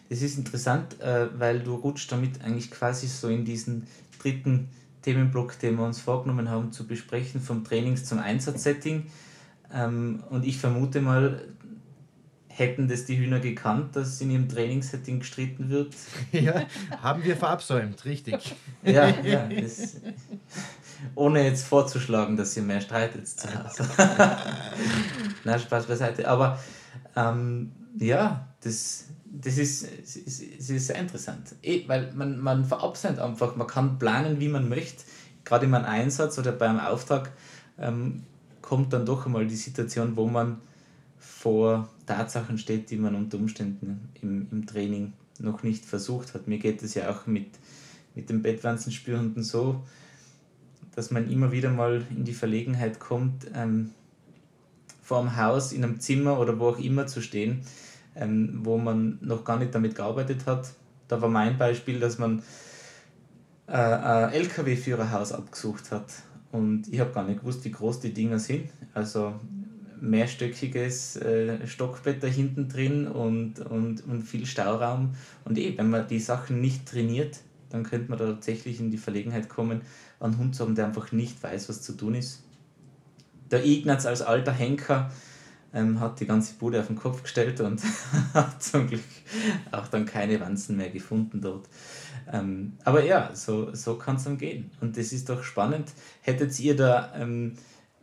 Das 0.09 0.21
ist 0.21 0.37
interessant, 0.37 0.99
äh, 1.01 1.27
weil 1.37 1.59
du 1.59 1.75
rutscht 1.75 2.11
damit 2.11 2.41
eigentlich 2.43 2.71
quasi 2.71 3.07
so 3.07 3.27
in 3.27 3.45
diesen 3.45 3.87
dritten 4.21 4.69
Themenblock, 5.01 5.59
den 5.59 5.75
wir 5.75 5.85
uns 5.85 5.99
vorgenommen 5.99 6.49
haben 6.49 6.71
zu 6.71 6.87
besprechen, 6.87 7.41
vom 7.41 7.63
Trainings 7.63 8.05
zum 8.05 8.19
Einsatzsetting. 8.19 9.07
Ähm, 9.73 10.23
und 10.29 10.45
ich 10.45 10.57
vermute 10.57 11.01
mal, 11.01 11.41
hätten 12.59 12.87
das 12.87 13.05
die 13.05 13.17
Hühner 13.17 13.39
gekannt, 13.39 13.95
dass 13.95 14.19
in 14.21 14.31
ihrem 14.31 14.49
Trainingssetting 14.49 15.19
gestritten 15.19 15.69
wird. 15.69 15.95
Ja, 16.31 16.65
haben 17.01 17.23
wir 17.23 17.35
verabsäumt, 17.35 18.05
richtig. 18.05 18.55
ja, 18.83 19.09
ja 19.23 19.47
das, 19.47 19.97
ohne 21.15 21.43
jetzt 21.43 21.65
vorzuschlagen, 21.65 22.37
dass 22.37 22.55
ihr 22.55 22.63
mehr 22.63 22.81
streitet 22.81 23.27
zu 23.27 23.47
Hause. 23.47 23.87
Nein, 25.43 25.59
Spaß 25.59 25.85
beiseite. 25.85 26.27
Aber 26.27 26.59
ähm, 27.15 27.71
ja, 27.97 28.47
das, 28.63 29.05
das 29.25 29.57
ist, 29.57 29.83
ist, 29.83 30.17
ist, 30.17 30.69
ist 30.69 30.87
sehr 30.87 30.97
interessant. 30.97 31.55
Eh, 31.61 31.87
weil 31.87 32.11
man, 32.13 32.39
man 32.39 32.65
verabsäumt 32.65 33.19
einfach, 33.19 33.55
man 33.55 33.67
kann 33.67 33.97
planen, 33.97 34.39
wie 34.39 34.49
man 34.49 34.69
möchte. 34.69 35.03
Gerade 35.45 35.65
in 35.65 35.73
einem 35.73 35.85
Einsatz 35.85 36.37
oder 36.37 36.51
beim 36.51 36.79
Auftrag 36.79 37.31
ähm, 37.79 38.23
kommt 38.61 38.93
dann 38.93 39.05
doch 39.05 39.25
einmal 39.25 39.47
die 39.47 39.55
Situation, 39.55 40.15
wo 40.15 40.27
man 40.27 40.61
vor 41.19 41.89
Tatsachen 42.05 42.57
steht, 42.57 42.89
die 42.89 42.97
man 42.97 43.15
unter 43.15 43.37
Umständen 43.37 44.09
im, 44.21 44.47
im 44.51 44.65
Training 44.65 45.13
noch 45.39 45.63
nicht 45.63 45.85
versucht 45.85 46.33
hat. 46.33 46.47
Mir 46.47 46.57
geht 46.57 46.81
es 46.81 46.93
ja 46.95 47.09
auch 47.09 47.27
mit, 47.27 47.47
mit 48.15 48.29
den 48.29 48.41
Bettwanzenspürhunden 48.41 49.43
so, 49.43 49.83
dass 50.95 51.11
man 51.11 51.29
immer 51.29 51.51
wieder 51.51 51.69
mal 51.69 52.03
in 52.09 52.23
die 52.23 52.33
Verlegenheit 52.33 52.99
kommt, 52.99 53.47
ähm, 53.53 53.91
vor 55.01 55.21
dem 55.21 55.37
Haus, 55.37 55.71
in 55.71 55.83
einem 55.83 55.99
Zimmer 55.99 56.39
oder 56.39 56.59
wo 56.59 56.69
auch 56.69 56.79
immer 56.79 57.07
zu 57.07 57.21
stehen, 57.21 57.61
ähm, 58.15 58.59
wo 58.63 58.77
man 58.77 59.17
noch 59.21 59.43
gar 59.43 59.57
nicht 59.57 59.73
damit 59.73 59.95
gearbeitet 59.95 60.45
hat. 60.45 60.71
Da 61.07 61.21
war 61.21 61.29
mein 61.29 61.57
Beispiel, 61.57 61.99
dass 61.99 62.17
man 62.17 62.43
äh, 63.67 63.71
ein 63.71 64.33
LKW-Führerhaus 64.33 65.31
abgesucht 65.31 65.91
hat. 65.91 66.11
Und 66.51 66.87
ich 66.91 66.99
habe 66.99 67.11
gar 67.11 67.23
nicht 67.23 67.39
gewusst, 67.39 67.63
wie 67.65 67.71
groß 67.71 67.99
die 68.01 68.13
Dinger 68.13 68.39
sind. 68.39 68.69
Also 68.93 69.33
mehrstöckiges 70.01 71.17
äh, 71.17 71.65
Stockbett 71.67 72.23
da 72.23 72.27
hinten 72.27 72.69
drin 72.69 73.07
und, 73.07 73.59
und, 73.59 74.05
und 74.05 74.21
viel 74.23 74.45
Stauraum. 74.45 75.15
Und 75.45 75.57
eh, 75.57 75.77
wenn 75.77 75.89
man 75.89 76.07
die 76.07 76.19
Sachen 76.19 76.61
nicht 76.61 76.87
trainiert, 76.87 77.39
dann 77.69 77.83
könnte 77.83 78.09
man 78.09 78.19
da 78.19 78.27
tatsächlich 78.27 78.79
in 78.79 78.91
die 78.91 78.97
Verlegenheit 78.97 79.49
kommen, 79.49 79.81
einen 80.19 80.37
Hund 80.37 80.55
zu 80.55 80.63
haben, 80.63 80.75
der 80.75 80.85
einfach 80.87 81.11
nicht 81.11 81.41
weiß, 81.41 81.69
was 81.69 81.81
zu 81.81 81.93
tun 81.93 82.15
ist. 82.15 82.43
Der 83.51 83.65
Ignaz 83.65 84.05
als 84.05 84.21
alter 84.21 84.51
Henker 84.51 85.11
ähm, 85.73 85.99
hat 85.99 86.19
die 86.19 86.25
ganze 86.25 86.55
Bude 86.55 86.79
auf 86.79 86.87
den 86.87 86.95
Kopf 86.95 87.23
gestellt 87.23 87.61
und 87.61 87.81
hat 88.33 88.61
zum 88.61 88.87
Glück 88.87 89.01
auch 89.71 89.87
dann 89.87 90.05
keine 90.05 90.39
Wanzen 90.39 90.77
mehr 90.77 90.89
gefunden 90.89 91.41
dort. 91.41 91.67
Ähm, 92.31 92.73
aber 92.83 93.03
ja, 93.03 93.31
so, 93.33 93.73
so 93.73 93.95
kann 93.95 94.17
es 94.17 94.23
dann 94.23 94.37
gehen. 94.37 94.71
Und 94.81 94.97
das 94.97 95.11
ist 95.11 95.29
doch 95.29 95.43
spannend. 95.43 95.91
Hättet 96.21 96.59
ihr 96.59 96.75
da 96.75 97.13
ähm, 97.15 97.53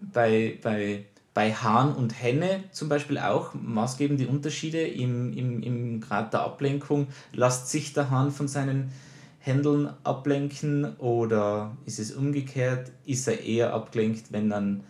bei, 0.01 0.59
bei, 0.63 1.05
bei 1.37 1.53
Hahn 1.53 1.95
und 1.95 2.23
Henne 2.23 2.65
zum 2.73 2.89
Beispiel 2.89 3.19
auch 3.19 3.53
maßgebende 3.53 4.27
Unterschiede 4.27 4.81
im, 4.81 5.37
im, 5.37 5.63
im 5.63 6.01
Grad 6.01 6.33
der 6.33 6.41
Ablenkung? 6.41 7.09
Lasst 7.35 7.69
sich 7.69 7.93
der 7.93 8.09
Hahn 8.09 8.31
von 8.31 8.49
seinen 8.49 8.91
Händeln 9.39 9.91
ablenken 10.03 10.97
oder 10.97 11.77
ist 11.85 11.99
es 11.99 12.13
umgekehrt? 12.13 12.91
Ist 13.05 13.29
er 13.29 13.43
eher 13.45 13.75
abgelenkt, 13.75 14.33
wenn 14.33 14.49
dann 14.49 14.85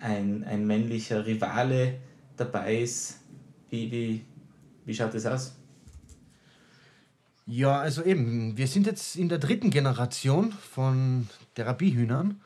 ein, 0.00 0.42
ein 0.42 0.66
männlicher 0.66 1.26
Rivale 1.26 2.00
dabei 2.36 2.78
ist? 2.78 3.20
Wie, 3.70 3.88
wie, 3.92 4.24
wie 4.86 4.94
schaut 4.94 5.14
das 5.14 5.26
aus? 5.26 5.54
Ja, 7.46 7.78
also 7.78 8.02
eben, 8.02 8.56
wir 8.58 8.66
sind 8.66 8.88
jetzt 8.88 9.14
in 9.14 9.28
der 9.28 9.38
dritten 9.38 9.70
Generation 9.70 10.50
von 10.50 11.28
Therapiehühnern. 11.54 12.40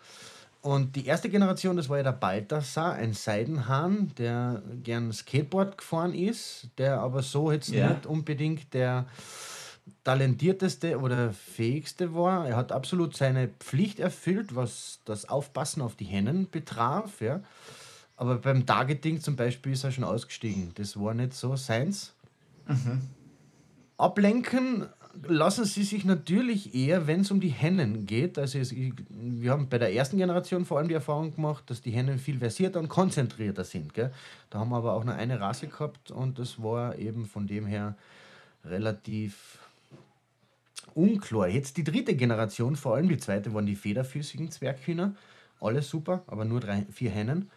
Und 0.61 0.97
die 0.97 1.07
erste 1.07 1.29
Generation, 1.29 1.77
das 1.77 1.89
war 1.89 1.99
ja 1.99 2.03
der 2.03 2.13
Balthasar, 2.13 2.95
ein 2.95 3.13
Seidenhahn, 3.13 4.13
der 4.19 4.63
gern 4.83 5.13
Skateboard 5.13 5.79
gefahren 5.79 6.15
ist, 6.15 6.69
der 6.79 7.01
aber 7.01 7.23
so 7.23 7.53
jetzt 7.53 7.69
ja. 7.69 7.91
nicht 7.91 8.07
unbedingt 8.07 8.75
der 8.75 9.07
talentierteste 10.05 10.99
oder 10.99 11.33
fähigste 11.33 12.15
war. 12.15 12.47
Er 12.47 12.57
hat 12.57 12.73
absolut 12.73 13.17
seine 13.17 13.49
Pflicht 13.61 14.01
erfüllt, 14.01 14.55
was 14.55 15.01
das 15.05 15.29
Aufpassen 15.29 15.81
auf 15.81 15.95
die 15.95 16.05
Hennen 16.05 16.51
betraf. 16.51 17.21
Ja. 17.21 17.41
Aber 18.17 18.37
beim 18.39 18.67
Targeting 18.67 19.21
zum 19.21 19.37
Beispiel 19.37 19.73
ist 19.73 19.85
er 19.85 19.93
schon 19.93 20.05
ausgestiegen. 20.05 20.73
Das 20.75 20.99
war 20.99 21.15
nicht 21.15 21.35
so 21.35 21.55
seins. 21.57 22.15
Mhm. 22.67 23.03
Ablenken, 23.97 24.89
lassen 25.27 25.65
sie 25.65 25.85
sich 25.85 26.05
natürlich 26.05 26.75
eher, 26.75 27.07
wenn 27.07 27.21
es 27.21 27.31
um 27.31 27.41
die 27.41 27.49
Hennen 27.49 28.07
geht. 28.07 28.39
Also 28.39 28.59
es, 28.59 28.75
wir 28.75 29.51
haben 29.51 29.69
bei 29.69 29.79
der 29.79 29.93
ersten 29.93 30.19
Generation 30.19 30.65
vor 30.65 30.79
allem 30.79 30.89
die 30.89 30.95
Erfahrung 30.95 31.35
gemacht, 31.35 31.65
dass 31.67 31.81
die 31.81 31.91
Hennen 31.91 32.19
viel 32.19 32.39
versierter 32.39 32.79
und 32.81 32.89
konzentrierter 32.89 33.65
sind. 33.65 33.95
Gell? 33.95 34.13
Da 34.51 34.59
haben 34.59 34.71
wir 34.71 34.77
aber 34.77 34.95
auch 34.95 35.05
nur 35.05 35.15
eine 35.15 35.41
Rasse 35.41 35.69
gehabt 35.69 36.11
und 36.11 36.39
das 36.39 36.63
war 36.63 36.97
eben 36.99 37.27
von 37.27 37.47
dem 37.47 37.67
her 37.67 37.97
relativ 38.65 39.59
unklar. 40.95 41.49
Jetzt 41.49 41.77
die 41.77 41.85
dritte 41.85 42.15
Generation, 42.15 42.77
vor 42.77 42.97
allem 42.97 43.09
die 43.09 43.19
zweite, 43.19 43.55
waren 43.55 43.67
die 43.67 43.77
federfüßigen 43.77 44.51
Zwerghühner. 44.51 45.15
Alles 45.61 45.89
super, 45.89 46.23
aber 46.27 46.45
nur 46.45 46.61
drei, 46.61 46.87
vier 46.93 47.11
Hennen. 47.11 47.51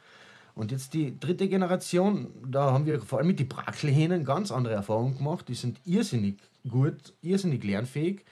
Und 0.56 0.72
jetzt 0.72 0.94
die 0.94 1.20
dritte 1.20 1.48
Generation, 1.48 2.28
da 2.46 2.72
haben 2.72 2.86
wir 2.86 3.02
vor 3.02 3.20
allem 3.20 3.30
mit 3.30 3.40
den 3.40 3.48
Brackelhähnen 3.48 4.26
ganz 4.26 4.52
andere 4.52 4.74
Erfahrungen 4.74 5.18
gemacht. 5.18 5.48
Die 5.48 5.56
sind 5.56 5.80
irrsinnig 5.86 6.38
gut, 6.68 7.14
irrsinnig 7.22 7.64
lernfähig. 7.64 8.26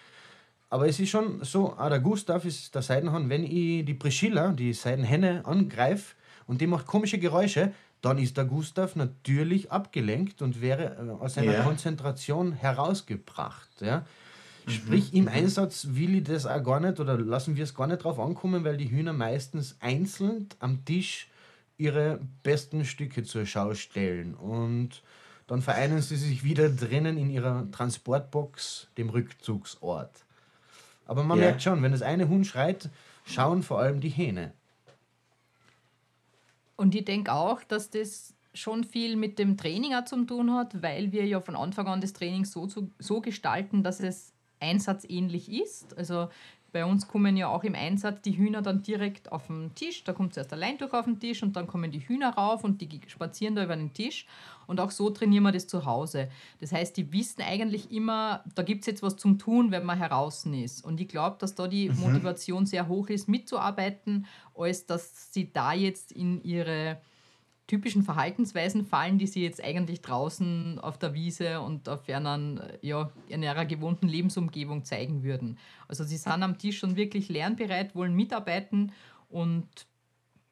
Aber 0.69 0.87
es 0.87 0.99
ist 0.99 1.09
schon 1.09 1.43
so, 1.43 1.73
auch 1.73 1.89
der 1.89 1.99
Gustav 1.99 2.45
ist 2.45 2.75
der 2.75 2.81
Seidenhahn, 2.81 3.29
wenn 3.29 3.43
ich 3.43 3.85
die 3.85 3.95
Priscilla, 3.95 4.51
die 4.51 4.73
Seidenhenne, 4.73 5.45
angreife 5.45 6.15
und 6.45 6.61
die 6.61 6.67
macht 6.67 6.85
komische 6.85 7.17
Geräusche, 7.17 7.73
dann 8.01 8.17
ist 8.17 8.37
der 8.37 8.45
Gustav 8.45 8.95
natürlich 8.95 9.71
abgelenkt 9.71 10.41
und 10.41 10.61
wäre 10.61 10.95
äh, 10.95 11.23
aus 11.23 11.33
seiner 11.33 11.53
ja. 11.53 11.63
Konzentration 11.63 12.53
herausgebracht. 12.53 13.69
Ja? 13.81 14.05
Mhm. 14.65 14.71
Sprich, 14.71 15.13
im 15.13 15.27
Einsatz 15.27 15.87
will 15.91 16.15
ich 16.15 16.23
das 16.23 16.45
auch 16.45 16.63
gar 16.63 16.79
nicht 16.79 16.99
oder 16.99 17.17
lassen 17.17 17.55
wir 17.55 17.63
es 17.63 17.73
gar 17.73 17.87
nicht 17.87 18.03
drauf 18.03 18.19
ankommen, 18.19 18.63
weil 18.63 18.77
die 18.77 18.91
Hühner 18.91 19.13
meistens 19.13 19.75
einzeln 19.79 20.47
am 20.59 20.85
Tisch 20.85 21.28
ihre 21.79 22.19
besten 22.43 22.85
Stücke 22.85 23.23
zur 23.23 23.47
Schau 23.47 23.73
stellen. 23.73 24.35
Und 24.35 25.01
dann 25.47 25.63
vereinen 25.63 26.01
sie 26.01 26.17
sich 26.17 26.43
wieder 26.43 26.69
drinnen 26.69 27.17
in 27.17 27.31
ihrer 27.31 27.69
Transportbox, 27.71 28.89
dem 28.97 29.09
Rückzugsort. 29.09 30.25
Aber 31.05 31.23
man 31.23 31.39
ja. 31.39 31.45
merkt 31.45 31.63
schon, 31.63 31.81
wenn 31.81 31.91
das 31.91 32.03
eine 32.03 32.27
Hund 32.27 32.45
schreit, 32.45 32.89
schauen 33.25 33.63
vor 33.63 33.79
allem 33.79 33.99
die 33.99 34.09
Hähne. 34.09 34.53
Und 36.75 36.93
ich 36.93 37.05
denke 37.05 37.33
auch, 37.33 37.63
dass 37.63 37.89
das 37.89 38.35
schon 38.53 38.83
viel 38.83 39.15
mit 39.15 39.39
dem 39.39 39.57
Training 39.57 39.95
auch 39.95 40.05
zu 40.05 40.23
tun 40.25 40.53
hat, 40.53 40.81
weil 40.83 41.11
wir 41.11 41.25
ja 41.25 41.39
von 41.39 41.55
Anfang 41.55 41.87
an 41.87 42.01
das 42.01 42.13
Training 42.13 42.45
so, 42.45 42.67
so 42.99 43.21
gestalten, 43.21 43.83
dass 43.83 43.99
es 44.01 44.33
einsatzähnlich 44.59 45.51
ist. 45.51 45.97
Also 45.97 46.29
bei 46.71 46.85
uns 46.85 47.07
kommen 47.07 47.37
ja 47.37 47.47
auch 47.47 47.63
im 47.63 47.75
Einsatz 47.75 48.21
die 48.21 48.37
Hühner 48.37 48.61
dann 48.61 48.83
direkt 48.83 49.31
auf 49.31 49.47
den 49.47 49.73
Tisch. 49.75 50.03
Da 50.03 50.13
kommt 50.13 50.33
zuerst 50.33 50.51
der 50.51 50.57
Leintuch 50.57 50.93
auf 50.93 51.05
den 51.05 51.19
Tisch 51.19 51.43
und 51.43 51.55
dann 51.55 51.67
kommen 51.67 51.91
die 51.91 52.07
Hühner 52.07 52.35
rauf 52.35 52.63
und 52.63 52.81
die 52.81 53.01
spazieren 53.07 53.55
da 53.55 53.63
über 53.63 53.75
den 53.75 53.93
Tisch. 53.93 54.25
Und 54.67 54.79
auch 54.79 54.91
so 54.91 55.09
trainieren 55.09 55.43
wir 55.43 55.51
das 55.51 55.67
zu 55.67 55.85
Hause. 55.85 56.29
Das 56.59 56.71
heißt, 56.71 56.95
die 56.95 57.11
wissen 57.11 57.41
eigentlich 57.41 57.91
immer, 57.91 58.43
da 58.55 58.61
gibt 58.63 58.81
es 58.81 58.87
jetzt 58.87 59.01
was 59.01 59.15
zum 59.15 59.39
Tun, 59.39 59.71
wenn 59.71 59.83
man 59.83 59.97
heraus 59.97 60.45
ist. 60.45 60.85
Und 60.85 61.01
ich 61.01 61.07
glaube, 61.07 61.37
dass 61.39 61.55
da 61.55 61.67
die 61.67 61.89
mhm. 61.89 61.99
Motivation 61.99 62.65
sehr 62.65 62.87
hoch 62.87 63.09
ist, 63.09 63.27
mitzuarbeiten, 63.27 64.27
als 64.55 64.85
dass 64.85 65.33
sie 65.33 65.51
da 65.51 65.73
jetzt 65.73 66.11
in 66.11 66.43
ihre 66.43 67.01
typischen 67.69 68.01
Verhaltensweisen 68.01 68.83
fallen, 68.83 69.19
die 69.19 69.27
sie 69.27 69.43
jetzt 69.43 69.63
eigentlich 69.63 70.01
draußen 70.01 70.79
auf 70.79 70.97
der 70.97 71.13
Wiese 71.13 71.61
und 71.61 71.87
auf 71.87 72.09
einer, 72.09 72.67
ja, 72.81 73.11
in 73.27 73.43
ihrer 73.43 73.65
gewohnten 73.65 74.07
Lebensumgebung 74.07 74.83
zeigen 74.85 75.23
würden. 75.23 75.59
Also 75.87 76.03
sie 76.03 76.17
sind 76.17 76.41
am 76.41 76.57
Tisch 76.57 76.79
schon 76.79 76.95
wirklich 76.95 77.29
lernbereit, 77.29 77.93
wollen 77.93 78.15
mitarbeiten 78.15 78.91
und 79.29 79.67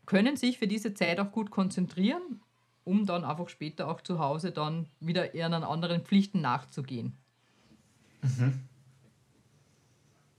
können 0.06 0.38
sich 0.38 0.60
für 0.60 0.68
diese 0.68 0.94
Zeit 0.94 1.20
auch 1.20 1.32
gut 1.32 1.50
konzentrieren, 1.50 2.40
um 2.84 3.08
dann 3.08 3.26
einfach 3.26 3.50
später 3.50 3.88
auch 3.88 4.02
zu 4.02 4.20
Hause 4.20 4.52
dann 4.52 4.88
wieder 5.00 5.34
ihren 5.34 5.54
anderen 5.54 6.02
Pflichten 6.02 6.42
nachzugehen. 6.42 7.18
Mhm. 8.22 8.62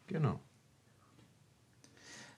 Genau. 0.06 0.38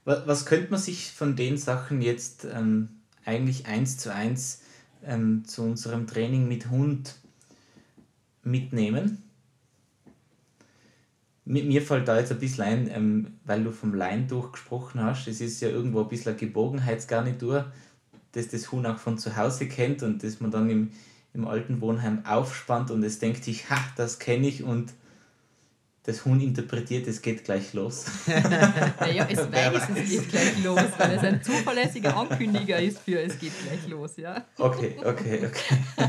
Was, 0.07 0.27
was 0.27 0.47
könnte 0.47 0.71
man 0.71 0.81
sich 0.81 1.13
von 1.13 1.37
den 1.37 1.59
Sachen 1.59 2.01
jetzt 2.01 2.47
ähm, 2.47 3.00
eigentlich 3.31 3.67
eins 3.67 3.97
zu 3.97 4.13
eins 4.13 4.63
ähm, 5.05 5.45
zu 5.47 5.63
unserem 5.63 6.07
Training 6.07 6.49
mit 6.49 6.69
Hund 6.69 7.15
mitnehmen. 8.43 9.23
Mit 11.45 11.67
mir 11.67 11.83
fällt 11.83 12.09
da 12.09 12.19
jetzt 12.19 12.33
ein 12.33 12.39
bisschen 12.39 12.65
ein, 12.65 12.91
ähm, 12.93 13.27
weil 13.45 13.65
du 13.65 13.73
vom 13.73 13.95
Leintuch 13.95 14.53
gesprochen 14.53 15.03
hast, 15.03 15.27
es 15.27 15.41
ist 15.41 15.61
ja 15.61 15.69
irgendwo 15.69 16.03
ein 16.03 16.09
bisschen 16.09 16.33
eine 16.33 16.39
Geborgenheitsgarnitur, 16.39 17.73
dass 18.33 18.49
das 18.49 18.71
Huhn 18.71 18.85
auch 18.87 18.99
von 18.99 19.19
zu 19.19 19.37
Hause 19.37 19.67
kennt 19.67 20.03
und 20.03 20.23
dass 20.23 20.41
man 20.41 20.51
dann 20.51 20.69
im, 20.69 20.91
im 21.33 21.47
alten 21.47 21.81
Wohnheim 21.81 22.25
aufspannt 22.25 22.91
und 22.91 23.03
es 23.03 23.19
denkt 23.19 23.45
sich, 23.45 23.71
ha, 23.71 23.79
das 23.97 24.19
kenne 24.19 24.49
ich 24.49 24.63
und 24.63 24.93
das 26.03 26.25
Huhn 26.25 26.41
interpretiert, 26.41 27.07
es 27.07 27.21
geht 27.21 27.45
gleich 27.45 27.75
los. 27.75 28.07
naja, 28.27 29.27
es 29.31 29.39
weiß, 29.39 29.83
es 29.95 30.11
geht 30.11 30.29
gleich 30.31 30.65
los, 30.65 30.81
weil 30.99 31.13
es 31.13 31.23
ein 31.23 31.43
zuverlässiger 31.43 32.17
Ankündiger 32.17 32.81
ist 32.81 33.01
für 33.01 33.21
es 33.21 33.39
geht 33.39 33.53
gleich 33.65 33.87
los, 33.89 34.17
ja. 34.17 34.45
Okay, 34.59 34.97
okay, 35.05 35.47
okay. 35.47 35.77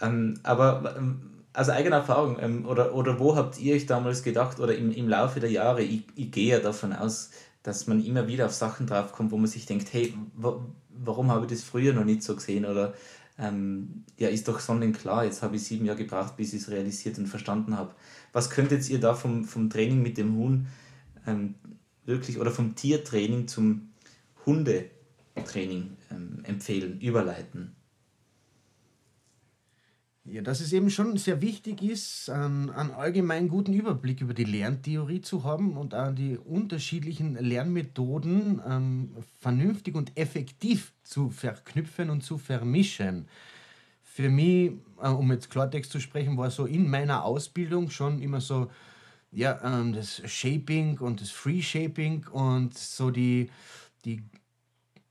ähm, 0.00 0.38
aber 0.44 0.94
ähm, 0.96 1.44
aus 1.52 1.68
eigener 1.68 1.96
Erfahrung, 1.96 2.38
ähm, 2.40 2.66
oder, 2.66 2.94
oder 2.94 3.18
wo 3.18 3.34
habt 3.34 3.58
ihr 3.58 3.74
euch 3.74 3.86
damals 3.86 4.22
gedacht, 4.22 4.60
oder 4.60 4.76
im, 4.76 4.92
im 4.92 5.08
Laufe 5.08 5.40
der 5.40 5.50
Jahre, 5.50 5.82
ich, 5.82 6.04
ich 6.14 6.30
gehe 6.30 6.52
ja 6.52 6.60
davon 6.60 6.92
aus, 6.92 7.30
dass 7.64 7.86
man 7.86 8.04
immer 8.04 8.28
wieder 8.28 8.46
auf 8.46 8.52
Sachen 8.52 8.86
draufkommt, 8.86 9.32
wo 9.32 9.38
man 9.38 9.46
sich 9.46 9.66
denkt, 9.66 9.92
hey, 9.92 10.14
warum 10.36 11.30
habe 11.32 11.46
ich 11.46 11.52
das 11.52 11.62
früher 11.62 11.94
noch 11.94 12.04
nicht 12.04 12.22
so 12.22 12.36
gesehen? 12.36 12.64
Oder 12.66 12.94
ähm, 13.38 14.04
ja, 14.16 14.28
ist 14.28 14.46
doch 14.48 14.60
sonnenklar, 14.60 15.24
jetzt 15.24 15.42
habe 15.42 15.56
ich 15.56 15.64
sieben 15.64 15.84
Jahre 15.84 15.98
gebraucht, 15.98 16.36
bis 16.36 16.52
ich 16.52 16.62
es 16.62 16.70
realisiert 16.70 17.18
und 17.18 17.26
verstanden 17.26 17.76
habe. 17.76 17.94
Was 18.32 18.50
könntet 18.50 18.88
ihr 18.88 19.00
da 19.00 19.14
vom, 19.14 19.44
vom 19.44 19.70
Training 19.70 20.02
mit 20.02 20.18
dem 20.18 20.36
Huhn 20.36 20.66
ähm, 21.26 21.54
wirklich 22.04 22.38
oder 22.38 22.50
vom 22.50 22.74
Tiertraining 22.74 23.48
zum 23.48 23.90
Hundetraining 24.46 25.96
ähm, 26.10 26.40
empfehlen, 26.44 27.00
überleiten? 27.00 27.74
Ja, 30.26 30.40
dass 30.40 30.60
es 30.60 30.72
eben 30.72 30.88
schon 30.88 31.18
sehr 31.18 31.42
wichtig 31.42 31.82
ist, 31.82 32.30
einen, 32.30 32.70
einen 32.70 32.92
allgemein 32.92 33.46
guten 33.48 33.74
Überblick 33.74 34.22
über 34.22 34.32
die 34.32 34.44
Lerntheorie 34.44 35.20
zu 35.20 35.44
haben 35.44 35.76
und 35.76 35.94
auch 35.94 36.14
die 36.14 36.38
unterschiedlichen 36.38 37.34
Lernmethoden 37.34 38.62
ähm, 38.66 39.10
vernünftig 39.40 39.94
und 39.94 40.16
effektiv 40.16 40.94
zu 41.02 41.28
verknüpfen 41.28 42.08
und 42.08 42.22
zu 42.22 42.38
vermischen. 42.38 43.28
Für 44.02 44.30
mich, 44.30 44.72
äh, 45.02 45.08
um 45.08 45.30
jetzt 45.30 45.50
Klartext 45.50 45.92
zu 45.92 46.00
sprechen, 46.00 46.38
war 46.38 46.50
so 46.50 46.64
in 46.64 46.88
meiner 46.88 47.22
Ausbildung 47.22 47.90
schon 47.90 48.22
immer 48.22 48.40
so, 48.40 48.70
ja, 49.30 49.60
ähm, 49.62 49.92
das 49.92 50.22
Shaping 50.24 51.00
und 51.00 51.20
das 51.20 51.28
Free 51.28 51.60
Shaping 51.60 52.26
und 52.28 52.78
so 52.78 53.10
die, 53.10 53.50
die 54.06 54.22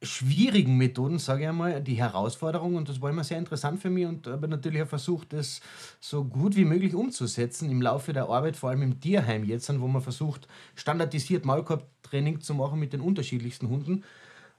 schwierigen 0.04 0.78
Methoden, 0.78 1.18
sage 1.18 1.44
ich 1.44 1.50
einmal, 1.50 1.82
die 1.82 1.96
Herausforderung 1.96 2.76
und 2.76 2.90
das 2.90 3.02
war 3.02 3.10
immer 3.10 3.24
sehr 3.24 3.38
interessant 3.38 3.82
für 3.82 3.90
mich 3.90 4.06
und 4.06 4.28
habe 4.28 4.48
natürlich 4.48 4.82
auch 4.84 4.88
versucht, 4.88 5.34
das 5.34 5.62
so 6.00 6.24
gut 6.24 6.56
wie 6.56 6.66
möglich 6.66 6.94
umzusetzen 6.94 7.70
im 7.70 7.82
Laufe 7.82 8.14
der 8.14 8.30
Arbeit, 8.30 8.56
vor 8.58 8.70
allem 8.70 8.82
im 8.82 9.00
Tierheim 9.00 9.44
jetzt, 9.44 9.70
wo 9.80 9.88
man 9.88 10.02
versucht, 10.02 10.48
standardisiert 10.76 11.46
Maulkorbtraining 11.46 12.42
zu 12.42 12.54
machen 12.54 12.80
mit 12.80 12.94
den 12.94 13.02
unterschiedlichsten 13.02 13.70
Hunden. 13.70 14.04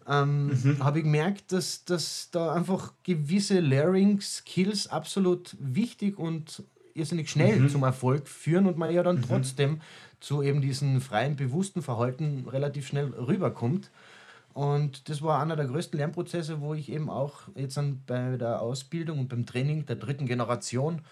Ähm, 0.07 0.49
mhm. 0.49 0.85
habe 0.85 0.99
ich 0.99 1.05
gemerkt, 1.05 1.51
dass, 1.53 1.85
dass 1.87 2.29
da 2.31 2.53
einfach 2.53 2.93
gewisse 3.05 3.61
Learning-Skills 3.61 4.89
absolut 4.89 5.57
wichtig 5.59 6.19
und 6.19 6.63
irrsinnig 6.95 7.31
schnell 7.31 7.59
mhm. 7.59 7.69
zum 7.71 7.83
Erfolg 7.83 8.29
führen 8.29 8.67
und 8.67 8.77
man 8.77 8.93
ja 8.93 9.03
dann 9.03 9.17
mhm. 9.17 9.23
trotzdem 9.23 9.81
zu 10.21 10.43
eben 10.43 10.61
diesem 10.61 11.01
freien, 11.01 11.37
bewussten 11.37 11.83
Verhalten 11.83 12.47
relativ 12.49 12.87
schnell 12.87 13.07
rüberkommt. 13.07 13.91
Und 14.55 15.09
das 15.09 15.21
war 15.21 15.43
einer 15.43 15.57
der 15.57 15.67
größten 15.67 15.99
Lernprozesse, 15.99 16.61
wo 16.61 16.75
ich 16.75 16.91
eben 16.91 17.11
auch 17.11 17.49
jetzt 17.57 17.77
dann 17.77 18.03
bei 18.07 18.37
der 18.37 18.63
Ausbildung 18.63 19.19
und 19.19 19.29
beim 19.29 19.47
Training 19.47 19.85
der 19.85 19.97
dritten 19.97 20.27
Generation 20.27 21.03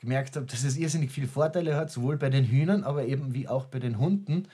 gemerkt 0.00 0.34
habe, 0.34 0.46
dass 0.46 0.64
es 0.64 0.78
irrsinnig 0.78 1.10
viele 1.10 1.28
Vorteile 1.28 1.76
hat, 1.76 1.90
sowohl 1.90 2.16
bei 2.16 2.30
den 2.30 2.44
Hühnern, 2.44 2.84
aber 2.84 3.04
eben 3.04 3.34
wie 3.34 3.48
auch 3.48 3.66
bei 3.66 3.78
den 3.80 3.98
Hunden, 3.98 4.48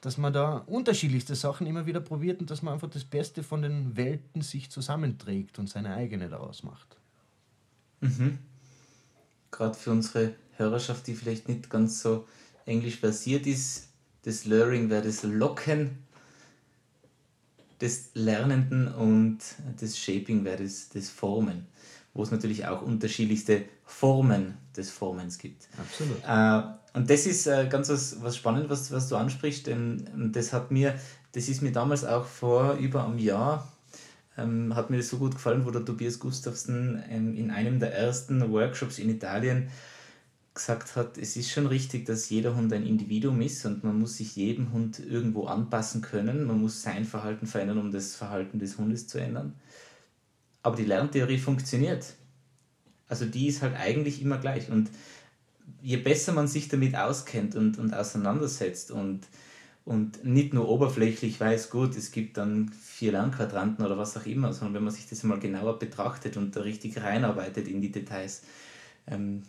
dass 0.00 0.18
man 0.18 0.32
da 0.32 0.56
unterschiedlichste 0.66 1.36
Sachen 1.36 1.68
immer 1.68 1.86
wieder 1.86 2.00
probiert 2.00 2.40
und 2.40 2.50
dass 2.50 2.62
man 2.62 2.74
einfach 2.74 2.90
das 2.90 3.04
Beste 3.04 3.44
von 3.44 3.62
den 3.62 3.96
Welten 3.96 4.42
sich 4.42 4.70
zusammenträgt 4.70 5.60
und 5.60 5.68
seine 5.68 5.94
eigene 5.94 6.28
daraus 6.28 6.64
macht. 6.64 6.96
Mhm. 8.00 8.38
Gerade 9.52 9.74
für 9.74 9.92
unsere 9.92 10.34
Hörerschaft, 10.56 11.06
die 11.06 11.14
vielleicht 11.14 11.48
nicht 11.48 11.70
ganz 11.70 12.02
so 12.02 12.26
englisch 12.66 12.96
versiert 12.96 13.46
ist, 13.46 13.88
das 14.22 14.46
Learning 14.46 14.90
wäre 14.90 15.04
das 15.04 15.22
Locken 15.22 15.98
des 17.84 18.10
Lernenden 18.14 18.88
und 18.88 19.38
das 19.78 19.98
Shaping 19.98 20.44
wäre 20.44 20.62
das, 20.62 20.88
das 20.88 21.10
Formen, 21.10 21.66
wo 22.14 22.22
es 22.22 22.30
natürlich 22.30 22.66
auch 22.66 22.80
unterschiedlichste 22.80 23.64
Formen 23.84 24.54
des 24.74 24.90
Formens 24.90 25.38
gibt. 25.38 25.68
Absolut. 25.78 26.16
Äh, 26.26 26.98
und 26.98 27.10
das 27.10 27.26
ist 27.26 27.46
äh, 27.46 27.66
ganz 27.68 27.90
was, 27.90 28.22
was 28.22 28.36
Spannendes, 28.36 28.70
was, 28.70 28.90
was 28.90 29.08
du 29.08 29.16
ansprichst, 29.16 29.66
denn 29.66 30.32
das 30.32 30.52
hat 30.54 30.70
mir, 30.70 30.94
das 31.32 31.48
ist 31.48 31.60
mir 31.60 31.72
damals 31.72 32.04
auch 32.04 32.24
vor 32.24 32.74
über 32.74 33.04
einem 33.04 33.18
Jahr 33.18 33.68
ähm, 34.36 34.74
hat 34.74 34.90
mir 34.90 34.96
das 34.96 35.08
so 35.08 35.18
gut 35.18 35.34
gefallen, 35.34 35.64
wo 35.64 35.70
der 35.70 35.84
Tobias 35.84 36.18
Gustafsson 36.18 37.02
ähm, 37.08 37.36
in 37.36 37.50
einem 37.50 37.78
der 37.78 37.94
ersten 37.94 38.50
Workshops 38.50 38.98
in 38.98 39.10
Italien 39.10 39.68
gesagt 40.54 40.94
hat, 40.94 41.18
es 41.18 41.36
ist 41.36 41.50
schon 41.50 41.66
richtig, 41.66 42.06
dass 42.06 42.30
jeder 42.30 42.54
Hund 42.54 42.72
ein 42.72 42.86
Individuum 42.86 43.40
ist 43.40 43.66
und 43.66 43.82
man 43.82 43.98
muss 43.98 44.18
sich 44.18 44.36
jedem 44.36 44.72
Hund 44.72 45.00
irgendwo 45.00 45.46
anpassen 45.46 46.00
können. 46.00 46.44
Man 46.44 46.60
muss 46.60 46.82
sein 46.82 47.04
Verhalten 47.04 47.46
verändern, 47.46 47.78
um 47.78 47.90
das 47.90 48.14
Verhalten 48.14 48.60
des 48.60 48.78
Hundes 48.78 49.08
zu 49.08 49.18
ändern. 49.18 49.54
Aber 50.62 50.76
die 50.76 50.84
Lerntheorie 50.84 51.38
funktioniert. 51.38 52.14
Also 53.08 53.26
die 53.26 53.48
ist 53.48 53.62
halt 53.62 53.74
eigentlich 53.74 54.22
immer 54.22 54.38
gleich. 54.38 54.70
Und 54.70 54.90
je 55.82 55.96
besser 55.96 56.32
man 56.32 56.46
sich 56.46 56.68
damit 56.68 56.94
auskennt 56.94 57.56
und, 57.56 57.78
und 57.78 57.92
auseinandersetzt 57.92 58.92
und, 58.92 59.26
und 59.84 60.24
nicht 60.24 60.54
nur 60.54 60.68
oberflächlich 60.68 61.38
weiß, 61.40 61.68
gut, 61.70 61.96
es 61.96 62.12
gibt 62.12 62.36
dann 62.36 62.70
vier 62.70 63.12
Lernquadranten 63.12 63.84
oder 63.84 63.98
was 63.98 64.16
auch 64.16 64.24
immer, 64.24 64.52
sondern 64.52 64.74
wenn 64.74 64.84
man 64.84 64.94
sich 64.94 65.08
das 65.08 65.24
mal 65.24 65.40
genauer 65.40 65.80
betrachtet 65.80 66.36
und 66.36 66.54
da 66.54 66.60
richtig 66.60 67.02
reinarbeitet 67.02 67.66
in 67.66 67.80
die 67.80 67.90
Details, 67.90 68.42
ähm, 69.06 69.42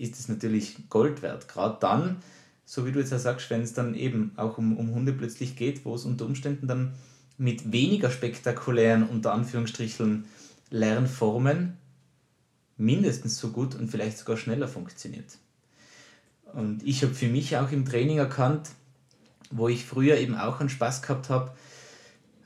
ist 0.00 0.18
es 0.18 0.28
natürlich 0.28 0.88
Gold 0.88 1.22
wert. 1.22 1.48
Gerade 1.48 1.76
dann, 1.80 2.16
so 2.64 2.86
wie 2.86 2.92
du 2.92 3.00
jetzt 3.00 3.12
ja 3.12 3.18
sagst, 3.18 3.50
wenn 3.50 3.62
es 3.62 3.74
dann 3.74 3.94
eben 3.94 4.32
auch 4.36 4.58
um, 4.58 4.76
um 4.76 4.94
Hunde 4.94 5.12
plötzlich 5.12 5.56
geht, 5.56 5.84
wo 5.84 5.94
es 5.94 6.04
unter 6.04 6.24
Umständen 6.24 6.66
dann 6.66 6.94
mit 7.36 7.72
weniger 7.72 8.10
spektakulären, 8.10 9.08
unter 9.08 9.32
Anführungsstrichen, 9.32 10.24
Lernformen 10.70 11.76
mindestens 12.76 13.38
so 13.38 13.50
gut 13.50 13.74
und 13.74 13.90
vielleicht 13.90 14.18
sogar 14.18 14.36
schneller 14.36 14.68
funktioniert. 14.68 15.38
Und 16.52 16.82
ich 16.82 17.02
habe 17.02 17.14
für 17.14 17.28
mich 17.28 17.56
auch 17.56 17.70
im 17.70 17.84
Training 17.84 18.18
erkannt, 18.18 18.70
wo 19.50 19.68
ich 19.68 19.84
früher 19.84 20.16
eben 20.16 20.34
auch 20.34 20.60
einen 20.60 20.68
Spaß 20.68 21.02
gehabt 21.02 21.28
habe, 21.28 21.52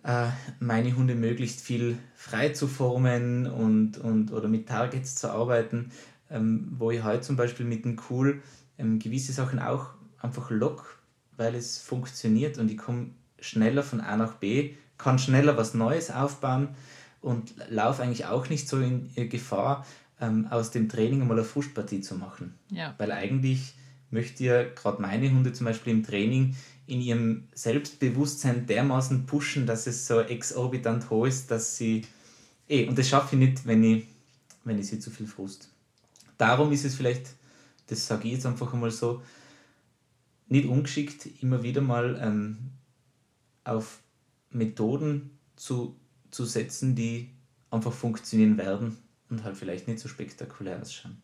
äh, 0.04 0.28
meine 0.60 0.94
Hunde 0.96 1.14
möglichst 1.14 1.60
viel 1.60 1.98
frei 2.16 2.50
zu 2.50 2.66
formen 2.66 3.46
und, 3.46 3.98
und 3.98 4.32
oder 4.32 4.48
mit 4.48 4.68
Targets 4.68 5.16
zu 5.16 5.30
arbeiten, 5.30 5.90
ähm, 6.30 6.74
wo 6.78 6.90
ich 6.90 7.02
heute 7.02 7.22
zum 7.22 7.36
Beispiel 7.36 7.66
mit 7.66 7.84
dem 7.84 8.00
Cool 8.08 8.42
ähm, 8.78 8.98
gewisse 8.98 9.32
Sachen 9.32 9.58
auch 9.58 9.88
einfach 10.20 10.50
lock, 10.50 10.98
weil 11.36 11.54
es 11.54 11.78
funktioniert 11.78 12.58
und 12.58 12.70
ich 12.70 12.78
komme 12.78 13.10
schneller 13.40 13.82
von 13.82 14.00
A 14.00 14.16
nach 14.16 14.34
B, 14.34 14.74
kann 14.98 15.18
schneller 15.18 15.56
was 15.56 15.74
Neues 15.74 16.10
aufbauen 16.10 16.68
und 17.20 17.54
laufe 17.68 18.02
eigentlich 18.02 18.26
auch 18.26 18.48
nicht 18.48 18.68
so 18.68 18.78
in 18.78 19.10
Gefahr, 19.28 19.84
ähm, 20.20 20.46
aus 20.50 20.70
dem 20.70 20.88
Training 20.88 21.22
einmal 21.22 21.38
eine 21.38 21.46
Frustpartie 21.46 22.00
zu 22.00 22.14
machen. 22.16 22.54
Ja. 22.70 22.94
Weil 22.98 23.12
eigentlich 23.12 23.74
möchte 24.10 24.44
ja 24.44 24.62
gerade 24.62 25.02
meine 25.02 25.30
Hunde 25.30 25.52
zum 25.52 25.66
Beispiel 25.66 25.92
im 25.92 26.04
Training 26.04 26.54
in 26.86 27.00
ihrem 27.00 27.48
Selbstbewusstsein 27.54 28.66
dermaßen 28.66 29.26
pushen, 29.26 29.66
dass 29.66 29.86
es 29.86 30.06
so 30.06 30.20
exorbitant 30.20 31.10
hoch 31.10 31.26
ist, 31.26 31.50
dass 31.50 31.76
sie. 31.76 32.02
Eh, 32.68 32.86
und 32.86 32.98
das 32.98 33.08
schaffe 33.08 33.36
ich 33.36 33.40
nicht, 33.40 33.66
wenn 33.66 33.82
ich, 33.82 34.04
wenn 34.64 34.78
ich 34.78 34.86
sie 34.86 34.98
zu 34.98 35.10
viel 35.10 35.26
frust. 35.26 35.70
Darum 36.38 36.72
ist 36.72 36.84
es 36.84 36.94
vielleicht, 36.94 37.34
das 37.86 38.06
sage 38.06 38.28
ich 38.28 38.34
jetzt 38.34 38.46
einfach 38.46 38.72
einmal 38.72 38.90
so, 38.90 39.22
nicht 40.48 40.68
ungeschickt, 40.68 41.26
immer 41.42 41.62
wieder 41.62 41.80
mal 41.80 42.18
ähm, 42.22 42.70
auf 43.64 44.02
Methoden 44.50 45.38
zu, 45.56 45.96
zu 46.30 46.44
setzen, 46.44 46.94
die 46.94 47.30
einfach 47.70 47.92
funktionieren 47.92 48.58
werden 48.58 48.96
und 49.30 49.42
halt 49.44 49.56
vielleicht 49.56 49.88
nicht 49.88 50.00
so 50.00 50.08
spektakulär 50.08 50.80
ausschauen. 50.80 51.20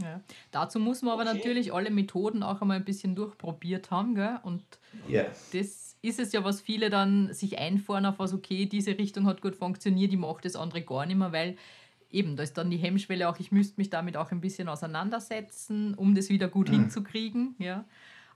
Ja. 0.00 0.20
Dazu 0.50 0.80
muss 0.80 1.02
man 1.02 1.12
aber 1.12 1.30
okay. 1.30 1.36
natürlich 1.36 1.72
alle 1.72 1.90
Methoden 1.90 2.42
auch 2.42 2.60
einmal 2.60 2.78
ein 2.78 2.84
bisschen 2.84 3.14
durchprobiert 3.14 3.90
haben. 3.90 4.14
Gell? 4.14 4.40
Und 4.42 4.64
yeah. 5.08 5.26
das 5.52 5.96
ist 6.02 6.18
es 6.18 6.32
ja, 6.32 6.42
was 6.42 6.60
viele 6.60 6.90
dann 6.90 7.32
sich 7.32 7.58
einfahren 7.58 8.04
auf 8.04 8.18
was, 8.18 8.34
okay, 8.34 8.66
diese 8.66 8.98
Richtung 8.98 9.26
hat 9.26 9.40
gut 9.40 9.54
funktioniert, 9.54 10.12
ich 10.12 10.18
mache 10.18 10.42
das 10.42 10.56
andere 10.56 10.82
gar 10.82 11.06
nicht 11.06 11.16
mehr, 11.16 11.32
weil 11.32 11.56
eben, 12.14 12.36
da 12.36 12.42
ist 12.42 12.56
dann 12.56 12.70
die 12.70 12.76
Hemmschwelle 12.76 13.28
auch, 13.28 13.38
ich 13.38 13.52
müsste 13.52 13.74
mich 13.78 13.90
damit 13.90 14.16
auch 14.16 14.30
ein 14.30 14.40
bisschen 14.40 14.68
auseinandersetzen, 14.68 15.94
um 15.94 16.14
das 16.14 16.28
wieder 16.28 16.48
gut 16.48 16.68
mhm. 16.68 16.80
hinzukriegen. 16.80 17.54
Ja. 17.58 17.84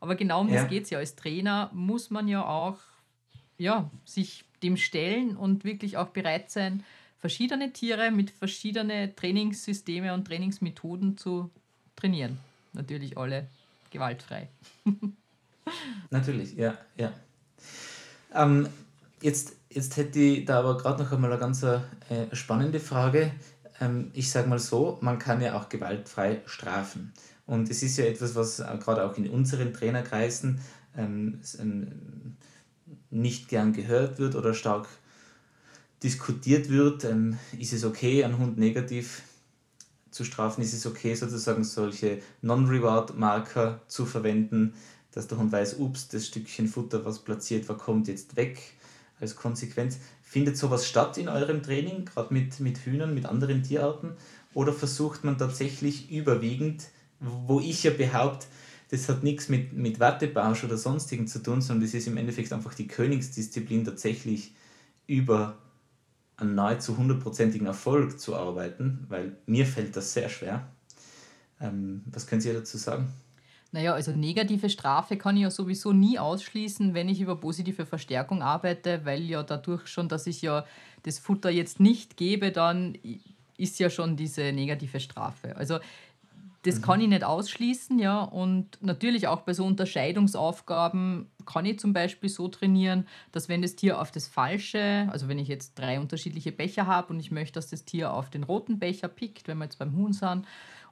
Aber 0.00 0.14
genau 0.14 0.40
um 0.42 0.48
ja. 0.48 0.60
das 0.60 0.68
geht 0.68 0.84
es 0.84 0.90
ja. 0.90 0.98
Als 0.98 1.16
Trainer 1.16 1.70
muss 1.72 2.10
man 2.10 2.28
ja 2.28 2.44
auch 2.44 2.78
ja, 3.58 3.90
sich 4.04 4.44
dem 4.62 4.76
stellen 4.76 5.36
und 5.36 5.64
wirklich 5.64 5.96
auch 5.96 6.08
bereit 6.08 6.50
sein, 6.50 6.84
verschiedene 7.18 7.72
Tiere 7.72 8.10
mit 8.10 8.30
verschiedenen 8.30 9.14
Trainingssysteme 9.14 10.14
und 10.14 10.26
Trainingsmethoden 10.26 11.16
zu 11.16 11.50
trainieren. 11.96 12.38
Natürlich 12.72 13.18
alle 13.18 13.48
gewaltfrei. 13.90 14.48
Natürlich, 16.10 16.54
ja, 16.54 16.78
ja. 16.96 17.12
Ähm, 18.34 18.68
jetzt, 19.20 19.56
jetzt 19.70 19.96
hätte 19.96 20.18
ich 20.18 20.44
da 20.44 20.60
aber 20.60 20.76
gerade 20.76 21.02
noch 21.02 21.12
einmal 21.12 21.32
eine 21.32 21.40
ganz 21.40 21.62
äh, 21.62 21.78
spannende 22.32 22.80
Frage. 22.80 23.32
Ähm, 23.80 24.10
ich 24.14 24.30
sage 24.30 24.48
mal 24.48 24.58
so, 24.58 24.98
man 25.00 25.18
kann 25.18 25.40
ja 25.40 25.58
auch 25.58 25.68
gewaltfrei 25.68 26.42
strafen. 26.46 27.12
Und 27.46 27.70
es 27.70 27.82
ist 27.82 27.96
ja 27.96 28.04
etwas, 28.04 28.34
was 28.34 28.58
gerade 28.58 29.04
auch 29.04 29.16
in 29.16 29.28
unseren 29.30 29.72
Trainerkreisen 29.72 30.60
ähm, 30.96 31.40
ähm, 31.58 32.36
nicht 33.10 33.48
gern 33.48 33.72
gehört 33.72 34.18
wird 34.18 34.34
oder 34.34 34.52
stark 34.52 34.86
diskutiert 36.02 36.68
wird, 36.68 37.04
ist 37.58 37.72
es 37.72 37.84
okay, 37.84 38.22
einen 38.22 38.38
Hund 38.38 38.56
negativ 38.56 39.22
zu 40.10 40.24
strafen, 40.24 40.62
ist 40.62 40.72
es 40.72 40.86
okay, 40.86 41.14
sozusagen 41.14 41.64
solche 41.64 42.20
Non-Reward-Marker 42.42 43.80
zu 43.88 44.06
verwenden, 44.06 44.74
dass 45.12 45.26
der 45.26 45.38
Hund 45.38 45.52
weiß, 45.52 45.78
ups, 45.78 46.08
das 46.08 46.26
Stückchen 46.26 46.68
Futter, 46.68 47.04
was 47.04 47.20
platziert 47.20 47.68
war, 47.68 47.76
kommt 47.76 48.08
jetzt 48.08 48.36
weg 48.36 48.60
als 49.20 49.36
Konsequenz. 49.36 49.98
Findet 50.28 50.58
sowas 50.58 50.86
statt 50.86 51.16
in 51.16 51.30
eurem 51.30 51.62
Training, 51.62 52.04
gerade 52.04 52.34
mit, 52.34 52.60
mit 52.60 52.76
Hühnern, 52.84 53.14
mit 53.14 53.24
anderen 53.24 53.62
Tierarten? 53.62 54.12
Oder 54.52 54.74
versucht 54.74 55.24
man 55.24 55.38
tatsächlich 55.38 56.10
überwiegend, 56.10 56.84
wo 57.18 57.60
ich 57.60 57.84
ja 57.84 57.90
behaupte, 57.90 58.44
das 58.90 59.08
hat 59.08 59.22
nichts 59.22 59.48
mit, 59.48 59.72
mit 59.72 60.00
Wattebausch 60.00 60.64
oder 60.64 60.76
sonstigen 60.76 61.26
zu 61.26 61.42
tun, 61.42 61.62
sondern 61.62 61.86
das 61.86 61.94
ist 61.94 62.08
im 62.08 62.18
Endeffekt 62.18 62.52
einfach 62.52 62.74
die 62.74 62.86
Königsdisziplin, 62.86 63.86
tatsächlich 63.86 64.54
über 65.06 65.56
an 66.36 66.54
nahezu 66.54 66.98
hundertprozentigen 66.98 67.66
Erfolg 67.66 68.20
zu 68.20 68.36
arbeiten, 68.36 69.06
weil 69.08 69.34
mir 69.46 69.64
fällt 69.64 69.96
das 69.96 70.12
sehr 70.12 70.28
schwer. 70.28 70.68
Ähm, 71.58 72.02
was 72.04 72.26
können 72.26 72.42
Sie 72.42 72.52
dazu 72.52 72.76
sagen? 72.76 73.08
Naja, 73.70 73.92
also 73.92 74.12
negative 74.12 74.70
Strafe 74.70 75.16
kann 75.18 75.36
ich 75.36 75.42
ja 75.42 75.50
sowieso 75.50 75.92
nie 75.92 76.18
ausschließen, 76.18 76.94
wenn 76.94 77.08
ich 77.08 77.20
über 77.20 77.36
positive 77.36 77.84
Verstärkung 77.84 78.42
arbeite, 78.42 79.04
weil 79.04 79.22
ja 79.24 79.42
dadurch 79.42 79.88
schon, 79.88 80.08
dass 80.08 80.26
ich 80.26 80.40
ja 80.40 80.64
das 81.02 81.18
Futter 81.18 81.50
jetzt 81.50 81.78
nicht 81.78 82.16
gebe, 82.16 82.50
dann 82.50 82.96
ist 83.58 83.78
ja 83.78 83.90
schon 83.90 84.16
diese 84.16 84.52
negative 84.52 85.00
Strafe. 85.00 85.54
Also 85.56 85.78
das 86.62 86.76
mhm. 86.76 86.82
kann 86.82 87.00
ich 87.00 87.08
nicht 87.08 87.24
ausschließen, 87.24 87.98
ja. 87.98 88.22
Und 88.22 88.78
natürlich 88.80 89.28
auch 89.28 89.42
bei 89.42 89.52
so 89.52 89.64
Unterscheidungsaufgaben 89.64 91.30
kann 91.46 91.64
ich 91.64 91.78
zum 91.78 91.92
Beispiel 91.92 92.28
so 92.28 92.48
trainieren, 92.48 93.06
dass 93.32 93.48
wenn 93.48 93.62
das 93.62 93.76
Tier 93.76 94.00
auf 94.00 94.10
das 94.10 94.26
falsche, 94.26 95.08
also 95.10 95.28
wenn 95.28 95.38
ich 95.38 95.48
jetzt 95.48 95.78
drei 95.78 96.00
unterschiedliche 96.00 96.52
Becher 96.52 96.86
habe 96.86 97.12
und 97.12 97.20
ich 97.20 97.30
möchte, 97.30 97.54
dass 97.54 97.68
das 97.68 97.84
Tier 97.84 98.12
auf 98.12 98.30
den 98.30 98.42
roten 98.42 98.78
Becher 98.78 99.08
pickt, 99.08 99.46
wenn 99.48 99.58
wir 99.58 99.64
jetzt 99.64 99.78
beim 99.78 99.94
Huhn 99.96 100.12
sind, 100.12 100.46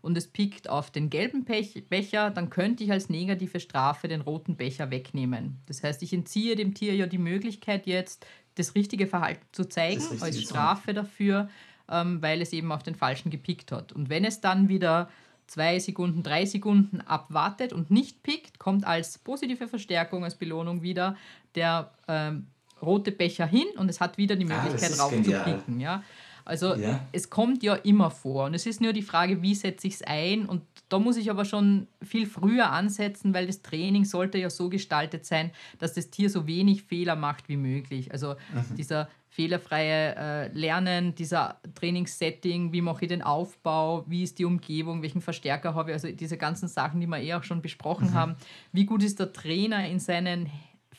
und 0.06 0.16
es 0.16 0.28
pickt 0.28 0.70
auf 0.70 0.92
den 0.92 1.10
gelben 1.10 1.44
Becher, 1.44 2.30
dann 2.30 2.48
könnte 2.48 2.84
ich 2.84 2.92
als 2.92 3.10
negative 3.10 3.58
Strafe 3.58 4.06
den 4.06 4.20
roten 4.20 4.54
Becher 4.54 4.92
wegnehmen. 4.92 5.58
Das 5.66 5.82
heißt, 5.82 6.00
ich 6.04 6.12
entziehe 6.12 6.54
dem 6.54 6.74
Tier 6.74 6.94
ja 6.94 7.06
die 7.06 7.18
Möglichkeit 7.18 7.88
jetzt, 7.88 8.24
das 8.54 8.76
richtige 8.76 9.08
Verhalten 9.08 9.44
zu 9.50 9.68
zeigen, 9.68 10.02
als 10.20 10.40
Strafe 10.40 10.94
dafür, 10.94 11.50
ähm, 11.90 12.22
weil 12.22 12.40
es 12.40 12.52
eben 12.52 12.70
auf 12.70 12.84
den 12.84 12.94
falschen 12.94 13.30
gepickt 13.30 13.72
hat. 13.72 13.92
Und 13.92 14.08
wenn 14.08 14.24
es 14.24 14.40
dann 14.40 14.68
wieder 14.68 15.10
zwei 15.48 15.80
Sekunden, 15.80 16.22
drei 16.22 16.46
Sekunden 16.46 17.00
abwartet 17.00 17.72
und 17.72 17.90
nicht 17.90 18.22
pickt, 18.22 18.60
kommt 18.60 18.86
als 18.86 19.18
positive 19.18 19.66
Verstärkung, 19.66 20.22
als 20.22 20.36
Belohnung 20.36 20.82
wieder 20.82 21.16
der 21.56 21.90
ähm, 22.06 22.46
rote 22.80 23.10
Becher 23.10 23.46
hin 23.46 23.66
und 23.76 23.88
es 23.88 24.00
hat 24.00 24.18
wieder 24.18 24.36
die 24.36 24.48
ah, 24.48 24.62
Möglichkeit, 24.62 24.92
ah, 24.92 24.96
drauf 24.96 25.10
zu 25.10 25.32
picken. 25.32 25.80
Ja? 25.80 26.04
Also 26.46 26.74
ja. 26.74 27.00
es 27.12 27.28
kommt 27.28 27.62
ja 27.62 27.74
immer 27.74 28.10
vor 28.10 28.46
und 28.46 28.54
es 28.54 28.66
ist 28.66 28.80
nur 28.80 28.92
die 28.92 29.02
Frage, 29.02 29.42
wie 29.42 29.54
setze 29.54 29.86
ich 29.88 29.94
es 29.94 30.02
ein 30.02 30.46
und 30.46 30.62
da 30.88 30.98
muss 31.00 31.16
ich 31.16 31.30
aber 31.30 31.44
schon 31.44 31.88
viel 32.00 32.26
früher 32.26 32.70
ansetzen, 32.70 33.34
weil 33.34 33.46
das 33.46 33.62
Training 33.62 34.04
sollte 34.04 34.38
ja 34.38 34.50
so 34.50 34.68
gestaltet 34.68 35.26
sein, 35.26 35.50
dass 35.78 35.94
das 35.94 36.10
Tier 36.10 36.30
so 36.30 36.46
wenig 36.46 36.84
Fehler 36.84 37.16
macht 37.16 37.48
wie 37.48 37.56
möglich. 37.56 38.12
Also 38.12 38.34
mhm. 38.54 38.76
dieser 38.76 39.08
fehlerfreie 39.28 40.14
äh, 40.16 40.48
Lernen, 40.56 41.14
dieser 41.14 41.60
Trainingssetting, 41.74 42.72
wie 42.72 42.80
mache 42.80 43.04
ich 43.04 43.08
den 43.08 43.20
Aufbau, 43.20 44.04
wie 44.06 44.22
ist 44.22 44.38
die 44.38 44.46
Umgebung, 44.46 45.02
welchen 45.02 45.20
Verstärker 45.20 45.74
habe 45.74 45.90
ich, 45.90 45.94
also 45.94 46.10
diese 46.10 46.38
ganzen 46.38 46.68
Sachen, 46.68 47.00
die 47.00 47.06
wir 47.06 47.18
eh 47.18 47.34
auch 47.34 47.42
schon 47.42 47.60
besprochen 47.60 48.10
mhm. 48.10 48.14
haben. 48.14 48.36
Wie 48.72 48.86
gut 48.86 49.02
ist 49.02 49.20
der 49.20 49.32
Trainer 49.34 49.86
in 49.88 49.98
seinen 49.98 50.48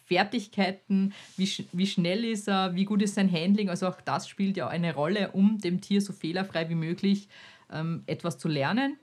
Fertigkeiten, 0.08 1.14
wie, 1.36 1.48
sch 1.48 1.64
wie 1.74 1.88
schnell 1.88 2.24
ist 2.24 2.48
er, 2.48 2.76
wie 2.76 2.86
gut 2.86 3.02
ist 3.02 3.16
sein 3.16 3.32
Handling, 3.32 3.70
also 3.70 3.88
auch 3.88 4.00
das 4.02 4.28
spielt 4.28 4.56
ja 4.58 4.68
eine 4.68 4.94
Rolle, 4.94 5.32
um 5.32 5.58
dem 5.60 5.82
Tier 5.82 6.02
so 6.02 6.14
fehlerfrei 6.14 6.70
wie 6.70 6.76
möglich 6.76 7.28
ähm, 7.72 8.04
etwas 8.08 8.38
zu 8.38 8.48
lernen. 8.48 8.98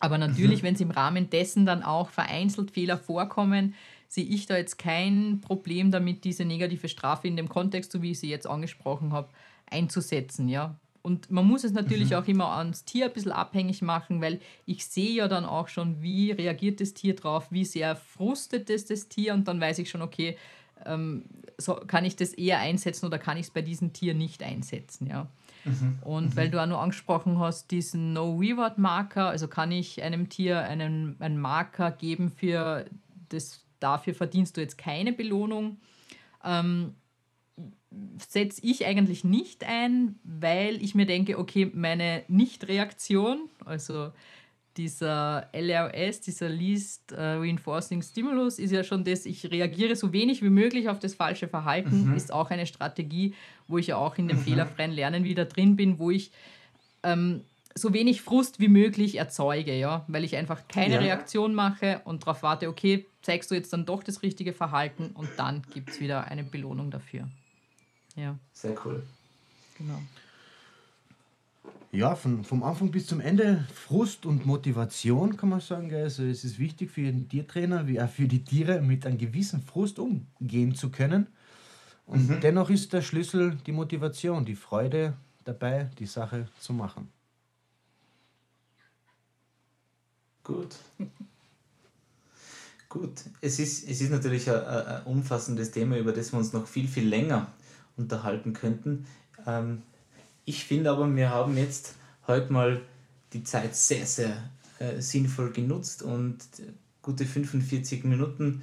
Aber 0.00 0.18
natürlich, 0.18 0.62
mhm. 0.62 0.66
wenn 0.66 0.74
es 0.74 0.80
im 0.80 0.90
Rahmen 0.90 1.30
dessen 1.30 1.66
dann 1.66 1.82
auch 1.82 2.10
vereinzelt 2.10 2.72
Fehler 2.72 2.98
vorkommen, 2.98 3.74
sehe 4.08 4.24
ich 4.24 4.46
da 4.46 4.56
jetzt 4.56 4.78
kein 4.78 5.40
Problem 5.40 5.90
damit, 5.90 6.24
diese 6.24 6.44
negative 6.44 6.88
Strafe 6.88 7.28
in 7.28 7.36
dem 7.36 7.48
Kontext, 7.48 7.92
so 7.92 8.02
wie 8.02 8.12
ich 8.12 8.20
sie 8.20 8.28
jetzt 8.28 8.46
angesprochen 8.46 9.12
habe, 9.12 9.28
einzusetzen. 9.70 10.48
Ja? 10.48 10.76
Und 11.08 11.30
man 11.30 11.46
muss 11.46 11.64
es 11.64 11.72
natürlich 11.72 12.10
mhm. 12.10 12.16
auch 12.16 12.28
immer 12.28 12.56
ans 12.58 12.84
Tier 12.84 13.06
ein 13.06 13.12
bisschen 13.14 13.32
abhängig 13.32 13.80
machen, 13.80 14.20
weil 14.20 14.40
ich 14.66 14.84
sehe 14.84 15.12
ja 15.12 15.26
dann 15.26 15.46
auch 15.46 15.68
schon, 15.68 16.02
wie 16.02 16.32
reagiert 16.32 16.82
das 16.82 16.92
Tier 16.92 17.16
drauf, 17.16 17.46
wie 17.50 17.64
sehr 17.64 17.96
frustet 17.96 18.68
es 18.68 18.84
das 18.84 19.08
Tier 19.08 19.32
und 19.32 19.48
dann 19.48 19.58
weiß 19.58 19.78
ich 19.78 19.88
schon, 19.88 20.02
okay, 20.02 20.36
ähm, 20.84 21.24
so, 21.56 21.76
kann 21.76 22.04
ich 22.04 22.14
das 22.14 22.34
eher 22.34 22.58
einsetzen 22.58 23.06
oder 23.06 23.18
kann 23.18 23.38
ich 23.38 23.46
es 23.46 23.50
bei 23.50 23.62
diesem 23.62 23.94
Tier 23.94 24.12
nicht 24.12 24.42
einsetzen, 24.42 25.06
ja. 25.06 25.28
Mhm. 25.64 25.98
Und 26.02 26.24
mhm. 26.26 26.36
weil 26.36 26.50
du 26.50 26.62
auch 26.62 26.66
nur 26.66 26.78
angesprochen 26.78 27.38
hast, 27.38 27.70
diesen 27.70 28.12
No-Reward-Marker, 28.12 29.30
also 29.30 29.48
kann 29.48 29.72
ich 29.72 30.02
einem 30.02 30.28
Tier 30.28 30.60
einen, 30.60 31.16
einen 31.20 31.40
Marker 31.40 31.90
geben 31.90 32.30
für 32.30 32.84
das, 33.30 33.64
dafür 33.80 34.14
verdienst 34.14 34.58
du 34.58 34.60
jetzt 34.60 34.76
keine 34.76 35.14
Belohnung. 35.14 35.78
Ähm, 36.44 36.94
setze 38.18 38.60
ich 38.64 38.86
eigentlich 38.86 39.24
nicht 39.24 39.64
ein, 39.64 40.18
weil 40.22 40.82
ich 40.82 40.94
mir 40.94 41.06
denke, 41.06 41.38
okay, 41.38 41.70
meine 41.72 42.22
Nichtreaktion, 42.28 43.48
also 43.64 44.10
dieser 44.76 45.48
LRS, 45.52 46.20
dieser 46.20 46.48
Least 46.48 47.12
uh, 47.12 47.40
Reinforcing 47.40 48.00
Stimulus, 48.02 48.58
ist 48.58 48.70
ja 48.70 48.84
schon 48.84 49.04
das, 49.04 49.26
ich 49.26 49.50
reagiere 49.50 49.96
so 49.96 50.12
wenig 50.12 50.42
wie 50.42 50.50
möglich 50.50 50.88
auf 50.88 51.00
das 51.00 51.14
falsche 51.14 51.48
Verhalten, 51.48 52.10
mhm. 52.10 52.14
ist 52.14 52.32
auch 52.32 52.50
eine 52.50 52.66
Strategie, 52.66 53.34
wo 53.66 53.78
ich 53.78 53.88
ja 53.88 53.96
auch 53.96 54.16
in 54.18 54.28
dem 54.28 54.38
mhm. 54.38 54.42
fehlerfreien 54.42 54.92
Lernen 54.92 55.24
wieder 55.24 55.46
drin 55.46 55.74
bin, 55.74 55.98
wo 55.98 56.10
ich 56.10 56.30
ähm, 57.02 57.42
so 57.74 57.92
wenig 57.92 58.22
Frust 58.22 58.60
wie 58.60 58.68
möglich 58.68 59.16
erzeuge, 59.16 59.76
ja, 59.76 60.04
weil 60.08 60.24
ich 60.24 60.36
einfach 60.36 60.68
keine 60.68 60.94
ja. 60.94 61.00
Reaktion 61.00 61.54
mache 61.54 62.00
und 62.04 62.22
darauf 62.22 62.42
warte, 62.42 62.68
okay, 62.68 63.06
zeigst 63.22 63.50
du 63.50 63.54
jetzt 63.54 63.72
dann 63.72 63.84
doch 63.84 64.02
das 64.02 64.22
richtige 64.22 64.52
Verhalten 64.52 65.10
und 65.14 65.28
dann 65.36 65.62
gibt 65.74 65.90
es 65.90 66.00
wieder 66.00 66.26
eine 66.28 66.44
Belohnung 66.44 66.90
dafür. 66.90 67.28
Ja. 68.18 68.36
Sehr 68.52 68.74
cool. 68.84 69.02
Genau. 69.76 70.02
Ja, 71.92 72.16
von, 72.16 72.44
vom 72.44 72.64
Anfang 72.64 72.90
bis 72.90 73.06
zum 73.06 73.20
Ende 73.20 73.64
Frust 73.72 74.26
und 74.26 74.44
Motivation 74.44 75.36
kann 75.36 75.48
man 75.48 75.60
sagen. 75.60 75.94
Also 75.94 76.24
es 76.24 76.44
ist 76.44 76.58
wichtig 76.58 76.90
für 76.90 77.02
jeden 77.02 77.28
Tiertrainer 77.28 77.86
wie 77.86 78.00
auch 78.00 78.10
für 78.10 78.26
die 78.26 78.42
Tiere 78.42 78.80
mit 78.82 79.06
einem 79.06 79.18
gewissen 79.18 79.62
Frust 79.62 80.00
umgehen 80.00 80.74
zu 80.74 80.90
können. 80.90 81.28
Und 82.06 82.28
mhm. 82.28 82.40
dennoch 82.40 82.70
ist 82.70 82.92
der 82.92 83.02
Schlüssel 83.02 83.56
die 83.66 83.72
Motivation, 83.72 84.44
die 84.44 84.56
Freude 84.56 85.16
dabei, 85.44 85.88
die 85.98 86.06
Sache 86.06 86.48
zu 86.58 86.72
machen. 86.72 87.08
Gut. 90.42 90.74
Gut, 92.88 93.12
es 93.42 93.58
ist, 93.58 93.88
es 93.88 94.00
ist 94.00 94.10
natürlich 94.10 94.50
ein, 94.50 94.64
ein, 94.64 95.02
umfassendes 95.04 95.70
Thema, 95.70 95.98
über 95.98 96.12
das 96.12 96.32
wir 96.32 96.38
uns 96.38 96.54
noch 96.54 96.66
viel, 96.66 96.88
viel 96.88 97.06
länger 97.06 97.46
unterhalten 97.98 98.52
könnten. 98.52 99.06
Ähm, 99.46 99.82
ich 100.44 100.64
finde 100.64 100.90
aber, 100.90 101.14
wir 101.14 101.30
haben 101.30 101.56
jetzt 101.56 101.94
heute 102.26 102.52
mal 102.52 102.80
die 103.32 103.44
Zeit 103.44 103.76
sehr, 103.76 104.06
sehr 104.06 104.50
äh, 104.78 105.00
sinnvoll 105.00 105.52
genutzt 105.52 106.02
und 106.02 106.38
gute 107.02 107.26
45 107.26 108.04
Minuten 108.04 108.62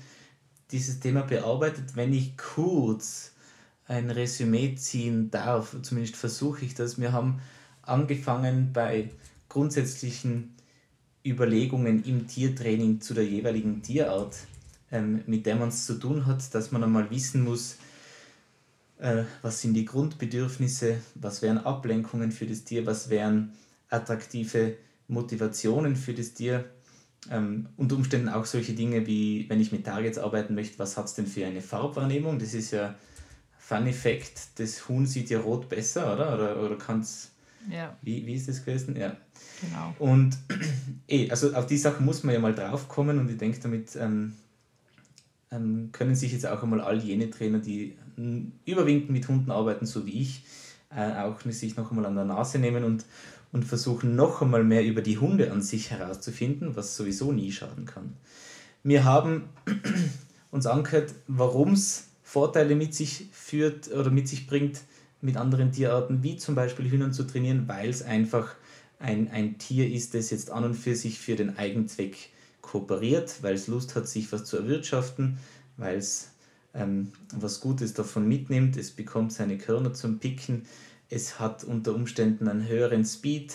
dieses 0.72 1.00
Thema 1.00 1.22
bearbeitet. 1.22 1.96
Wenn 1.96 2.14
ich 2.14 2.38
kurz 2.38 3.34
ein 3.88 4.10
Resümee 4.10 4.76
ziehen 4.76 5.30
darf, 5.30 5.76
zumindest 5.82 6.16
versuche 6.16 6.66
ich 6.66 6.74
das. 6.74 7.00
Wir 7.00 7.14
haben 7.14 7.40
angefangen 7.84 8.74
bei 8.74 9.12
grundsätzlichen 9.48 10.56
Überlegungen 11.26 12.04
im 12.04 12.28
Tiertraining 12.28 13.02
zu 13.02 13.14
der 13.14 13.26
jeweiligen 13.26 13.82
Tierart, 13.82 14.36
ähm, 14.92 15.24
mit 15.28 15.46
der 15.46 15.56
man 15.56 15.70
es 15.70 15.86
zu 15.86 15.96
tun 15.96 16.26
hat, 16.26 16.54
dass 16.54 16.72
man 16.72 16.84
einmal 16.84 17.10
wissen 17.10 17.44
muss, 17.44 17.78
äh, 19.00 19.24
was 19.42 19.62
sind 19.62 19.74
die 19.74 19.86
Grundbedürfnisse, 19.86 20.98
was 21.16 21.42
wären 21.42 21.58
Ablenkungen 21.58 22.32
für 22.32 22.46
das 22.46 22.64
Tier, 22.64 22.86
was 22.86 23.10
wären 23.10 23.54
attraktive 23.90 24.78
Motivationen 25.08 25.96
für 25.96 26.14
das 26.14 26.34
Tier. 26.34 26.66
Ähm, 27.30 27.70
unter 27.78 27.96
Umständen 27.96 28.30
auch 28.30 28.46
solche 28.46 28.74
Dinge 28.74 29.08
wie, 29.08 29.50
wenn 29.50 29.60
ich 29.60 29.72
mit 29.72 29.86
Targets 29.86 30.18
arbeiten 30.18 30.54
möchte, 30.54 30.78
was 30.78 30.96
hat 30.96 31.06
es 31.06 31.16
denn 31.16 31.26
für 31.26 31.46
eine 31.46 31.62
Farbwahrnehmung? 31.62 32.38
Das 32.38 32.54
ist 32.54 32.72
ja 32.72 32.96
Fun 33.58 33.88
Effekt, 33.88 34.60
das 34.60 34.88
Huhn 34.88 35.08
sieht 35.08 35.32
ja 35.32 35.40
rot 35.40 35.68
besser, 35.70 36.14
oder? 36.14 36.36
Oder, 36.36 36.62
oder 36.62 36.76
kann 36.78 37.00
es. 37.00 37.32
Ja. 37.68 37.98
Wie, 38.04 38.24
wie 38.28 38.36
ist 38.36 38.48
das 38.48 38.64
gewesen? 38.64 38.96
Ja. 38.96 39.18
Genau. 39.60 39.96
Und 39.98 40.38
eh, 41.08 41.32
also 41.32 41.52
auf 41.56 41.66
die 41.66 41.78
Sachen 41.78 42.06
muss 42.06 42.24
man 42.24 42.36
ja 42.36 42.40
mal 42.40 42.54
drauf 42.54 42.88
kommen 42.88 43.18
und 43.18 43.28
ich 43.28 43.38
denke, 43.38 43.60
damit 43.60 43.96
ähm, 43.96 44.36
können 45.92 46.16
sich 46.16 46.32
jetzt 46.32 46.48
auch 46.48 46.64
einmal 46.64 46.82
all 46.82 47.00
jene 47.00 47.30
Trainer, 47.30 47.60
die 47.60 47.98
überwiegend 48.66 49.10
mit 49.10 49.28
Hunden 49.28 49.52
arbeiten, 49.52 49.86
so 49.86 50.06
wie 50.06 50.22
ich, 50.22 50.44
äh, 50.96 51.14
auch 51.18 51.40
sich 51.42 51.76
noch 51.76 51.92
einmal 51.92 52.06
an 52.06 52.16
der 52.16 52.26
Nase 52.26 52.60
nehmen 52.60 52.84
und, 52.84 53.06
und 53.52 53.66
versuchen 53.66 54.16
noch 54.16 54.42
einmal 54.42 54.64
mehr 54.64 54.86
über 54.86 55.02
die 55.02 55.18
Hunde 55.18 55.52
an 55.52 55.62
sich 55.62 55.92
herauszufinden, 55.92 56.76
was 56.76 56.96
sowieso 56.96 57.32
nie 57.32 57.52
schaden 57.52 57.86
kann. 57.86 58.14
Wir 58.84 59.04
haben 59.04 59.50
uns 60.52 60.66
angehört, 60.66 61.14
warum 61.28 61.74
es 61.74 62.08
Vorteile 62.24 62.76
mit 62.76 62.94
sich 62.94 63.28
führt 63.32 63.92
oder 63.92 64.10
mit 64.10 64.28
sich 64.28 64.48
bringt, 64.48 64.82
mit 65.22 65.38
anderen 65.38 65.72
Tierarten, 65.72 66.24
wie 66.24 66.38
zum 66.38 66.56
Beispiel 66.56 66.90
Hühnern 66.90 67.14
zu 67.14 67.24
trainieren, 67.24 67.68
weil 67.68 67.90
es 67.90 68.02
einfach 68.02 68.56
ein, 69.00 69.30
ein 69.32 69.58
Tier 69.58 69.92
ist, 69.92 70.14
das 70.14 70.30
jetzt 70.30 70.52
an 70.52 70.64
und 70.64 70.76
für 70.76 70.96
sich 70.96 71.20
für 71.20 71.36
den 71.36 71.58
Eigenzweck 71.58 72.30
kooperiert, 72.66 73.42
weil 73.42 73.56
es 73.56 73.68
Lust 73.68 73.96
hat, 73.96 74.08
sich 74.08 74.32
was 74.32 74.46
zu 74.46 74.58
erwirtschaften, 74.58 75.38
weil 75.78 75.98
es 75.98 76.32
ähm, 76.74 77.12
was 77.34 77.62
Gutes 77.62 77.94
davon 77.94 78.28
mitnimmt, 78.28 78.78
es 78.78 78.92
bekommt 78.92 79.32
seine 79.32 79.58
Körner 79.58 79.94
zum 79.94 80.20
Picken, 80.20 80.64
es 81.10 81.40
hat 81.40 81.64
unter 81.64 81.94
Umständen 81.94 82.48
einen 82.48 82.68
höheren 82.68 83.06
Speed, 83.06 83.54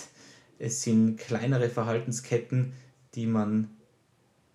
es 0.59 0.83
sind 0.83 1.19
kleinere 1.19 1.69
Verhaltensketten, 1.69 2.73
die 3.15 3.27
man 3.27 3.69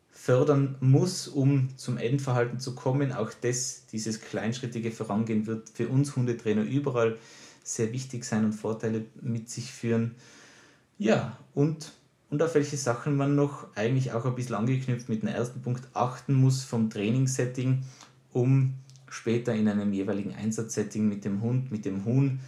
fördern 0.09 0.75
muss, 0.79 1.27
um 1.27 1.69
zum 1.77 1.97
Endverhalten 1.97 2.59
zu 2.59 2.73
kommen. 2.73 3.11
Auch 3.11 3.31
das, 3.41 3.85
dieses 3.91 4.21
kleinschrittige 4.21 4.91
Vorangehen 4.91 5.45
wird 5.45 5.69
für 5.69 5.89
uns 5.89 6.15
Hundetrainer 6.15 6.63
überall 6.63 7.17
sehr 7.63 7.91
wichtig 7.91 8.23
sein 8.23 8.45
und 8.45 8.53
Vorteile 8.53 9.05
mit 9.21 9.49
sich 9.49 9.71
führen. 9.71 10.15
Ja, 10.97 11.37
und 11.53 11.91
und 12.29 12.41
auf 12.41 12.55
welche 12.55 12.77
Sachen 12.77 13.15
man 13.15 13.35
noch 13.35 13.67
eigentlich 13.75 14.13
auch 14.13 14.25
ein 14.25 14.35
bisschen 14.35 14.55
angeknüpft 14.55 15.09
mit 15.09 15.21
dem 15.21 15.29
ersten 15.29 15.61
Punkt 15.61 15.87
achten 15.93 16.33
muss 16.33 16.63
vom 16.63 16.89
Trainingssetting, 16.89 17.83
um 18.33 18.73
später 19.09 19.53
in 19.53 19.67
einem 19.67 19.93
jeweiligen 19.93 20.33
Einsatzsetting 20.33 21.07
mit 21.07 21.23
dem 21.23 21.41
Hund, 21.41 21.71
mit 21.71 21.85
dem 21.85 22.03
Huhn, 22.05 22.39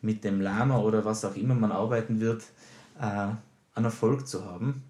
mit 0.00 0.24
dem 0.24 0.40
Lama 0.40 0.78
oder 0.78 1.04
was 1.04 1.24
auch 1.24 1.36
immer 1.36 1.54
man 1.54 1.72
arbeiten 1.72 2.20
wird, 2.20 2.44
äh, 2.98 3.28
einen 3.74 3.84
Erfolg 3.84 4.26
zu 4.26 4.44
haben. 4.44 4.82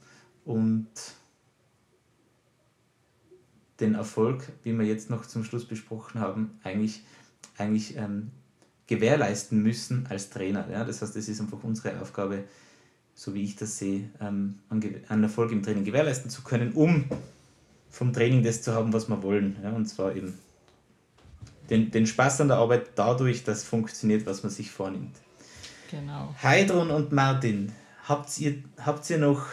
Und 0.44 0.88
den 3.80 3.94
Erfolg, 3.94 4.48
wie 4.62 4.76
wir 4.76 4.86
jetzt 4.86 5.10
noch 5.10 5.26
zum 5.26 5.44
Schluss 5.44 5.66
besprochen 5.66 6.20
haben, 6.20 6.58
eigentlich, 6.62 7.02
eigentlich 7.58 7.96
ähm, 7.96 8.30
gewährleisten 8.86 9.62
müssen 9.62 10.06
als 10.08 10.30
Trainer. 10.30 10.68
Ja? 10.70 10.84
Das 10.84 11.02
heißt, 11.02 11.16
es 11.16 11.28
ist 11.28 11.40
einfach 11.40 11.62
unsere 11.62 12.00
Aufgabe, 12.00 12.44
so 13.18 13.34
wie 13.34 13.42
ich 13.42 13.56
das 13.56 13.78
sehe, 13.78 14.08
ähm, 14.20 14.60
einen 14.70 15.24
Erfolg 15.24 15.50
im 15.50 15.60
Training 15.60 15.84
gewährleisten 15.84 16.30
zu 16.30 16.42
können, 16.42 16.70
um 16.74 17.06
vom 17.90 18.12
Training 18.12 18.44
das 18.44 18.62
zu 18.62 18.72
haben, 18.72 18.92
was 18.92 19.08
wir 19.08 19.20
wollen. 19.24 19.56
Ja, 19.60 19.72
und 19.72 19.86
zwar 19.86 20.14
eben 20.14 20.38
den, 21.68 21.90
den 21.90 22.06
Spaß 22.06 22.42
an 22.42 22.48
der 22.48 22.58
Arbeit 22.58 22.90
dadurch, 22.94 23.42
dass 23.42 23.64
funktioniert, 23.64 24.24
was 24.24 24.44
man 24.44 24.52
sich 24.52 24.70
vornimmt. 24.70 25.16
Genau. 25.90 26.32
Heidrun 26.40 26.92
und 26.92 27.10
Martin, 27.10 27.72
habt 28.04 28.38
ihr, 28.38 28.62
habt 28.78 29.10
ihr 29.10 29.18
noch 29.18 29.46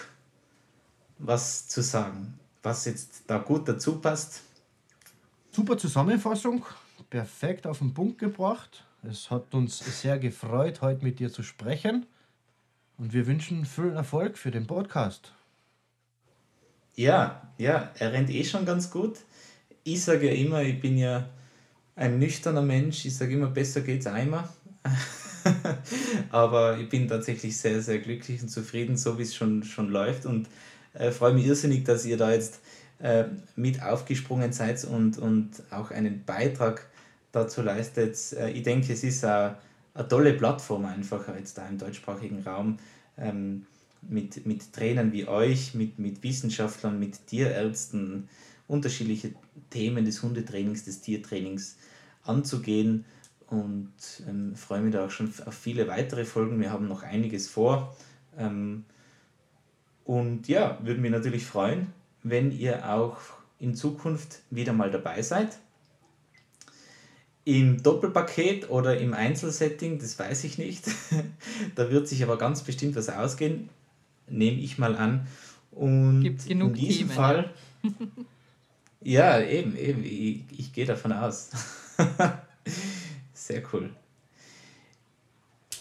was 1.18 1.68
zu 1.68 1.82
sagen, 1.82 2.38
was 2.61 2.86
jetzt 2.86 3.24
da 3.26 3.39
gut 3.39 3.68
dazu 3.68 3.99
passt? 3.99 4.43
Super 5.51 5.76
Zusammenfassung, 5.76 6.63
perfekt 7.09 7.66
auf 7.66 7.80
den 7.80 7.95
Punkt 7.95 8.20
gebracht. 8.20 8.84
Es 9.01 9.32
hat 9.32 9.55
uns 9.55 9.80
sehr 9.80 10.20
gefreut, 10.20 10.82
heute 10.82 11.03
mit 11.03 11.18
dir 11.18 11.34
zu 11.34 11.41
sprechen. 11.41 12.05
Und 12.98 13.14
wir 13.14 13.28
wünschen 13.28 13.66
viel 13.66 13.91
Erfolg 13.91 14.38
für 14.38 14.52
den 14.52 14.68
Podcast. 14.68 15.34
Ja, 16.96 17.52
ja, 17.58 17.91
er 18.00 18.14
rennt 18.14 18.30
eh 18.30 18.43
schon 18.46 18.66
ganz 18.66 18.89
gut. 18.89 19.18
Ich 19.84 20.04
sage 20.04 20.28
ja 20.28 20.34
immer, 20.34 20.62
ich 20.64 20.80
bin 20.80 20.98
ja 20.98 21.30
ein 21.96 22.20
nüchterner 22.20 22.62
Mensch. 22.62 23.06
Ich 23.06 23.16
sage 23.16 23.34
immer, 23.34 23.48
besser 23.48 23.82
geht's 23.82 24.08
einmal. 24.08 24.48
Aber 26.30 26.78
ich 26.78 26.88
bin 26.88 27.08
tatsächlich 27.08 27.58
sehr, 27.58 27.82
sehr 27.82 28.00
glücklich 28.00 28.41
und 28.41 28.50
zufrieden, 28.50 28.96
so 28.96 29.18
wie 29.18 29.24
es 29.24 29.36
schon, 29.36 29.64
schon 29.64 29.89
läuft. 29.89 30.26
Und 30.26 30.48
äh, 30.93 31.12
freue 31.12 31.34
mich 31.34 31.46
irrsinnig, 31.46 31.84
dass 31.84 32.06
ihr 32.06 32.18
da 32.18 32.32
jetzt 32.32 32.62
äh, 33.00 33.26
mit 33.58 33.84
aufgesprungen 33.84 34.54
seid 34.54 34.84
und, 34.86 35.18
und 35.18 35.52
auch 35.70 35.91
einen 35.91 36.24
Beitrag 36.24 36.88
dazu 37.34 37.62
leistet. 37.62 38.18
Äh, 38.34 38.52
ich 38.52 38.64
denke, 38.64 38.93
es 38.93 39.04
ist 39.04 39.26
auch 39.26 39.56
eine 39.96 40.08
tolle 40.08 40.34
Plattform 40.34 40.86
einfach 40.86 41.28
jetzt 41.36 41.58
da 41.58 41.68
im 41.68 41.78
deutschsprachigen 41.78 42.43
Raum 42.43 42.78
ähm, 43.18 43.66
mit, 44.02 44.46
mit 44.46 44.72
Trainern 44.74 45.12
wie 45.12 45.28
euch, 45.28 45.74
mit, 45.74 45.98
mit 45.98 46.22
Wissenschaftlern, 46.22 47.00
mit 47.00 47.26
Tierärzten 47.28 48.30
unterschiedliche 48.68 49.34
Themen 49.70 50.06
des 50.06 50.22
Hundetrainings, 50.22 50.84
des 50.84 51.02
Tiertrainings 51.02 51.78
anzugehen 52.24 53.06
und 53.48 53.93
ähm, 54.28 54.56
freue 54.56 54.82
mich 54.82 54.93
da 54.93 55.06
auch 55.06 55.12
schon 55.12 55.32
auf 55.46 55.54
viele 55.54 55.88
weitere 55.88 56.26
Folgen. 56.26 56.60
Wir 56.60 56.72
haben 56.72 56.88
noch 56.88 57.04
einiges 57.04 57.48
vor. 57.48 57.96
Ähm, 58.38 58.86
und 60.04 60.48
ja, 60.48 60.80
würde 60.84 61.00
mich 61.00 61.12
natürlich 61.12 61.46
freuen, 61.46 61.93
wenn 62.24 62.52
ihr 62.52 62.91
auch 62.91 63.18
in 63.60 63.76
Zukunft 63.76 64.41
wieder 64.50 64.74
mal 64.74 64.91
dabei 64.91 65.22
seid. 65.22 65.58
Im 67.46 67.82
Doppelpaket 67.84 68.70
oder 68.70 68.98
im 68.98 69.14
Einzelsetting, 69.14 70.00
das 70.00 70.18
weiß 70.18 70.43
ich 70.46 70.58
nicht. 70.58 70.86
da 71.76 71.91
wird 71.91 72.08
sich 72.08 72.24
aber 72.24 72.38
ganz 72.38 72.64
bestimmt 72.64 72.96
was 72.96 73.08
ausgehen, 73.08 73.70
nehme 74.28 74.60
ich 74.60 74.78
mal 74.78 74.96
an. 74.96 75.28
Und 75.72 76.22
Gibt's 76.22 76.46
genug 76.46 76.70
in 76.70 76.76
diesem 76.76 77.08
Themen, 77.08 77.12
Fall. 77.12 77.54
Ja, 79.02 79.39
ja 79.39 79.46
eben, 79.46 79.78
eben. 79.78 80.04
Ich, 80.04 80.41
ich 80.58 80.74
gehe 80.74 80.86
davon 80.86 81.12
aus. 81.12 81.52
Sehr 83.34 83.62
cool. 83.72 83.91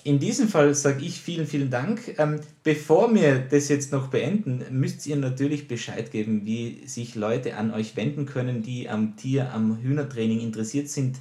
In 0.06 0.18
diesem 0.18 0.48
Fall 0.48 0.74
sage 0.74 1.02
ich 1.02 1.18
vielen, 1.18 1.46
vielen 1.46 1.70
Dank. 1.70 2.18
Ähm, 2.18 2.40
bevor 2.62 3.14
wir 3.14 3.38
das 3.38 3.68
jetzt 3.68 3.90
noch 3.90 4.08
beenden, 4.08 4.62
müsst 4.70 5.06
ihr 5.06 5.16
natürlich 5.16 5.66
Bescheid 5.66 6.10
geben, 6.10 6.44
wie 6.44 6.86
sich 6.86 7.14
Leute 7.14 7.56
an 7.56 7.72
euch 7.72 7.96
wenden 7.96 8.26
können, 8.26 8.62
die 8.62 8.90
am 8.90 9.16
Tier, 9.16 9.54
am 9.54 9.78
Hühnertraining 9.80 10.40
interessiert 10.40 10.90
sind. 10.90 11.16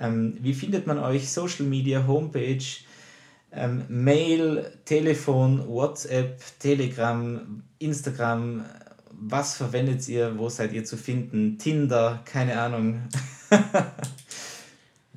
Ähm, 0.00 0.38
wie 0.40 0.54
findet 0.54 0.86
man 0.86 0.98
euch? 0.98 1.30
Social 1.30 1.66
Media, 1.66 2.06
Homepage, 2.06 2.64
ähm, 3.52 3.84
Mail, 3.88 4.72
Telefon, 4.84 5.66
WhatsApp, 5.66 6.40
Telegram, 6.58 7.62
Instagram. 7.78 8.64
Was 9.10 9.56
verwendet 9.56 10.06
ihr? 10.08 10.38
Wo 10.38 10.48
seid 10.48 10.72
ihr 10.72 10.84
zu 10.84 10.96
finden? 10.96 11.58
Tinder? 11.58 12.22
Keine 12.24 12.60
Ahnung. 12.60 13.02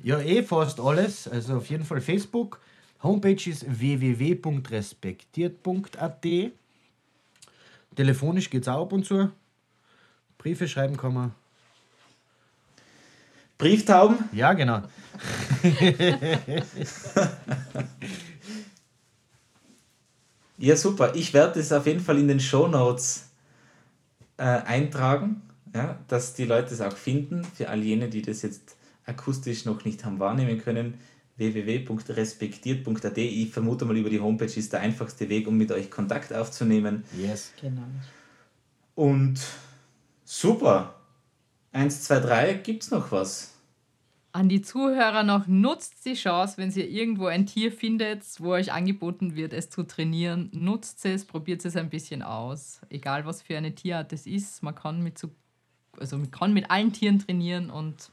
ja, 0.02 0.20
eh 0.20 0.42
fast 0.42 0.80
alles. 0.80 1.28
Also 1.28 1.58
auf 1.58 1.66
jeden 1.66 1.84
Fall 1.84 2.00
Facebook. 2.00 2.60
Homepage 3.02 3.48
ist 3.48 3.66
www.respektiert.at. 3.68 6.26
Telefonisch 7.94 8.48
geht 8.48 8.62
es 8.62 8.68
auch 8.68 8.80
ab 8.82 8.92
und 8.92 9.04
zu. 9.04 9.30
Briefe 10.38 10.66
schreiben 10.66 10.96
kann 10.96 11.14
man. 11.14 11.34
Brieftauben? 13.62 14.18
Ja, 14.32 14.52
genau. 14.54 14.82
ja, 20.58 20.76
super. 20.76 21.14
Ich 21.14 21.32
werde 21.32 21.60
es 21.60 21.72
auf 21.72 21.86
jeden 21.86 22.00
Fall 22.00 22.18
in 22.18 22.26
den 22.26 22.40
Show 22.40 22.66
Notes 22.66 23.28
äh, 24.36 24.42
eintragen, 24.42 25.42
ja, 25.72 25.96
dass 26.08 26.34
die 26.34 26.44
Leute 26.44 26.74
es 26.74 26.80
auch 26.80 26.96
finden. 26.96 27.44
Für 27.44 27.68
all 27.68 27.84
jene, 27.84 28.08
die 28.08 28.22
das 28.22 28.42
jetzt 28.42 28.74
akustisch 29.06 29.64
noch 29.64 29.84
nicht 29.84 30.04
haben 30.04 30.18
wahrnehmen 30.18 30.60
können 30.60 30.98
www.respektiert.at. 31.36 33.18
Ich 33.18 33.50
vermute 33.52 33.84
mal, 33.84 33.96
über 33.96 34.10
die 34.10 34.18
Homepage 34.18 34.46
ist 34.46 34.72
der 34.72 34.80
einfachste 34.80 35.28
Weg, 35.28 35.46
um 35.46 35.56
mit 35.56 35.70
euch 35.70 35.88
Kontakt 35.88 36.32
aufzunehmen. 36.32 37.04
Yes. 37.16 37.52
Genau. 37.60 37.82
Und 38.96 39.40
super. 40.24 40.96
Eins, 41.72 42.04
zwei, 42.04 42.20
drei, 42.20 42.54
gibt 42.54 42.82
es 42.82 42.90
noch 42.90 43.10
was? 43.12 43.54
An 44.32 44.48
die 44.48 44.62
Zuhörer 44.62 45.22
noch, 45.22 45.46
nutzt 45.46 46.04
die 46.04 46.14
Chance, 46.14 46.56
wenn 46.58 46.70
ihr 46.70 46.88
irgendwo 46.88 47.26
ein 47.26 47.46
Tier 47.46 47.72
findet, 47.72 48.24
wo 48.38 48.52
euch 48.52 48.72
angeboten 48.72 49.36
wird, 49.36 49.52
es 49.52 49.68
zu 49.68 49.82
trainieren. 49.82 50.48
Nutzt 50.52 51.04
es, 51.04 51.24
probiert 51.24 51.64
es 51.64 51.76
ein 51.76 51.90
bisschen 51.90 52.22
aus. 52.22 52.80
Egal 52.88 53.26
was 53.26 53.42
für 53.42 53.56
eine 53.56 53.74
Tierart 53.74 54.12
es 54.12 54.26
ist, 54.26 54.62
man 54.62 54.74
kann 54.74 55.02
mit, 55.02 55.18
so, 55.18 55.30
also 55.98 56.16
man 56.16 56.30
kann 56.30 56.54
mit 56.54 56.70
allen 56.70 56.92
Tieren 56.92 57.18
trainieren 57.18 57.70
und 57.70 58.10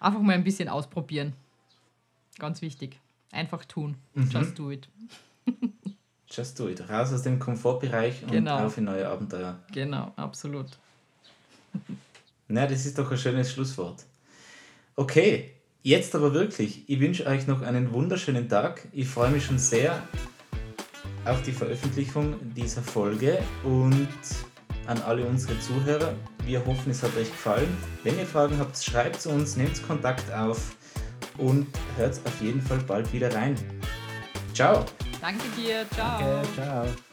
einfach 0.00 0.20
mal 0.20 0.34
ein 0.34 0.44
bisschen 0.44 0.68
ausprobieren. 0.68 1.34
Ganz 2.38 2.62
wichtig. 2.62 2.98
Einfach 3.30 3.64
tun. 3.64 3.96
Mhm. 4.14 4.30
Just 4.30 4.58
do 4.58 4.70
it. 4.70 4.88
Just 6.28 6.58
do 6.58 6.68
it. 6.68 6.88
Raus 6.88 7.12
aus 7.12 7.22
dem 7.22 7.38
Komfortbereich 7.38 8.22
und 8.24 8.32
genau. 8.32 8.64
auf 8.64 8.78
in 8.78 8.84
neue 8.84 9.08
Abenteuer. 9.08 9.58
Genau, 9.72 10.12
absolut. 10.16 10.66
Na, 12.52 12.66
das 12.66 12.84
ist 12.84 12.98
doch 12.98 13.10
ein 13.10 13.16
schönes 13.16 13.50
Schlusswort. 13.50 14.04
Okay, 14.94 15.54
jetzt 15.82 16.14
aber 16.14 16.34
wirklich. 16.34 16.86
Ich 16.86 17.00
wünsche 17.00 17.26
euch 17.26 17.46
noch 17.46 17.62
einen 17.62 17.94
wunderschönen 17.94 18.46
Tag. 18.46 18.86
Ich 18.92 19.08
freue 19.08 19.30
mich 19.30 19.46
schon 19.46 19.58
sehr 19.58 20.06
auf 21.24 21.40
die 21.40 21.52
Veröffentlichung 21.52 22.34
dieser 22.54 22.82
Folge 22.82 23.38
und 23.64 24.06
an 24.86 25.00
alle 25.00 25.24
unsere 25.24 25.58
Zuhörer. 25.60 26.14
Wir 26.44 26.62
hoffen, 26.66 26.90
es 26.90 27.02
hat 27.02 27.16
euch 27.16 27.30
gefallen. 27.30 27.74
Wenn 28.04 28.18
ihr 28.18 28.26
Fragen 28.26 28.58
habt, 28.58 28.76
schreibt 28.76 29.16
es 29.16 29.26
uns, 29.26 29.56
nehmt 29.56 29.82
Kontakt 29.86 30.30
auf 30.30 30.76
und 31.38 31.66
hört 31.96 32.20
auf 32.26 32.42
jeden 32.42 32.60
Fall 32.60 32.80
bald 32.86 33.10
wieder 33.14 33.34
rein. 33.34 33.56
Ciao. 34.52 34.84
Danke 35.22 35.44
dir. 35.56 35.86
Ciao. 35.94 36.20
Danke, 36.20 36.48
ciao. 36.54 37.11